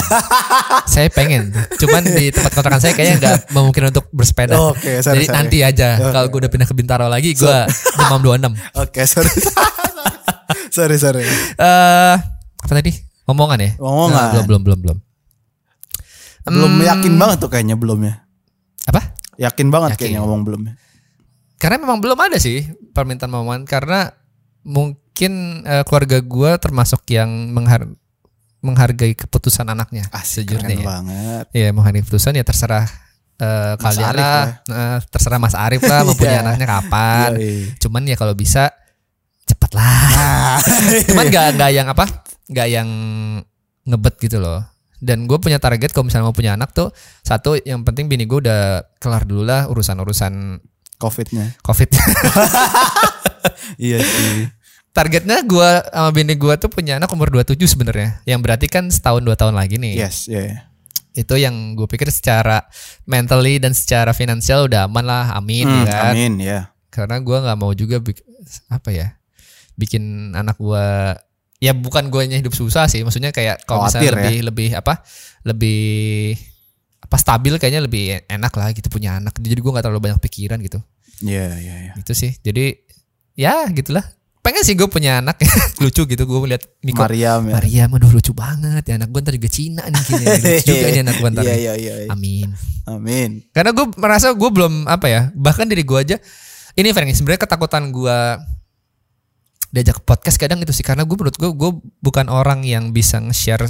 saya 0.91 1.07
pengen 1.07 1.51
cuman 1.77 2.03
di 2.05 2.29
tempat 2.29 2.51
kontrakan 2.51 2.79
saya 2.79 2.91
kayaknya 2.91 3.15
nggak 3.17 3.35
memungkinkan 3.49 3.89
untuk 3.89 4.11
bersepeda 4.11 4.59
Oke, 4.61 4.99
sorry, 4.99 5.23
jadi 5.23 5.25
sorry. 5.25 5.37
nanti 5.39 5.57
aja 5.61 5.87
kalau 6.05 6.27
gue 6.27 6.39
udah 6.41 6.51
pindah 6.51 6.67
ke 6.67 6.75
Bintaro 6.75 7.07
lagi 7.07 7.31
gue 7.31 7.57
demam 7.97 8.19
26 8.19 8.51
Oke, 8.75 9.01
sorry. 9.03 9.31
sorry, 10.75 10.95
sorry. 10.95 11.23
eh 11.55 12.15
apa 12.59 12.73
tadi 12.73 12.91
omongan 13.23 13.59
ya 13.61 13.71
Omongan. 13.77 14.11
Nah, 14.13 14.29
belum 14.33 14.45
belum 14.45 14.61
belum 14.61 14.79
belum 14.81 14.97
Belum 16.43 16.71
Hmm, 16.73 16.83
yakin 16.83 17.13
banget 17.15 17.37
tuh 17.39 17.49
kayaknya 17.49 17.75
belum 17.75 17.99
ya. 18.01 18.13
apa 18.83 19.15
Yakin 19.37 19.67
banget 19.69 19.89
Yakin. 19.95 19.99
kayaknya 20.01 20.19
ngomong 20.21 20.41
belum 20.43 20.61
ya. 20.65 20.73
karena 21.55 21.77
memang 21.79 21.99
belum 21.99 22.19
ada 22.19 22.35
sih 22.35 22.65
permintaan 22.91 23.31
omongan 23.31 23.63
karena 23.63 24.11
mungkin 24.61 24.99
eh, 25.15 25.83
keluarga 25.83 26.17
gue 26.19 26.51
termasuk 26.57 27.03
yang 27.07 27.29
menghar 27.51 27.85
menghargai 28.61 29.17
keputusan 29.17 29.65
anaknya 29.65 30.05
Asik, 30.09 30.45
sejujurnya 30.45 30.69
keren 30.69 30.77
ya. 30.77 30.85
banget. 30.85 31.45
Iya 31.51 31.69
menghargai 31.71 32.01
keputusan 32.01 32.33
ya 32.33 32.45
terserah 32.45 32.85
Mas 33.41 33.81
kalian 33.81 34.05
Arif 34.07 34.21
lah, 34.21 34.45
Eh, 34.69 34.97
terserah 35.09 35.39
Mas 35.41 35.55
Arif 35.57 35.81
lah 35.81 35.99
mau 36.05 36.13
punya 36.13 36.37
Iya. 36.37 36.43
anaknya 36.45 36.67
kapan. 36.69 37.29
Yoi. 37.33 37.73
Cuman 37.77 38.01
ya 38.05 38.13
kalau 38.13 38.33
bisa 38.33 38.69
cepet 39.43 39.71
lah. 39.73 40.61
Cuman 41.09 41.25
nggak 41.27 41.47
nggak 41.57 41.71
yang 41.73 41.87
apa, 41.89 42.05
nggak 42.47 42.67
yang 42.69 42.89
ngebet 43.83 44.15
gitu 44.21 44.37
loh. 44.37 44.61
Dan 45.01 45.25
gue 45.25 45.41
punya 45.41 45.57
target 45.57 45.89
kalau 45.89 46.05
misalnya 46.05 46.29
mau 46.29 46.37
punya 46.37 46.53
anak 46.53 46.69
tuh 46.69 46.93
satu 47.19 47.57
yang 47.57 47.81
penting 47.81 48.05
bini 48.05 48.29
gue 48.29 48.37
udah 48.39 48.85
kelar 48.97 49.25
dulu 49.25 49.41
lah 49.41 49.65
urusan 49.65 49.97
urusan 49.97 50.33
Covidnya. 50.95 51.57
covid. 51.59 51.89
Iya 53.77 53.97
sih. 53.99 54.45
Targetnya 54.91 55.39
gue 55.47 55.69
sama 55.87 56.11
bini 56.11 56.35
gue 56.35 56.53
tuh 56.59 56.67
punya 56.67 56.99
anak 56.99 57.07
umur 57.11 57.31
27 57.31 57.55
sebenarnya. 57.63 58.19
Yang 58.27 58.39
berarti 58.43 58.67
kan 58.67 58.91
setahun 58.91 59.23
dua 59.23 59.39
tahun 59.39 59.55
lagi 59.55 59.79
nih. 59.79 59.95
Yes, 59.95 60.27
ya. 60.27 60.39
yeah. 60.39 60.59
itu 61.11 61.35
yang 61.35 61.75
gue 61.75 61.91
pikir 61.91 62.07
secara 62.07 62.63
mentally 63.03 63.59
dan 63.59 63.75
secara 63.75 64.15
finansial 64.15 64.71
udah 64.71 64.87
aman 64.87 65.03
lah 65.03 65.35
amin 65.35 65.67
Hmm, 65.67 65.83
ya 65.83 65.91
kan 65.91 66.13
Amin 66.15 66.33
ya. 66.39 66.59
karena 66.87 67.19
gue 67.19 67.35
nggak 67.35 67.57
mau 67.59 67.75
juga 67.75 67.99
apa 68.71 68.89
ya 68.95 69.19
bikin 69.75 70.31
anak 70.31 70.55
gue 70.55 70.87
ya 71.59 71.75
bukan 71.75 72.07
gue 72.07 72.31
hidup 72.31 72.55
susah 72.55 72.87
sih 72.87 73.03
maksudnya 73.03 73.35
kayak 73.35 73.67
kalau 73.67 73.91
misalnya 73.91 74.07
ya. 74.07 74.15
lebih 74.23 74.37
lebih 74.47 74.69
apa 74.71 75.03
lebih 75.43 75.83
apa 77.03 77.15
stabil 77.19 77.59
kayaknya 77.59 77.83
lebih 77.83 78.23
enak 78.31 78.53
lah 78.55 78.71
gitu 78.71 78.87
punya 78.87 79.19
anak 79.19 79.35
jadi 79.35 79.59
gue 79.59 79.67
nggak 79.75 79.83
terlalu 79.83 79.99
banyak 80.07 80.19
pikiran 80.23 80.63
gitu 80.63 80.79
Iya, 81.19 81.59
iya, 81.59 81.75
iya. 81.91 81.93
itu 81.99 82.15
sih 82.15 82.39
jadi 82.39 82.79
ya 83.35 83.67
gitulah 83.67 84.07
pengen 84.41 84.61
sih 84.61 84.73
gue 84.73 84.85
punya 84.85 85.21
anak 85.21 85.37
lucu 85.81 86.03
gitu 86.03 86.23
gue 86.23 86.39
melihat 86.39 86.65
Miko 86.81 86.99
Mariam 86.99 87.45
ya. 87.45 87.53
Maria 87.55 87.83
aduh 87.87 88.09
lucu 88.09 88.31
banget 88.31 88.83
ya 88.83 88.97
anak 88.97 89.07
gue 89.07 89.19
ntar 89.19 89.33
juga 89.33 89.49
Cina 89.49 89.83
nih 89.83 90.01
kayaknya. 90.01 90.33
lucu 90.57 90.65
juga 90.67 90.87
nih 90.87 91.01
anak 91.01 91.15
gue 91.15 91.29
ntar 91.29 91.43
Iya, 91.43 91.53
nih. 91.53 91.61
iya, 91.61 91.73
iya. 91.77 92.09
amin 92.09 92.49
Amin. 92.83 93.29
karena 93.51 93.71
gue 93.71 93.85
merasa 93.95 94.31
gue 94.31 94.49
belum 94.49 94.85
apa 94.85 95.05
ya 95.05 95.21
bahkan 95.31 95.65
diri 95.65 95.81
gue 95.81 95.93
aja 95.95 96.17
ini 96.73 96.89
Frank 96.89 97.11
sebenarnya 97.11 97.41
ketakutan 97.41 97.89
gue 97.89 98.17
diajak 99.69 100.01
podcast 100.01 100.35
kadang 100.35 100.59
itu 100.59 100.71
sih 100.71 100.83
karena 100.83 101.01
gue 101.01 101.13
menurut 101.13 101.33
gue 101.33 101.49
gue 101.49 101.71
bukan 102.01 102.27
orang 102.27 102.61
yang 102.61 102.91
bisa 102.91 103.21
nge-share 103.21 103.69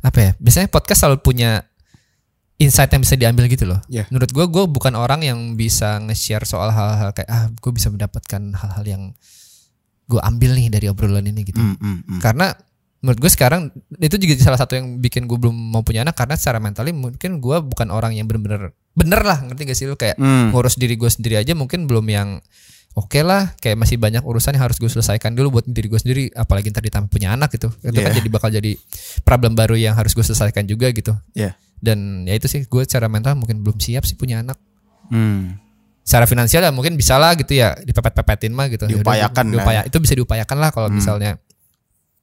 apa 0.00 0.18
ya 0.20 0.30
biasanya 0.36 0.68
podcast 0.68 1.02
selalu 1.02 1.18
punya 1.20 1.66
insight 2.56 2.90
yang 2.90 3.02
bisa 3.02 3.16
diambil 3.16 3.46
gitu 3.46 3.66
loh 3.66 3.82
Iya. 3.88 4.06
menurut 4.06 4.30
gue 4.30 4.44
gue 4.46 4.64
bukan 4.68 4.94
orang 4.94 5.24
yang 5.24 5.56
bisa 5.56 5.98
nge-share 5.98 6.44
soal 6.44 6.70
hal-hal 6.70 7.10
kayak 7.10 7.26
ah 7.26 7.50
gue 7.50 7.72
bisa 7.72 7.88
mendapatkan 7.88 8.38
hal-hal 8.52 8.84
yang 8.84 9.02
gue 10.12 10.20
ambil 10.20 10.52
nih 10.52 10.68
dari 10.68 10.86
obrolan 10.86 11.24
ini 11.24 11.40
gitu 11.42 11.56
Hmm, 11.56 11.74
hmm, 11.74 11.98
hmm. 12.06 12.20
karena 12.20 12.52
menurut 12.98 13.18
gue 13.18 13.30
sekarang 13.30 13.72
itu 13.98 14.14
juga 14.14 14.36
salah 14.38 14.56
satu 14.56 14.74
yang 14.74 14.96
bikin 14.96 15.24
gue 15.24 15.34
belum 15.34 15.50
mau 15.50 15.80
punya 15.80 16.02
anak 16.02 16.14
karena 16.14 16.36
secara 16.36 16.58
mentally 16.58 16.92
mungkin 16.92 17.38
gue 17.38 17.56
bukan 17.64 17.88
orang 17.88 18.12
yang 18.12 18.24
bener-bener 18.24 18.70
bener 18.92 19.20
lah 19.20 19.40
ngerti 19.40 19.62
gak 19.64 19.74
sih 19.74 19.86
lu 19.86 19.96
kayak 19.96 20.14
Hmm. 20.14 20.52
ngurus 20.52 20.76
diri 20.76 20.94
gue 20.94 21.08
sendiri 21.08 21.34
aja 21.34 21.50
mungkin 21.52 21.84
belum 21.84 22.04
yang 22.06 22.38
oke 22.92 23.18
lah 23.20 23.56
kayak 23.56 23.74
masih 23.74 23.96
banyak 23.96 24.20
urusan 24.20 24.52
yang 24.52 24.62
harus 24.62 24.76
gue 24.76 24.86
selesaikan 24.86 25.32
dulu 25.32 25.58
buat 25.58 25.66
diri 25.66 25.88
gue 25.88 25.96
sendiri 25.96 26.22
apalagi 26.30 26.68
ntar 26.68 26.84
ditambah 26.84 27.08
punya 27.08 27.32
anak 27.32 27.50
gitu 27.50 27.72
itu 27.80 27.90
kan 27.90 28.06
Iya. 28.06 28.20
jadi 28.20 28.28
bakal 28.28 28.48
jadi 28.52 28.72
problem 29.20 29.52
baru 29.52 29.74
yang 29.74 29.92
harus 29.92 30.12
gue 30.12 30.22
selesaikan 30.22 30.62
juga 30.64 30.86
gitu 30.88 31.16
Iya. 31.32 31.56
dan 31.78 31.98
ya 32.22 32.36
itu 32.36 32.46
sih 32.46 32.62
gue 32.62 32.82
secara 32.82 33.08
mental 33.08 33.34
mungkin 33.34 33.60
belum 33.60 33.76
siap 33.76 34.04
sih 34.04 34.14
punya 34.14 34.40
anak 34.40 34.60
Hmm. 35.08 35.58
Secara 36.02 36.24
finansial 36.24 36.60
ya 36.60 36.70
mungkin 36.70 36.94
bisa 36.94 37.14
lah 37.14 37.32
gitu 37.32 37.52
ya 37.52 37.78
dipepet-pepetin 37.78 38.50
mah 38.50 38.66
gitu 38.66 38.84
Ya 38.84 38.96
Diupayakan 38.96 39.44
lah. 39.46 39.54
diupaya- 39.56 39.84
itu 39.84 39.96
bisa 39.96 40.12
diupayakan 40.12 40.58
lah 40.58 40.70
kalau 40.70 40.88
misalnya 40.88 41.38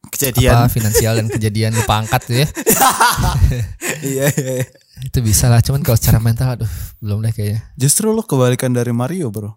Kejadian. 0.06 0.56
apa 0.58 0.68
finansial 0.68 1.14
dan 1.14 1.28
kejadian 1.28 1.72
lupa 1.74 1.98
angkat 1.98 2.22
tuh 2.22 2.36
ya 2.38 2.48
Iya, 4.02 4.26
iya. 4.32 4.54
iya. 4.58 4.66
itu 5.02 5.20
bisa 5.22 5.48
lah 5.48 5.60
cuman 5.60 5.80
kalau 5.80 5.96
secara 5.96 6.20
mental 6.20 6.54
aduh 6.54 6.72
belum 7.00 7.20
deh 7.22 7.32
kayaknya 7.32 7.62
Justru 7.76 8.10
lu 8.10 8.20
kebalikan 8.22 8.70
dari 8.70 8.92
Mario, 8.92 9.28
Bro. 9.28 9.56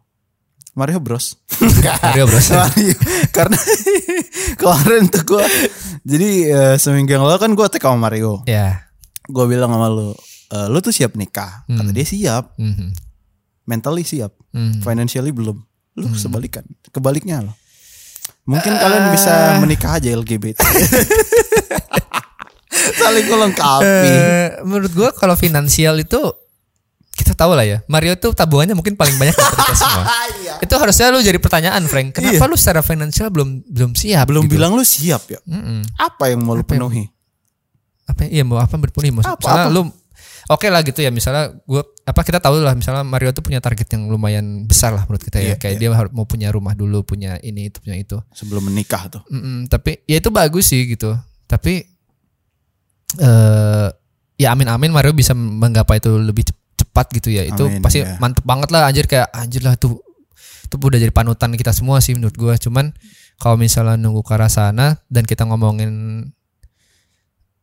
Mario 0.73 0.99
Bros. 0.99 1.37
Mario 2.05 2.25
Bros 2.25 2.49
Mario. 2.55 2.97
Karena 3.29 3.59
kemarin 4.55 5.05
tuh 5.07 5.23
gua 5.27 5.45
jadi 6.03 6.31
eh, 6.49 6.75
seminggu 6.77 7.11
yang 7.11 7.23
lalu 7.23 7.39
kan 7.39 7.53
gua 7.53 7.66
tag 7.66 7.81
sama 7.81 7.99
Mario. 8.01 8.41
ya 8.45 8.89
Gua 9.25 9.47
bilang 9.47 9.70
sama 9.70 9.87
lu, 9.87 10.11
"Eh, 10.49 10.66
lu 10.66 10.79
tuh 10.79 10.91
siap 10.91 11.14
nikah. 11.14 11.62
Kata 11.64 11.79
Hmm. 11.81 11.93
dia 11.93 12.03
siap, 12.05 12.57
Mhm. 12.57 13.11
Mentally 13.64 14.02
siap, 14.02 14.32
Hmm. 14.50 14.78
financially 14.78 15.30
belum. 15.30 15.58
Lu 15.92 16.08
sebalikan, 16.12 16.62
kebaliknya 16.86 17.40
lo. 17.40 17.52
Mungkin 18.42 18.72
kalian 18.72 19.10
bisa 19.10 19.32
menikah 19.58 19.96
aja 19.96 20.08
LGBT. 20.10 20.58
Saling 22.94 23.26
melengkapi. 23.28 24.08
Eh, 24.08 24.48
menurut 24.62 24.90
gua 24.90 25.10
kalau 25.12 25.34
finansial 25.34 25.94
itu 25.96 26.18
kita 27.12 27.36
tahu 27.36 27.52
lah 27.52 27.62
ya 27.62 27.78
Mario 27.86 28.16
tuh 28.16 28.32
tabungannya 28.32 28.72
mungkin 28.72 28.96
paling 28.96 29.14
banyak 29.14 29.30
dari 29.30 29.52
kita 29.52 29.74
semua 29.76 30.04
Iya. 30.42 30.54
itu 30.58 30.74
harusnya 30.74 31.12
lu 31.12 31.20
jadi 31.20 31.36
pertanyaan 31.36 31.84
Frank 31.84 32.16
kenapa 32.16 32.48
lu 32.48 32.56
secara 32.56 32.80
finansial 32.80 33.28
belum 33.28 33.60
belum 33.62 33.92
siap 33.92 34.24
Belum 34.26 34.48
gitu? 34.48 34.56
bilang 34.56 34.72
lu 34.72 34.80
siap 34.80 35.28
ya. 35.28 35.36
Mm-mm. 35.44 35.84
Apa 35.94 36.32
yang 36.32 36.40
mau 36.40 36.56
lu 36.56 36.64
penuhi? 36.64 37.04
apa 38.02 38.26
iya 38.26 38.42
mau 38.42 38.58
apa 38.58 38.74
berpenuhi 38.74 39.12
maksud 39.12 39.28
Apa, 39.30 39.46
apa? 39.46 39.68
lu 39.68 39.86
oke 40.49 40.66
lah 40.66 40.82
gitu 40.82 40.99
ya 40.99 41.11
misalnya 41.11 41.55
gua 41.62 41.86
apa 42.03 42.20
kita 42.22 42.43
tahu 42.43 42.59
lah 42.59 42.74
misalnya 42.74 43.07
Mario 43.07 43.30
tuh 43.30 43.47
punya 43.47 43.62
target 43.62 43.86
yang 43.95 44.11
lumayan 44.11 44.66
besar 44.66 44.90
lah 44.90 45.07
menurut 45.07 45.22
kita 45.22 45.38
ya 45.38 45.55
Iya, 45.55 45.57
kayak 45.61 45.76
dia 45.78 45.88
harus 45.93 46.11
mau 46.11 46.26
punya 46.26 46.51
rumah 46.51 46.74
dulu 46.74 47.05
punya 47.05 47.38
ini 47.38 47.70
itu 47.70 47.78
punya 47.78 47.95
itu 47.95 48.18
Sebelum 48.34 48.66
menikah 48.66 49.07
tuh. 49.07 49.22
Mm-mm, 49.30 49.70
tapi 49.70 50.03
ya 50.09 50.18
itu 50.18 50.30
bagus 50.32 50.66
sih 50.72 50.82
gitu. 50.88 51.14
Tapi 51.47 51.84
eh 53.20 53.88
ya 54.40 54.49
amin-amin 54.57 54.90
Mario 54.90 55.12
bisa 55.12 55.36
menggapai 55.36 56.01
itu 56.01 56.11
lebih 56.16 56.49
cep- 56.49 56.61
cepat 56.74 57.07
gitu 57.14 57.28
ya 57.30 57.47
itu 57.47 57.62
Amin, 57.68 57.84
pasti 57.84 58.03
ya. 58.03 58.16
mantep 58.18 58.43
banget 58.43 58.72
lah 58.72 58.88
anjir 58.88 59.07
kayak 59.07 59.28
anjir 59.30 59.62
lah 59.62 59.76
tuh 59.76 60.01
itu 60.66 60.74
udah 60.80 60.99
jadi 60.99 61.12
panutan 61.12 61.53
kita 61.55 61.70
semua 61.70 62.01
sih 62.01 62.16
menurut 62.16 62.34
gue 62.34 62.55
cuman 62.59 62.90
kalau 63.36 63.61
misalnya 63.61 64.01
nunggu 64.01 64.24
ke 64.24 64.32
arah 64.32 64.49
sana 64.49 64.97
dan 65.07 65.28
kita 65.28 65.45
ngomongin 65.45 65.93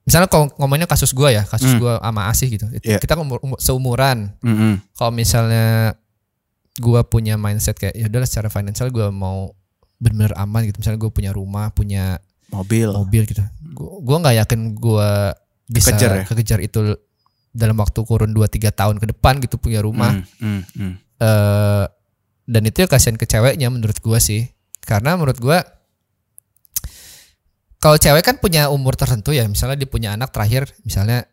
misalnya 0.09 0.25
kalau 0.25 0.49
ngomongnya 0.55 0.83
kasus 0.85 1.11
gue 1.11 1.29
ya 1.31 1.45
kasus 1.45 1.69
Hmm. 1.69 1.79
gue 1.79 1.93
sama 1.95 2.21
Asih 2.27 2.49
gitu 2.49 2.65
itu 2.71 2.85
Iya. 2.87 2.97
kita 2.97 3.13
umur, 3.15 3.37
umur- 3.39 3.61
seumuran 3.61 4.33
Mm-mm. 4.41 4.81
kalau 4.91 5.11
misalnya 5.11 5.93
gue 6.75 7.01
punya 7.05 7.35
mindset 7.35 7.75
kayak 7.75 7.93
ya 7.93 8.07
udahlah 8.07 8.25
secara 8.25 8.49
financial 8.49 8.89
gue 8.89 9.05
mau 9.07 9.53
bener-bener 9.95 10.33
aman 10.33 10.63
gitu 10.63 10.79
misalnya 10.79 10.97
gue 10.97 11.11
punya 11.11 11.29
rumah 11.29 11.69
punya 11.69 12.17
mobil 12.49 12.89
mobil 12.89 13.23
gitu 13.23 13.45
gue 14.01 14.17
nggak 14.17 14.35
yakin 14.39 14.59
gue 14.73 15.09
bisa 15.67 15.93
Kekejar 15.93 16.09
ya? 16.09 16.23
kekejar 16.25 16.59
itu 16.59 16.79
dalam 17.51 17.75
waktu 17.75 17.99
kurun 18.01 18.31
2-3 18.31 18.49
tahun 18.71 18.95
ke 18.97 19.05
depan 19.07 19.37
gitu 19.39 19.55
punya 19.55 19.79
rumah 19.79 20.17
Mm, 20.35 20.41
mm, 20.41 20.61
mm. 20.73 20.93
eh 21.19 21.85
dan 22.45 22.61
itu 22.63 22.77
ya 22.79 22.87
kasihan 22.87 23.13
ke 23.13 23.23
ceweknya 23.23 23.69
menurut 23.69 23.99
gua 23.99 24.17
sih 24.17 24.49
karena 24.81 25.13
menurut 25.13 25.37
gua 25.37 25.61
kalau 27.79 27.95
cewek 27.95 28.21
kan 28.21 28.35
punya 28.37 28.67
umur 28.67 28.93
tertentu 28.93 29.31
ya 29.31 29.47
misalnya 29.47 29.75
dia 29.75 29.87
punya 29.87 30.13
anak 30.13 30.29
terakhir 30.29 30.67
misalnya 30.83 31.23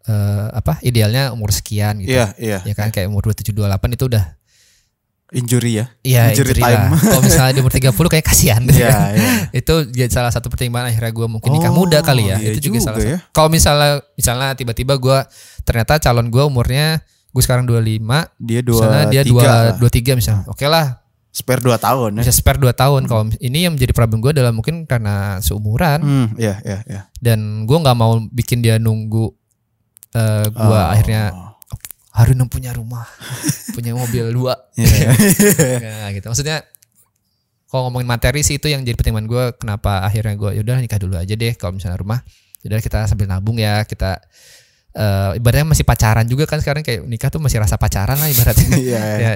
eh 0.00 0.48
apa 0.50 0.80
idealnya 0.80 1.28
umur 1.30 1.52
sekian 1.52 2.00
gitu 2.00 2.10
iya 2.10 2.32
iya 2.40 2.58
ya 2.64 2.72
kan 2.72 2.88
kayak 2.88 3.06
umur 3.06 3.28
27 3.28 3.52
28 3.52 3.94
itu 3.94 4.04
udah 4.08 4.24
injury 5.30 5.78
ya 5.78 5.86
Iya 6.02 6.34
Injury 6.34 6.58
injury 6.58 6.62
lah. 6.66 6.90
time. 6.90 6.98
Kalau 6.98 7.22
misalnya 7.22 7.52
di 7.54 7.60
umur 7.62 7.70
30 7.78 7.94
kayak 8.10 8.26
kasihan. 8.26 8.62
Iya, 8.66 8.90
iya. 9.14 9.30
itu 9.62 9.74
jadi 9.86 10.10
salah 10.10 10.34
satu 10.34 10.50
pertimbangan 10.50 10.90
akhirnya 10.90 11.12
gue 11.14 11.26
mungkin 11.30 11.50
nikah 11.54 11.70
Oh, 11.70 11.78
muda 11.78 12.02
kali 12.02 12.26
ya. 12.26 12.36
iya 12.36 12.50
itu 12.50 12.66
juga, 12.66 12.74
juga 12.74 12.78
salah 12.82 12.98
ya. 12.98 13.14
satu. 13.14 13.30
Kalau 13.30 13.48
misalnya 13.48 13.90
misalnya 14.18 14.48
tiba-tiba 14.58 14.98
gue 14.98 15.18
ternyata 15.62 16.02
calon 16.02 16.26
gue 16.28 16.42
umurnya 16.42 16.98
gue 17.30 17.42
sekarang 17.46 17.62
25, 17.62 18.02
dia 18.42 18.58
dua 18.58 18.74
misalnya 18.74 19.04
dia 19.06 19.22
tiga 19.22 19.46
lah. 19.46 19.78
2 19.78 19.86
23 19.86 20.18
misalnya. 20.18 20.42
Oke 20.50 20.66
lah, 20.66 20.98
spare 21.30 21.62
dua 21.62 21.78
tahun 21.78 22.18
ya 22.18 22.26
bisa 22.26 22.34
spare 22.34 22.58
2 22.58 22.74
tahun. 22.74 23.06
Kalau 23.06 23.30
ini 23.38 23.62
yang 23.62 23.78
menjadi 23.78 23.94
problem 23.94 24.18
gue 24.18 24.34
adalah 24.34 24.50
mungkin 24.50 24.82
karena 24.82 25.38
seumuran 25.38 26.02
Hmm, 26.02 26.26
iya 26.34 26.58
iya 26.66 26.78
iya 26.90 27.00
dan 27.22 27.64
gue 27.70 27.78
nggak 27.78 27.94
mau 27.94 28.18
bikin 28.34 28.58
dia 28.60 28.82
nunggu 28.82 29.30
eh 30.10 30.46
gue 30.50 30.78
Oh. 30.82 30.90
akhirnya 30.90 31.30
Harun 32.10 32.42
punya 32.50 32.74
rumah, 32.74 33.06
punya 33.78 33.94
mobil 33.94 34.34
dua. 34.34 34.58
Iya. 34.74 35.14
Nggak 35.78 36.08
gitu. 36.18 36.26
Maksudnya 36.26 36.66
kalau 37.70 37.86
ngomongin 37.86 38.10
materi 38.10 38.42
sih 38.42 38.58
itu 38.58 38.66
yang 38.66 38.82
jadi 38.82 38.98
pertimbangan 38.98 39.30
gue 39.30 39.44
kenapa 39.54 40.02
akhirnya 40.02 40.34
gue 40.34 40.58
yaudah 40.58 40.82
nikah 40.82 40.98
dulu 40.98 41.14
aja 41.14 41.30
deh 41.38 41.54
kalau 41.54 41.78
misalnya 41.78 42.02
rumah. 42.02 42.18
Yaudah 42.66 42.82
kita 42.82 43.06
sambil 43.06 43.30
nabung 43.30 43.62
ya 43.62 43.86
kita 43.86 44.18
eh 44.90 45.38
ibaratnya 45.38 45.70
masih 45.70 45.86
pacaran 45.86 46.26
juga 46.26 46.50
kan 46.50 46.58
sekarang 46.58 46.82
kayak 46.82 47.06
nikah 47.06 47.30
tuh 47.30 47.38
masih 47.38 47.62
rasa 47.62 47.78
pacaran 47.78 48.18
lah 48.18 48.26
ibaratnya. 48.26 48.66
Iya, 48.74 48.98
iya. 48.98 49.16
ya, 49.22 49.32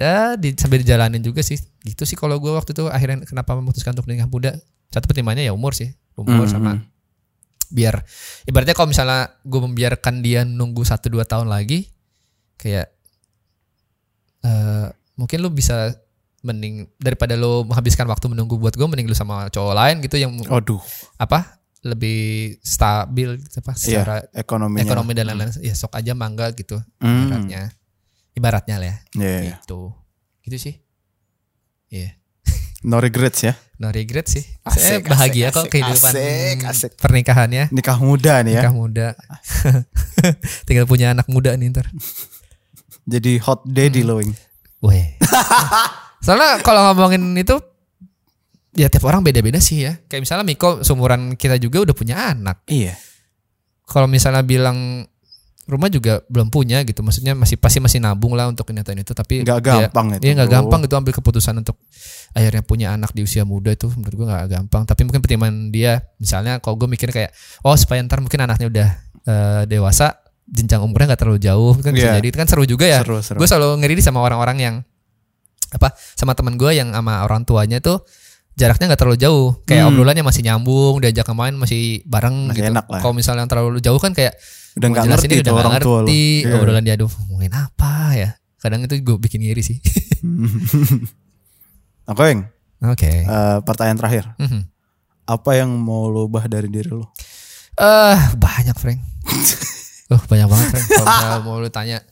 ya 0.00 0.36
di, 0.38 0.54
sambil 0.56 0.80
dijalanin 0.80 1.20
juga 1.20 1.40
sih. 1.44 1.60
Gitu 1.84 2.02
sih 2.06 2.16
kalau 2.16 2.38
gue 2.38 2.52
waktu 2.52 2.76
itu 2.76 2.86
akhirnya 2.88 3.24
kenapa 3.26 3.56
memutuskan 3.58 3.96
untuk 3.96 4.08
nikah 4.08 4.28
muda. 4.30 4.52
Satu 4.92 5.08
pertimbangannya 5.08 5.48
ya 5.48 5.54
umur 5.56 5.72
sih. 5.72 5.92
Umur 6.16 6.44
Hmm, 6.44 6.52
sama 6.52 6.72
biar 7.72 8.04
ibaratnya 8.44 8.76
kalau 8.76 8.92
misalnya 8.92 9.32
gue 9.48 9.60
membiarkan 9.64 10.20
dia 10.20 10.44
nunggu 10.44 10.84
satu 10.84 11.08
dua 11.08 11.24
tahun 11.24 11.48
lagi 11.48 11.88
kayak 12.60 12.92
eh 14.44 14.86
mungkin 15.16 15.38
lu 15.40 15.48
bisa 15.48 15.96
mending 16.44 16.84
daripada 17.00 17.32
lu 17.38 17.64
menghabiskan 17.64 18.04
waktu 18.10 18.28
menunggu 18.28 18.60
buat 18.60 18.76
gue 18.76 18.84
mending 18.84 19.08
lu 19.08 19.16
sama 19.16 19.48
cowok 19.48 19.72
lain 19.72 19.96
gitu 20.04 20.20
yang 20.20 20.36
Aduh, 20.52 20.82
apa 21.16 21.62
lebih 21.82 22.60
stabil 22.62 23.40
gitu 23.42 23.58
apa 23.62 23.72
secara 23.74 24.22
iya, 24.22 24.42
ekonominya. 24.42 24.82
ekonomi 24.86 25.12
dan 25.16 25.24
lain-lain 25.32 25.50
ya 25.62 25.74
sok 25.74 25.98
aja 25.98 26.12
mangga 26.14 26.50
gitu 26.54 26.78
ibaratnya 27.02 27.72
ibaratnya 28.32 28.76
lah 28.76 28.88
ya 28.88 28.96
iya, 29.16 29.28
iya. 29.40 29.54
gitu 29.60 29.92
gitu 30.42 30.56
sih 30.58 30.74
iya 31.88 32.16
No 32.82 32.98
regrets 32.98 33.46
ya. 33.46 33.54
no 33.78 33.94
regret 33.94 34.26
sih 34.26 34.42
Asik, 34.66 34.82
saya 34.82 34.98
bahagia 35.00 35.48
asik, 35.48 35.54
kok 35.54 35.62
asik, 35.62 35.70
kehidupan 35.70 36.12
asik, 36.12 36.56
asik. 36.66 36.90
pernikahannya 36.98 37.64
Nikah 37.70 37.98
muda 37.98 38.42
nih 38.42 38.58
ya. 38.58 38.62
nikah 38.62 38.74
muda 38.74 39.06
tinggal 40.66 40.86
punya 40.86 41.14
anak 41.14 41.30
muda 41.30 41.54
nih 41.54 41.70
ntar 41.70 41.86
Jadi 43.02 43.38
hot 43.38 43.66
Hmm. 43.66 43.74
daddy 43.74 44.02
lo, 44.02 44.22
Wing. 44.22 44.30
Weh. 44.78 45.18
Soalnya 46.24 46.62
kalau 46.62 46.86
ngomongin 46.86 47.34
itu 47.34 47.58
ya 48.72 48.86
tiap 48.86 49.02
orang 49.06 49.26
beda-beda 49.26 49.58
sih 49.58 49.82
ya. 49.82 49.98
Kayak 50.06 50.22
misalnya 50.22 50.46
Miko 50.46 50.86
seumuran 50.86 51.34
kita 51.34 51.58
juga 51.58 51.82
udah 51.82 51.94
punya 51.98 52.30
anak. 52.30 52.62
Iya. 52.70 52.94
Kalau 53.82 54.06
misalnya 54.06 54.46
bilang 54.46 55.02
rumah 55.72 55.88
juga 55.88 56.20
belum 56.26 56.48
punya 56.48 56.80
gitu. 56.82 57.00
Maksudnya 57.00 57.32
masih 57.32 57.56
pasti 57.56 57.78
masih 57.78 57.98
nabung 57.98 58.32
lah 58.32 58.46
untuk 58.46 58.64
atau 58.64 58.92
itu 58.92 59.12
tapi 59.12 59.40
Nggak 59.40 59.60
gampang 59.60 60.06
itu, 60.14 60.22
Iya 60.22 60.32
nggak 60.36 60.50
gampang 60.50 60.80
itu 60.82 60.94
ambil 60.94 61.12
keputusan 61.14 61.54
untuk 61.56 61.80
akhirnya 62.30 62.60
punya 62.60 62.86
anak 62.90 63.10
di 63.10 63.20
usia 63.20 63.42
muda 63.42 63.68
itu 63.68 63.88
menurut 63.90 64.14
gua 64.14 64.26
nggak 64.30 64.48
gampang. 64.52 64.82
Tapi 64.84 65.00
mungkin 65.02 65.20
pertimbangan 65.20 65.56
dia 65.68 65.92
misalnya 66.16 66.58
kalau 66.58 66.76
gue 66.76 66.86
mikir 66.86 67.08
kayak 67.08 67.32
oh 67.60 67.72
supaya 67.74 68.00
ntar 68.00 68.18
mungkin 68.18 68.40
anaknya 68.40 68.66
udah 68.68 68.88
eh, 69.22 69.62
dewasa 69.66 70.20
jenjang 70.44 70.80
umurnya 70.80 71.10
nggak 71.10 71.20
terlalu 71.20 71.38
jauh 71.38 71.72
kan 71.76 71.90
bisa 71.90 72.08
Iya. 72.08 72.18
jadi 72.18 72.28
itu 72.28 72.36
kan 72.36 72.44
seru 72.44 72.64
juga 72.64 72.84
ya 72.84 73.00
Seru, 73.00 73.18
seru. 73.18 73.38
gue 73.38 73.46
selalu 73.46 73.80
ngiri 73.80 73.98
sama 73.98 74.20
orang-orang 74.20 74.58
yang 74.58 74.74
apa 75.70 75.88
sama 76.12 76.36
teman 76.36 76.54
gue 76.54 76.68
yang 76.70 76.92
sama 76.92 77.24
orang 77.24 77.48
tuanya 77.48 77.80
tuh 77.80 78.04
jaraknya 78.52 78.92
nggak 78.92 79.00
terlalu 79.00 79.16
jauh 79.16 79.56
kayak 79.64 79.88
Hmm. 79.88 79.96
obrolannya 79.96 80.20
masih 80.20 80.42
nyambung 80.44 81.00
diajak 81.00 81.24
main 81.32 81.56
masih 81.56 82.04
bareng 82.04 82.52
Masih 82.52 82.58
gitu 82.60 82.68
enak 82.68 82.84
lah. 82.84 83.00
kalau 83.00 83.14
misalnya 83.16 83.40
yang 83.40 83.50
terlalu 83.50 83.80
jauh 83.80 83.96
kan 83.96 84.12
kayak 84.12 84.36
Udah 84.72 84.88
nggak 84.88 85.04
ngerti 85.06 85.34
udah 85.38 85.52
orang 85.54 85.74
tua 85.78 85.98
lo. 85.98 86.06
ngerti 86.06 86.20
Iya. 86.42 86.54
obrolan 86.56 86.82
dia 86.82 86.94
aduh 86.94 87.12
ngomongin 87.26 87.52
apa 87.52 87.92
ya 88.12 88.30
kadang 88.56 88.80
itu 88.80 88.94
gue 88.96 89.16
bikin 89.18 89.40
ngiri 89.40 89.60
sih 89.60 89.78
Nah, 92.02 92.14
Wing, 92.14 92.42
oke 92.82 93.06
eh, 93.22 93.58
pertanyaan 93.62 93.94
terakhir. 93.96 94.24
Mhm. 94.36 94.60
Apa 95.24 95.54
yang 95.54 95.70
mau 95.72 96.06
lo 96.06 96.26
ubah 96.26 96.44
dari 96.44 96.66
diri 96.66 96.90
lo? 96.90 97.14
Eh 97.72 98.18
banyak 98.34 98.74
Frank. 98.74 98.98
Oh 100.08 100.18
banyak 100.28 100.44
banget 100.44 100.66
Frank. 100.68 100.86
Kalau 100.98 101.40
mau 101.42 101.56
lu 101.56 101.68
tanya, 101.68 102.02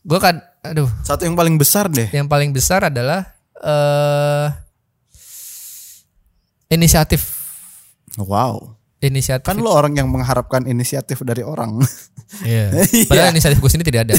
gue 0.00 0.18
kan, 0.18 0.40
aduh, 0.60 0.88
Satu 1.00 1.22
yang 1.22 1.34
paling 1.34 1.54
besar 1.54 1.86
deh. 1.86 2.08
yang 2.10 2.26
paling 2.26 2.50
besar 2.50 2.86
adalah 2.86 3.28
eh 3.56 4.48
inisiatif, 6.70 7.44
Wow. 8.16 8.78
Inisiatif. 9.04 9.44
Kan 9.44 9.58
lo 9.58 9.70
orang 9.70 9.92
yang 9.92 10.08
mengharapkan 10.08 10.64
inisiatif 10.64 11.20
dari 11.20 11.40
orang. 11.40 11.78
Iya. 12.42 12.72
Padahal 13.06 13.30
inisiatif 13.30 13.58
gue 13.58 13.68
sendiri 13.68 13.88
tidak 13.88 14.02
ada. 14.06 14.14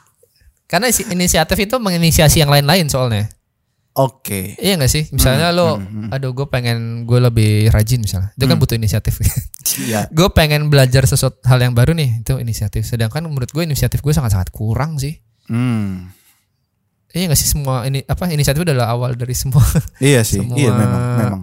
Karena 0.70 0.86
isi- 0.86 1.08
inisiatif 1.08 1.56
itu 1.56 1.76
menginisiasi 1.76 2.38
yang 2.38 2.48
lain-lain 2.48 2.86
soalnya. 2.86 3.26
Oke. 3.92 4.54
Iya 4.54 4.76
gak 4.76 4.86
sih? 4.88 5.10
Misalnya 5.10 5.50
lo, 5.50 5.82
aduh 6.08 6.30
gue 6.30 6.46
pengen 6.46 7.02
gue 7.02 7.18
lebih 7.18 7.50
rajin 7.68 7.98
misalnya. 7.98 8.30
Itu 8.32 8.46
kan 8.46 8.56
butuh 8.56 8.76
inisiatif. 8.76 9.18
Iya. 9.72 10.06
gue 10.08 10.28
pengen 10.30 10.66
belajar 10.66 11.04
sesuatu 11.04 11.38
hal 11.44 11.58
yang 11.60 11.72
baru 11.72 11.90
nih 11.92 12.20
itu 12.20 12.34
inisiatif 12.36 12.82
sedangkan 12.82 13.22
menurut 13.22 13.46
gue 13.46 13.62
inisiatif 13.62 13.98
gue 13.98 14.10
sangat 14.10 14.32
sangat 14.32 14.50
kurang 14.50 14.98
sih 14.98 15.22
Hmm. 15.46 16.10
iya 17.08 17.26
gak 17.26 17.34
sih 17.36 17.46
semua 17.46 17.82
ini 17.84 18.02
apa 18.02 18.26
inisiatif 18.28 18.62
adalah 18.62 18.86
awal 18.88 19.14
dari 19.14 19.30
semua 19.32 19.62
Iya 19.98 20.22
sih. 20.22 20.38
Semua- 20.38 20.54
Iya 20.54 20.70
memang 20.72 21.02
memang. 21.16 21.42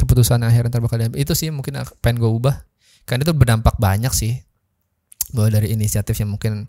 Keputusan 0.00 0.40
akhir 0.40 0.72
ntar 0.72 0.80
bakal 0.80 0.96
diambil. 0.96 1.20
itu 1.20 1.36
sih 1.36 1.52
mungkin 1.52 1.76
pengen 2.00 2.16
gue 2.16 2.30
ubah. 2.32 2.64
Karena 3.04 3.28
itu 3.28 3.36
berdampak 3.36 3.76
banyak 3.76 4.12
sih. 4.16 4.40
Bahwa 5.36 5.52
dari 5.52 5.76
inisiatif 5.76 6.16
yang 6.16 6.32
mungkin 6.32 6.66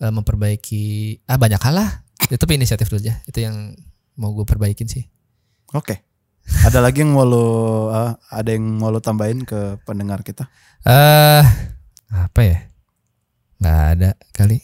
eh, 0.00 0.12
memperbaiki 0.12 0.82
ah 1.28 1.36
banyak 1.36 1.60
hal 1.60 1.74
lah. 1.76 1.90
Itu 2.32 2.40
tapi 2.40 2.56
inisiatif 2.56 2.88
dulu 2.88 3.04
aja. 3.04 3.20
Itu 3.28 3.44
yang 3.44 3.76
mau 4.16 4.32
gue 4.32 4.48
perbaikin 4.48 4.88
sih. 4.88 5.04
Oke. 5.76 6.00
Ada 6.42 6.82
lagi 6.82 7.06
yang 7.06 7.14
mau 7.14 7.28
lo 7.28 7.46
eh, 7.92 8.12
ada 8.32 8.50
yang 8.50 8.80
mau 8.80 8.90
lo 8.90 8.98
tambahin 8.98 9.44
ke 9.44 9.78
pendengar 9.84 10.24
kita? 10.24 10.48
eh 10.82 11.46
apa 12.10 12.40
ya? 12.42 12.58
Nggak 13.62 13.80
ada 13.94 14.10
kali. 14.34 14.58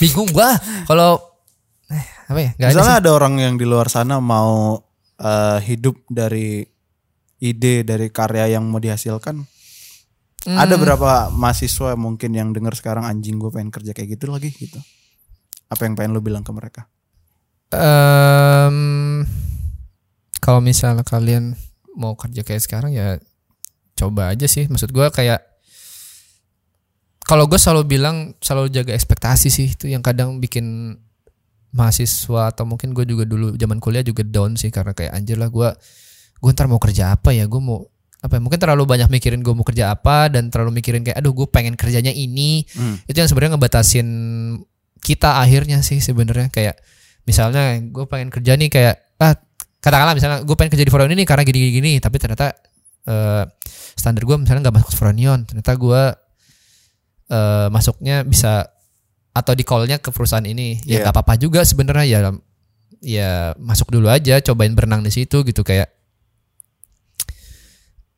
Bingung 0.00 0.28
gua. 0.32 0.56
Kalau 0.88 1.20
eh, 1.92 2.04
apa 2.32 2.38
ya? 2.40 2.50
Nggak 2.56 2.68
ada 2.68 2.72
sih. 2.72 2.80
Misalnya 2.80 2.96
ada 3.04 3.10
orang 3.12 3.34
yang 3.36 3.54
di 3.60 3.68
luar 3.68 3.92
sana 3.92 4.16
mau 4.20 4.87
eh, 5.18 5.58
hidup 5.66 5.98
dari 6.08 6.62
ide 7.38 7.86
dari 7.86 8.10
karya 8.10 8.58
yang 8.58 8.66
mau 8.66 8.82
dihasilkan. 8.82 9.46
Hmm. 10.46 10.56
Ada 10.56 10.78
berapa 10.78 11.34
mahasiswa 11.34 11.98
mungkin 11.98 12.30
yang 12.34 12.54
dengar 12.54 12.74
sekarang 12.78 13.04
anjing 13.04 13.42
gue 13.42 13.50
pengen 13.50 13.74
kerja 13.74 13.90
kayak 13.90 14.18
gitu 14.18 14.30
lagi 14.30 14.54
gitu. 14.54 14.78
Apa 15.68 15.84
yang 15.84 15.98
pengen 15.98 16.14
lo 16.14 16.22
bilang 16.22 16.46
ke 16.46 16.54
mereka? 16.54 16.86
Em, 17.68 19.26
kalau 20.40 20.64
misalnya 20.64 21.04
kalian 21.04 21.52
mau 21.92 22.16
kerja 22.16 22.40
kayak 22.40 22.62
sekarang 22.64 22.94
ya 22.94 23.20
coba 23.98 24.32
aja 24.32 24.46
sih. 24.48 24.70
Maksud 24.70 24.94
gua 24.94 25.10
kayak 25.12 25.42
kalau 27.28 27.44
gue 27.44 27.60
selalu 27.60 27.84
bilang 27.84 28.32
selalu 28.40 28.72
jaga 28.72 28.96
ekspektasi 28.96 29.52
sih 29.52 29.76
itu 29.76 29.84
yang 29.84 30.00
kadang 30.00 30.40
bikin 30.40 30.96
mahasiswa 31.72 32.52
atau 32.52 32.64
mungkin 32.64 32.96
gue 32.96 33.04
juga 33.04 33.28
dulu 33.28 33.54
zaman 33.56 33.78
kuliah 33.78 34.00
juga 34.00 34.24
down 34.24 34.56
sih 34.56 34.72
karena 34.72 34.96
kayak 34.96 35.12
anjir 35.12 35.36
lah 35.36 35.52
gue 35.52 35.68
gue 36.38 36.50
ntar 36.54 36.70
mau 36.70 36.80
kerja 36.80 37.18
apa 37.18 37.34
ya? 37.34 37.44
Gue 37.50 37.60
mau 37.60 37.82
apa 38.18 38.34
ya, 38.38 38.40
mungkin 38.42 38.58
terlalu 38.58 38.82
banyak 38.86 39.08
mikirin 39.10 39.40
gue 39.46 39.54
mau 39.54 39.62
kerja 39.62 39.94
apa 39.94 40.26
dan 40.32 40.50
terlalu 40.50 40.82
mikirin 40.82 41.06
kayak 41.06 41.18
aduh 41.18 41.34
gue 41.34 41.46
pengen 41.50 41.74
kerjanya 41.78 42.10
ini. 42.10 42.66
Hmm. 42.74 42.98
itu 43.06 43.14
yang 43.18 43.30
sebenarnya 43.30 43.58
ngebatasin 43.58 44.08
kita 45.02 45.38
akhirnya 45.42 45.82
sih 45.82 45.98
sebenarnya. 46.02 46.50
Kayak 46.50 46.78
misalnya 47.28 47.76
gue 47.78 48.04
pengen 48.08 48.32
kerja 48.32 48.56
nih 48.56 48.70
kayak 48.72 48.94
ah 49.20 49.34
katakanlah 49.78 50.14
misalnya 50.16 50.38
gue 50.42 50.56
pengen 50.56 50.72
kerja 50.74 50.84
di 50.86 50.92
Fronion 50.92 51.14
ini 51.14 51.24
karena 51.28 51.42
gini 51.46 51.58
gini, 51.58 51.72
gini 51.76 51.92
tapi 52.00 52.16
ternyata 52.16 52.56
eh, 53.06 53.44
standar 53.94 54.22
gue 54.24 54.36
misalnya 54.40 54.64
nggak 54.64 54.76
masuk 54.80 54.92
Fronion 54.96 55.44
ternyata 55.44 55.72
gue 55.76 56.02
eh, 57.30 57.68
masuknya 57.68 58.24
bisa 58.24 58.66
atau 59.38 59.52
di 59.52 59.62
callnya 59.62 59.96
ke 59.96 60.10
perusahaan 60.10 60.42
ini 60.42 60.82
ya 60.82 60.98
Iya. 60.98 60.98
nggak 61.00 61.14
apa-apa 61.14 61.34
juga 61.36 61.60
sebenarnya 61.62 62.04
ya 62.04 62.18
ya 62.98 63.30
masuk 63.56 63.88
dulu 63.88 64.10
aja 64.10 64.42
cobain 64.42 64.74
berenang 64.74 65.00
di 65.00 65.10
situ 65.10 65.40
gitu 65.40 65.62
kayak 65.62 65.86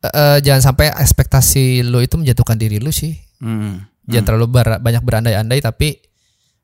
eh, 0.03 0.37
jangan 0.41 0.61
sampai 0.63 0.89
ekspektasi 0.91 1.85
lo 1.85 2.01
itu 2.01 2.17
menjatuhkan 2.17 2.57
diri 2.57 2.77
lu 2.77 2.89
sih 2.89 3.13
Hmm. 3.37 3.85
jangan 4.05 4.25
terlalu 4.27 4.47
bar- 4.51 4.77
banyak 4.79 5.01
berandai-andai 5.01 5.59
tapi 5.59 5.97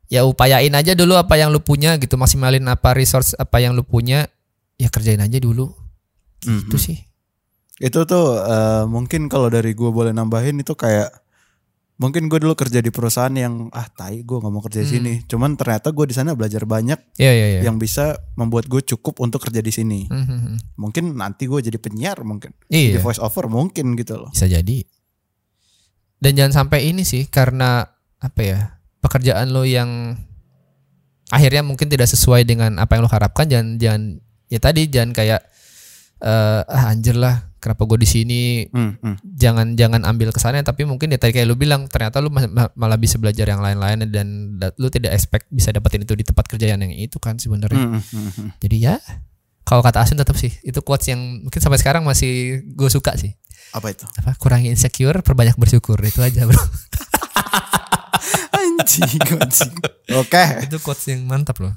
ya 0.07 0.23
upayain 0.23 0.69
aja 0.71 0.93
dulu 0.93 1.13
apa 1.13 1.33
yang 1.35 1.49
lu 1.49 1.59
punya 1.59 1.97
gitu 1.97 2.15
maksimalin 2.15 2.61
apa 2.63 2.93
resource 2.93 3.33
apa 3.33 3.57
yang 3.57 3.73
lu 3.73 3.81
punya 3.81 4.29
ya 4.75 4.87
kerjain 4.87 5.19
aja 5.19 5.37
dulu 5.37 5.73
gitu 6.39 6.73
Mhm. 6.73 6.83
sih 6.83 6.97
Itu 7.77 8.05
tuh 8.05 8.37
eh, 8.39 8.83
mungkin 8.85 9.25
kalau 9.25 9.49
dari 9.49 9.73
gue 9.73 9.85
boleh 9.87 10.09
nambahin 10.09 10.57
itu 10.57 10.73
kayak 10.73 11.13
mungkin 11.97 12.29
gue 12.29 12.37
dulu 12.37 12.53
kerja 12.53 12.77
di 12.81 12.93
perusahaan 12.93 13.33
yang 13.33 13.73
ah 13.73 13.89
tai 13.89 14.21
gue 14.21 14.37
nggak 14.37 14.53
mau 14.53 14.61
kerja 14.61 14.85
di 14.85 14.89
sini. 14.89 15.13
Cuman 15.25 15.57
ternyata 15.57 15.89
gue 15.89 16.05
di 16.05 16.13
sana 16.13 16.37
belajar 16.37 16.63
banyak 16.69 17.17
ya 17.17 17.31
ya 17.33 17.47
ya 17.57 17.61
yang 17.65 17.81
bisa 17.81 18.17
membuat 18.37 18.69
gue 18.69 18.85
cukup 18.85 19.17
untuk 19.21 19.41
kerja 19.41 19.61
di 19.65 19.73
sini. 19.73 20.05
Mhm. 20.05 20.77
Mungkin 20.77 21.17
nanti 21.17 21.49
gue 21.49 21.57
jadi 21.57 21.77
penyiar 21.81 22.21
mungkin 22.21 22.53
iya 22.69 22.95
di 22.95 22.99
voice 23.01 23.17
over 23.17 23.49
mungkin 23.49 23.97
gitu 23.97 24.17
loh. 24.17 24.29
bisa 24.29 24.45
jadi 24.45 24.85
dan 26.17 26.31
jangan 26.33 26.53
sampai 26.65 26.89
ini 26.89 27.05
sih 27.05 27.29
karena 27.29 27.85
apa 28.17 28.41
ya 28.41 28.59
pekerjaan 29.01 29.53
lo 29.53 29.61
yang 29.61 30.17
akhirnya 31.29 31.61
mungkin 31.61 31.91
tidak 31.91 32.09
sesuai 32.09 32.47
dengan 32.47 32.81
apa 32.81 32.97
yang 32.97 33.05
lo 33.05 33.11
harapkan 33.11 33.45
jangan 33.45 33.77
jangan 33.77 34.01
ya 34.49 34.57
tadi 34.57 34.89
jangan 34.89 35.13
kayak 35.13 35.41
eh 36.19 36.61
ah 36.63 36.85
anjir 36.87 37.13
lah 37.13 37.35
kenapa 37.57 37.83
gue 37.83 37.97
di 37.97 38.07
sini 38.07 38.41
Hmm, 38.65 38.95
hmm. 38.95 39.15
jangan 39.27 39.67
jangan 39.73 40.01
ambil 40.03 40.29
kesannya 40.29 40.61
tapi 40.61 40.83
mungkin 40.83 41.09
ya 41.09 41.17
tadi 41.17 41.31
kayak 41.31 41.45
lu 41.45 41.53
bilang 41.53 41.85
ternyata 41.85 42.17
lu 42.17 42.27
ma- 42.27 42.45
ma- 42.47 42.73
malah 42.73 42.95
bisa 42.95 43.15
belajar 43.15 43.45
yang 43.45 43.59
lain-lain 43.59 44.05
dan 44.07 44.27
da- 44.55 44.73
lu 44.75 44.87
tidak 44.87 45.11
expect 45.11 45.45
bisa 45.47 45.69
dapetin 45.69 46.01
itu 46.01 46.13
di 46.13 46.23
tempat 46.23 46.45
kerja 46.47 46.69
yang 46.69 46.81
itu 46.87 47.17
kan 47.17 47.35
sebenarnya 47.35 47.77
Hmm, 47.77 47.99
hmm, 47.99 48.29
hmm. 48.31 48.49
jadi 48.57 48.77
ya 48.79 48.95
kalau 49.61 49.81
kata 49.81 49.99
Asun 49.99 50.15
tetap 50.15 50.33
sih 50.33 50.53
itu 50.61 50.79
quotes 50.79 51.05
yang 51.07 51.19
mungkin 51.41 51.59
sampai 51.59 51.75
sekarang 51.75 52.01
masih 52.01 52.33
gue 52.63 52.87
suka 52.87 53.13
sih 53.13 53.35
Apa 53.69 53.91
itu? 53.91 54.07
apa 54.07 54.31
kurangi 54.35 54.69
insecure 54.69 55.19
perbanyak 55.19 55.53
bersyukur 55.53 55.99
itu 55.99 56.17
aja 56.19 56.45
bro 56.45 56.57
Anjing, 58.49 59.19
anjing. 59.35 59.73
Oke. 60.13 60.43
itu 60.63 60.77
quotes 60.79 61.05
yang 61.07 61.25
mantap 61.25 61.57
loh 61.59 61.73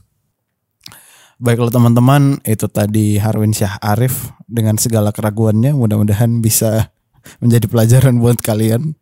Baiklah 1.41 1.72
teman-teman, 1.72 2.36
itu 2.45 2.68
tadi 2.68 3.16
Harwin 3.16 3.57
Syah 3.57 3.80
Arif 3.80 4.28
dengan 4.45 4.76
segala 4.76 5.09
keraguannya 5.09 5.72
mudah-mudahan 5.72 6.45
bisa 6.45 6.93
menjadi 7.43 7.64
pelajaran 7.64 8.20
buat 8.20 8.45
kalian 8.45 8.93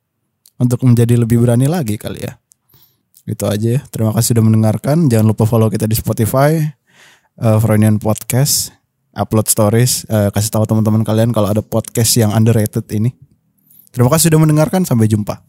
untuk 0.62 0.86
menjadi 0.86 1.18
lebih 1.18 1.42
berani 1.42 1.66
lagi 1.66 1.98
kali 1.98 2.22
ya. 2.22 2.38
Itu 3.26 3.50
aja 3.50 3.78
ya. 3.78 3.80
Terima 3.90 4.14
kasih 4.14 4.38
sudah 4.38 4.44
mendengarkan. 4.46 5.10
Jangan 5.10 5.26
lupa 5.26 5.50
follow 5.50 5.66
kita 5.66 5.90
di 5.90 5.98
Spotify, 5.98 6.62
uh, 7.42 7.58
Freudian 7.58 7.98
Podcast, 7.98 8.70
upload 9.18 9.50
stories, 9.50 10.06
eh, 10.06 10.30
kasih 10.30 10.54
tahu 10.54 10.64
teman-teman 10.64 11.02
kalian 11.02 11.34
kalau 11.34 11.50
ada 11.50 11.60
podcast 11.60 12.14
yang 12.16 12.30
underrated 12.30 12.86
ini. 12.94 13.10
Terima 13.90 14.08
kasih 14.14 14.30
sudah 14.30 14.40
mendengarkan. 14.46 14.86
Sampai 14.86 15.10
jumpa. 15.10 15.47